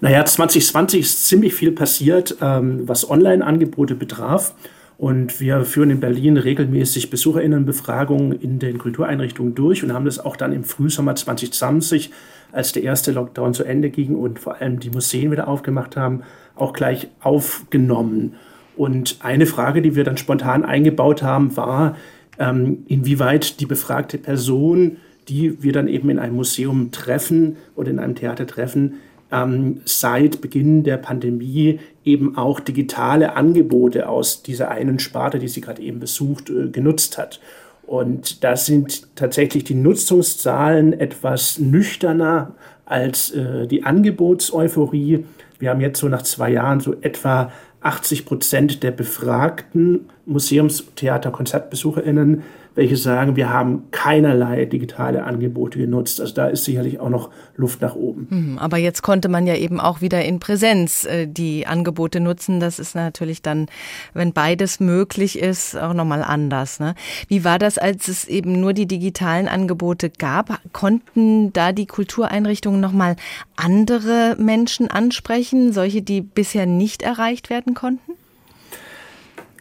Naja, 0.00 0.24
2020 0.24 1.00
ist 1.00 1.26
ziemlich 1.26 1.54
viel 1.54 1.72
passiert, 1.72 2.36
ähm, 2.40 2.86
was 2.86 3.08
Online-Angebote 3.08 3.94
betraf. 3.94 4.54
Und 4.98 5.40
wir 5.40 5.64
führen 5.64 5.90
in 5.90 6.00
Berlin 6.00 6.38
regelmäßig 6.38 7.10
Besucherinnenbefragungen 7.10 8.32
in 8.32 8.58
den 8.58 8.78
Kultureinrichtungen 8.78 9.54
durch 9.54 9.84
und 9.84 9.92
haben 9.92 10.06
das 10.06 10.18
auch 10.18 10.36
dann 10.36 10.52
im 10.52 10.64
Frühsommer 10.64 11.14
2020, 11.14 12.10
als 12.52 12.72
der 12.72 12.82
erste 12.82 13.12
Lockdown 13.12 13.52
zu 13.52 13.64
Ende 13.64 13.90
ging 13.90 14.14
und 14.14 14.38
vor 14.38 14.56
allem 14.56 14.80
die 14.80 14.88
Museen 14.88 15.30
wieder 15.30 15.48
aufgemacht 15.48 15.96
haben, 15.96 16.22
auch 16.54 16.72
gleich 16.72 17.08
aufgenommen. 17.20 18.36
Und 18.76 19.18
eine 19.20 19.46
Frage, 19.46 19.82
die 19.82 19.96
wir 19.96 20.04
dann 20.04 20.16
spontan 20.16 20.64
eingebaut 20.64 21.22
haben, 21.22 21.56
war, 21.56 21.96
ähm, 22.38 22.84
inwieweit 22.88 23.60
die 23.60 23.66
befragte 23.66 24.16
Person, 24.16 24.96
die 25.28 25.62
wir 25.62 25.72
dann 25.72 25.88
eben 25.88 26.08
in 26.08 26.18
einem 26.18 26.36
Museum 26.36 26.90
treffen 26.90 27.56
oder 27.74 27.90
in 27.90 27.98
einem 27.98 28.14
Theater 28.14 28.46
treffen, 28.46 28.94
ähm, 29.32 29.80
seit 29.84 30.40
Beginn 30.40 30.84
der 30.84 30.96
Pandemie 30.98 31.80
eben 32.04 32.36
auch 32.36 32.60
digitale 32.60 33.34
Angebote 33.34 34.08
aus 34.08 34.42
dieser 34.42 34.70
einen 34.70 34.98
Sparte, 34.98 35.38
die 35.38 35.48
sie 35.48 35.60
gerade 35.60 35.82
eben 35.82 36.00
besucht, 36.00 36.50
äh, 36.50 36.68
genutzt 36.68 37.18
hat. 37.18 37.40
Und 37.86 38.42
da 38.42 38.56
sind 38.56 39.14
tatsächlich 39.16 39.64
die 39.64 39.74
Nutzungszahlen 39.74 40.92
etwas 40.92 41.58
nüchterner 41.58 42.54
als 42.84 43.30
äh, 43.30 43.66
die 43.66 43.84
Angebotseuphorie. 43.84 45.24
Wir 45.58 45.70
haben 45.70 45.80
jetzt 45.80 46.00
so 46.00 46.08
nach 46.08 46.22
zwei 46.22 46.50
Jahren 46.50 46.80
so 46.80 46.94
etwa 47.00 47.52
80 47.80 48.26
Prozent 48.26 48.82
der 48.82 48.90
befragten 48.90 50.08
Museumstheater, 50.24 51.30
KonzertbesucherInnen 51.30 52.42
welche 52.76 52.96
sagen, 52.96 53.36
wir 53.36 53.50
haben 53.50 53.90
keinerlei 53.90 54.66
digitale 54.66 55.24
Angebote 55.24 55.78
genutzt. 55.78 56.20
Also 56.20 56.34
da 56.34 56.46
ist 56.48 56.64
sicherlich 56.64 57.00
auch 57.00 57.08
noch 57.08 57.30
Luft 57.56 57.80
nach 57.80 57.96
oben. 57.96 58.26
Mhm, 58.30 58.58
aber 58.58 58.76
jetzt 58.76 59.02
konnte 59.02 59.28
man 59.28 59.46
ja 59.46 59.56
eben 59.56 59.80
auch 59.80 60.02
wieder 60.02 60.22
in 60.24 60.40
Präsenz 60.40 61.04
äh, 61.06 61.26
die 61.26 61.66
Angebote 61.66 62.20
nutzen. 62.20 62.60
Das 62.60 62.78
ist 62.78 62.94
natürlich 62.94 63.40
dann, 63.40 63.66
wenn 64.12 64.34
beides 64.34 64.78
möglich 64.78 65.38
ist, 65.38 65.74
auch 65.76 65.94
nochmal 65.94 66.22
anders. 66.22 66.78
Ne? 66.78 66.94
Wie 67.28 67.44
war 67.44 67.58
das, 67.58 67.78
als 67.78 68.08
es 68.08 68.28
eben 68.28 68.60
nur 68.60 68.74
die 68.74 68.86
digitalen 68.86 69.48
Angebote 69.48 70.10
gab? 70.10 70.60
Konnten 70.72 71.54
da 71.54 71.72
die 71.72 71.86
Kultureinrichtungen 71.86 72.80
nochmal 72.80 73.16
andere 73.56 74.36
Menschen 74.38 74.90
ansprechen, 74.90 75.72
solche, 75.72 76.02
die 76.02 76.20
bisher 76.20 76.66
nicht 76.66 77.00
erreicht 77.00 77.48
werden 77.48 77.72
konnten? 77.72 78.12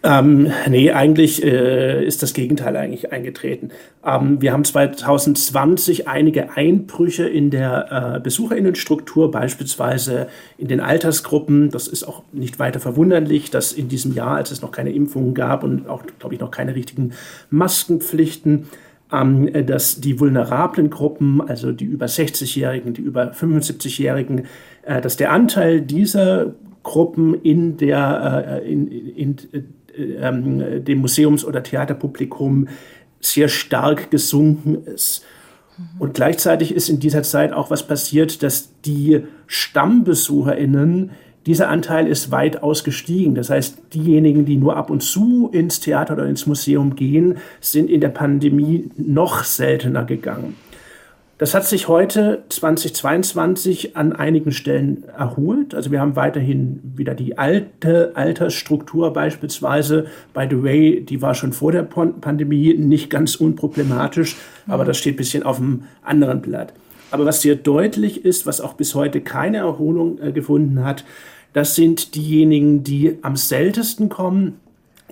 Ähm, 0.06 0.52
nee, 0.70 0.92
eigentlich 0.92 1.44
äh, 1.44 2.06
ist 2.06 2.22
das 2.22 2.36
Gegenteil 2.36 2.78
eigentlich 2.78 3.12
eingetreten. 3.12 3.70
Ähm, 4.06 4.40
wir 4.40 4.54
haben 4.54 4.64
2020 4.64 6.08
einige 6.08 6.56
Einbrüche 6.56 7.28
in 7.28 7.50
der 7.50 8.18
äh, 8.18 8.20
Besucherinnenstruktur, 8.20 9.32
beispielsweise 9.32 10.28
in 10.60 10.68
den 10.68 10.80
Altersgruppen. 10.80 11.72
Das 11.72 11.88
ist 11.88 12.04
auch 12.04 12.22
nicht 12.32 12.60
weiter 12.60 12.80
verwunderlich, 12.80 13.50
dass 13.50 13.74
in 13.74 13.90
diesem 13.90 14.14
Jahr, 14.14 14.36
als 14.36 14.52
es 14.52 14.62
noch 14.62 14.72
keine 14.72 14.92
Impfungen 14.92 15.34
gab 15.34 15.64
und 15.64 15.90
auch, 15.90 16.04
glaube 16.20 16.36
ich, 16.36 16.40
noch 16.40 16.52
keine 16.52 16.76
richtigen 16.76 17.14
Maskenpflichten, 17.50 18.68
ähm, 19.12 19.50
dass 19.66 20.02
die 20.02 20.20
vulnerablen 20.20 20.92
Gruppen, 20.92 21.42
also 21.42 21.72
die 21.72 21.86
über 21.86 22.06
60-Jährigen, 22.06 22.94
die 22.94 23.02
über 23.02 23.32
75-Jährigen, 23.32 24.44
äh, 24.84 25.02
dass 25.02 25.18
der 25.18 25.32
Anteil 25.32 25.82
dieser 25.82 26.54
Gruppen 26.84 27.34
in 27.42 27.78
der 27.78 28.62
äh, 28.62 28.72
in, 28.72 28.88
in, 28.88 29.36
in 29.52 29.66
ähm, 29.98 30.84
dem 30.84 31.00
Museums- 31.00 31.46
oder 31.46 31.64
Theaterpublikum 31.64 32.68
sehr 33.20 33.48
stark 33.48 34.12
gesunken 34.12 34.84
ist. 34.86 35.26
Und 36.00 36.14
gleichzeitig 36.14 36.74
ist 36.74 36.90
in 36.90 37.00
dieser 37.00 37.24
Zeit 37.24 37.52
auch 37.52 37.70
was 37.70 37.86
passiert, 37.86 38.44
dass 38.44 38.70
die 38.86 39.24
StammbesucherInnen, 39.48 41.12
dieser 41.46 41.70
Anteil 41.70 42.08
ist 42.08 42.32
weit 42.32 42.64
ausgestiegen. 42.64 43.36
Das 43.36 43.50
heißt, 43.50 43.78
diejenigen, 43.94 44.46
die 44.46 44.56
nur 44.56 44.78
ab 44.78 44.90
und 44.90 45.04
zu 45.04 45.50
ins 45.52 45.80
Theater 45.80 46.14
oder 46.14 46.26
ins 46.26 46.48
Museum 46.48 46.96
gehen, 46.96 47.38
sind 47.60 47.90
in 47.90 48.02
der 48.02 48.10
Pandemie 48.10 48.90
noch 48.98 49.44
seltener 49.44 50.06
gegangen. 50.06 50.56
Das 51.38 51.54
hat 51.54 51.66
sich 51.66 51.90
heute 51.90 52.44
2022 52.48 53.98
an 53.98 54.14
einigen 54.14 54.54
Stellen 54.54 55.04
erholt. 55.04 55.76
Also 55.76 55.92
wir 55.92 56.00
haben 56.00 56.16
weiterhin 56.16 56.80
wieder 56.96 57.14
die 57.14 57.38
alte 57.38 58.14
Altersstruktur 58.16 59.12
beispielsweise. 59.12 60.06
By 60.34 60.48
the 60.50 60.64
way, 60.64 61.02
die 61.02 61.22
war 61.22 61.36
schon 61.36 61.52
vor 61.52 61.74
der 61.74 61.84
Pandemie 61.84 62.74
nicht 62.76 63.10
ganz 63.10 63.36
unproblematisch, 63.36 64.38
aber 64.66 64.86
das 64.86 64.98
steht 64.98 65.16
ein 65.16 65.18
bisschen 65.18 65.44
auf 65.44 65.58
einem 65.58 65.84
anderen 66.04 66.42
Blatt. 66.42 66.72
Aber 67.12 67.26
was 67.26 67.42
sehr 67.42 67.56
deutlich 67.56 68.24
ist, 68.24 68.46
was 68.46 68.62
auch 68.62 68.74
bis 68.74 68.96
heute 68.96 69.20
keine 69.20 69.58
Erholung 69.58 70.22
äh, 70.22 70.32
gefunden 70.32 70.86
hat, 70.86 71.04
das 71.52 71.76
sind 71.76 72.16
diejenigen, 72.16 72.84
die 72.84 73.18
am 73.24 73.36
seltensten 73.36 74.08
kommen, 74.08 74.60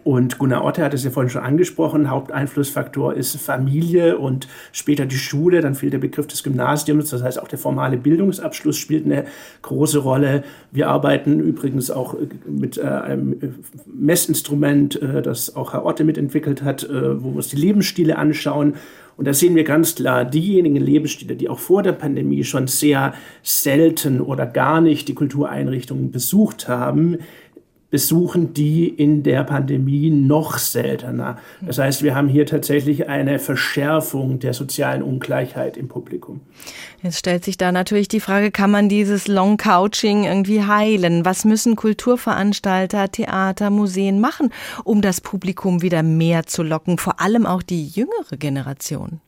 und 0.04 0.38
Gunnar 0.38 0.66
Otte 0.66 0.84
hat 0.84 0.94
es 0.94 1.04
ja 1.04 1.12
vorhin 1.12 1.30
schon 1.30 1.44
angesprochen, 1.44 2.10
Haupteinflussfaktor 2.10 3.14
ist 3.14 3.38
Familie 3.38 4.18
und 4.18 4.48
später 4.72 5.06
die 5.06 5.16
Schule, 5.16 5.62
dann 5.62 5.76
fehlt 5.76 5.94
der 5.94 6.00
Begriff 6.00 6.28
des 6.28 6.44
Gymnasiums, 6.44 7.10
das 7.10 7.24
heißt 7.24 7.42
auch 7.42 7.48
der 7.48 7.60
formale 7.60 7.98
Bildungsabschluss 7.98 8.78
spielt 8.78 9.06
eine 9.06 9.26
große 9.62 10.00
Rolle. 10.00 10.44
Wir 10.72 10.90
arbeiten 10.90 11.40
übrigens 11.40 11.90
auch 11.90 12.16
mit 12.46 12.78
äh, 12.78 12.82
einem 12.82 13.56
Messinstrument, 13.86 15.02
äh, 15.02 15.22
das 15.22 15.56
auch 15.56 15.74
Herr 15.74 15.86
Otte 15.86 16.04
mitentwickelt 16.04 16.64
hat, 16.64 16.84
äh, 16.84 17.24
wo 17.24 17.32
wir 17.32 17.38
uns 17.38 17.48
die 17.50 17.58
Lebensstile 17.58 18.18
anschauen. 18.18 18.74
Und 19.16 19.28
da 19.28 19.34
sehen 19.34 19.56
wir 19.56 19.64
ganz 19.64 19.96
klar, 19.96 20.26
diejenigen 20.26 20.78
Lebensstile, 20.78 21.36
die 21.36 21.48
auch 21.48 21.60
vor 21.60 21.84
der 21.84 21.92
Pandemie 21.92 22.44
schon 22.44 22.68
sehr 22.68 23.14
selten 23.44 24.22
oder 24.22 24.48
gar 24.48 24.82
nicht 24.82 25.08
die 25.08 25.14
Kultureinrichtungen 25.14 26.12
besucht 26.12 26.68
haben, 26.68 27.20
besuchen 27.94 28.56
die 28.56 28.88
in 28.88 29.22
der 29.22 29.44
Pandemie 29.44 30.10
noch 30.10 30.58
seltener. 30.58 31.38
Das 31.62 31.78
heißt, 31.78 32.02
wir 32.02 32.16
haben 32.16 32.28
hier 32.28 32.48
tatsächlich 32.48 33.08
eine 33.08 33.38
Verschärfung 33.38 34.40
der 34.40 34.56
sozialen 34.56 35.04
Ungleichheit 35.04 35.78
im 35.78 35.90
Publikum. 35.90 36.42
Jetzt 37.04 37.20
stellt 37.20 37.46
sich 37.46 37.56
da 37.56 37.72
natürlich 37.72 38.08
die 38.08 38.20
Frage, 38.20 38.50
kann 38.50 38.72
man 38.72 38.90
dieses 38.90 39.28
Long 39.28 39.58
Couching 39.58 40.24
irgendwie 40.24 40.64
heilen? 40.64 41.24
Was 41.24 41.46
müssen 41.46 41.76
Kulturveranstalter, 41.76 43.12
Theater, 43.12 43.70
Museen 43.70 44.20
machen, 44.20 44.50
um 44.84 45.04
das 45.04 45.22
Publikum 45.22 45.84
wieder 45.84 46.02
mehr 46.02 46.48
zu 46.48 46.64
locken, 46.64 46.98
vor 46.98 47.22
allem 47.22 47.46
auch 47.46 47.62
die 47.62 47.86
jüngere 47.86 48.38
Generation? 48.40 49.22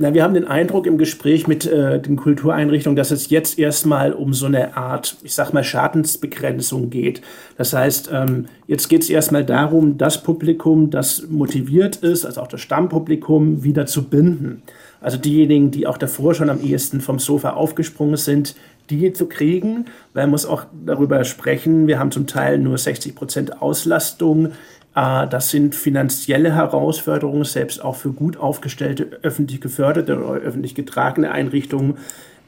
Na, 0.00 0.14
wir 0.14 0.22
haben 0.22 0.34
den 0.34 0.46
Eindruck 0.46 0.86
im 0.86 0.96
Gespräch 0.96 1.48
mit 1.48 1.66
äh, 1.66 2.00
den 2.00 2.14
Kultureinrichtungen, 2.14 2.94
dass 2.94 3.10
es 3.10 3.30
jetzt 3.30 3.58
erstmal 3.58 4.12
um 4.12 4.32
so 4.32 4.46
eine 4.46 4.76
Art, 4.76 5.16
ich 5.24 5.34
sag 5.34 5.52
mal, 5.52 5.64
Schadensbegrenzung 5.64 6.88
geht. 6.88 7.20
Das 7.56 7.72
heißt, 7.72 8.08
ähm, 8.12 8.46
jetzt 8.68 8.88
geht 8.88 9.02
es 9.02 9.10
erstmal 9.10 9.44
darum, 9.44 9.98
das 9.98 10.22
Publikum, 10.22 10.90
das 10.90 11.26
motiviert 11.28 11.96
ist, 11.96 12.24
also 12.24 12.42
auch 12.42 12.46
das 12.46 12.60
Stammpublikum, 12.60 13.64
wieder 13.64 13.86
zu 13.86 14.04
binden. 14.04 14.62
Also 15.00 15.16
diejenigen, 15.16 15.72
die 15.72 15.88
auch 15.88 15.98
davor 15.98 16.32
schon 16.32 16.48
am 16.48 16.62
ehesten 16.62 17.00
vom 17.00 17.18
Sofa 17.18 17.54
aufgesprungen 17.54 18.16
sind, 18.16 18.54
die 18.90 19.12
zu 19.12 19.26
kriegen, 19.26 19.86
weil 20.14 20.24
man 20.24 20.30
muss 20.30 20.46
auch 20.46 20.64
darüber 20.86 21.24
sprechen. 21.24 21.88
Wir 21.88 21.98
haben 21.98 22.12
zum 22.12 22.28
Teil 22.28 22.58
nur 22.58 22.78
60 22.78 23.16
Prozent 23.16 23.60
Auslastung 23.60 24.52
das 24.98 25.50
sind 25.50 25.76
finanzielle 25.76 26.54
Herausforderungen, 26.54 27.44
selbst 27.44 27.84
auch 27.84 27.94
für 27.94 28.12
gut 28.12 28.36
aufgestellte, 28.36 29.20
öffentlich 29.22 29.60
geförderte 29.60 30.16
oder 30.16 30.40
öffentlich 30.40 30.74
getragene 30.74 31.30
Einrichtungen, 31.30 31.98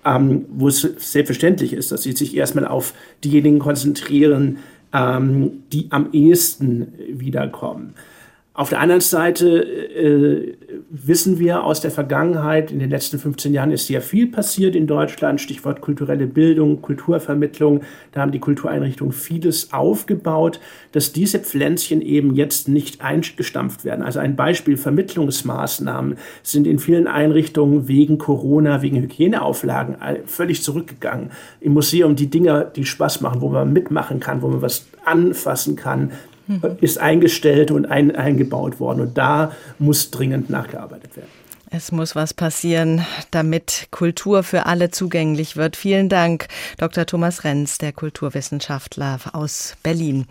ähm, 0.04 0.46
wo 0.50 0.66
es 0.66 0.80
selbstverständlich 0.80 1.72
ist, 1.72 1.92
dass 1.92 2.02
sie 2.02 2.12
sich 2.12 2.36
erstmal 2.36 2.66
auf 2.66 2.94
diejenigen 3.22 3.60
konzentrieren, 3.60 4.58
ähm, 4.92 5.62
die 5.72 5.86
am 5.90 6.08
ehesten 6.12 6.92
wiederkommen. 7.08 7.94
Auf 8.52 8.68
der 8.68 8.80
anderen 8.80 9.00
Seite 9.00 9.62
äh, 9.62 10.56
wissen 10.90 11.38
wir 11.38 11.62
aus 11.62 11.80
der 11.80 11.92
Vergangenheit, 11.92 12.72
in 12.72 12.80
den 12.80 12.90
letzten 12.90 13.20
15 13.20 13.54
Jahren 13.54 13.70
ist 13.70 13.86
sehr 13.86 14.02
viel 14.02 14.26
passiert 14.26 14.74
in 14.74 14.88
Deutschland, 14.88 15.40
Stichwort 15.40 15.80
kulturelle 15.80 16.26
Bildung, 16.26 16.82
Kulturvermittlung, 16.82 17.82
da 18.10 18.22
haben 18.22 18.32
die 18.32 18.40
Kultureinrichtungen 18.40 19.12
vieles 19.12 19.72
aufgebaut, 19.72 20.58
dass 20.90 21.12
diese 21.12 21.38
Pflänzchen 21.38 22.02
eben 22.02 22.34
jetzt 22.34 22.66
nicht 22.66 23.02
eingestampft 23.02 23.84
werden. 23.84 24.02
Also 24.02 24.18
ein 24.18 24.34
Beispiel, 24.34 24.76
Vermittlungsmaßnahmen 24.76 26.18
sind 26.42 26.66
in 26.66 26.80
vielen 26.80 27.06
Einrichtungen 27.06 27.86
wegen 27.86 28.18
Corona, 28.18 28.82
wegen 28.82 28.96
Hygieneauflagen 28.96 29.96
völlig 30.26 30.64
zurückgegangen. 30.64 31.30
Im 31.60 31.74
Museum 31.74 32.16
die 32.16 32.28
Dinge, 32.28 32.68
die 32.74 32.84
Spaß 32.84 33.20
machen, 33.20 33.40
wo 33.40 33.48
man 33.48 33.72
mitmachen 33.72 34.18
kann, 34.18 34.42
wo 34.42 34.48
man 34.48 34.60
was 34.60 34.86
anfassen 35.04 35.76
kann. 35.76 36.10
Ist 36.80 36.98
eingestellt 36.98 37.70
und 37.70 37.86
ein, 37.86 38.14
eingebaut 38.14 38.80
worden. 38.80 39.00
Und 39.00 39.18
da 39.18 39.52
muss 39.78 40.10
dringend 40.10 40.50
nachgearbeitet 40.50 41.16
werden. 41.16 41.39
Es 41.72 41.92
muss 41.92 42.16
was 42.16 42.34
passieren, 42.34 43.06
damit 43.30 43.86
Kultur 43.92 44.42
für 44.42 44.66
alle 44.66 44.90
zugänglich 44.90 45.56
wird. 45.56 45.76
Vielen 45.76 46.08
Dank, 46.08 46.48
Dr. 46.78 47.06
Thomas 47.06 47.44
Renz, 47.44 47.78
der 47.78 47.92
Kulturwissenschaftler 47.92 49.20
aus 49.32 49.76
Berlin. 49.84 50.26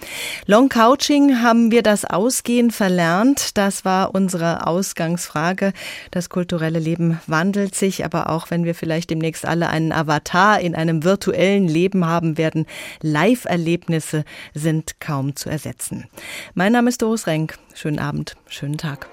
Long 0.47 0.67
Couching 0.67 1.41
haben 1.41 1.71
wir 1.71 1.81
das 1.81 2.03
Ausgehen 2.03 2.71
verlernt. 2.71 3.57
Das 3.57 3.85
war 3.85 4.13
unsere 4.13 4.67
Ausgangsfrage. 4.67 5.71
Das 6.11 6.27
kulturelle 6.27 6.79
Leben 6.79 7.21
wandelt 7.25 7.73
sich, 7.73 8.03
aber 8.03 8.29
auch 8.29 8.51
wenn 8.51 8.65
wir 8.65 8.75
vielleicht 8.75 9.09
demnächst 9.09 9.45
alle 9.45 9.69
einen 9.69 9.93
Avatar 9.93 10.59
in 10.59 10.75
einem 10.75 11.05
virtuellen 11.05 11.69
Leben 11.69 12.05
haben 12.05 12.37
werden, 12.37 12.65
Live-Erlebnisse 13.01 14.25
sind 14.53 14.99
kaum 14.99 15.37
zu 15.37 15.49
ersetzen. 15.49 16.09
Mein 16.53 16.73
Name 16.73 16.89
ist 16.89 17.01
Doris 17.01 17.27
Renk. 17.27 17.57
Schönen 17.73 17.99
Abend, 17.99 18.35
schönen 18.49 18.77
Tag. 18.77 19.07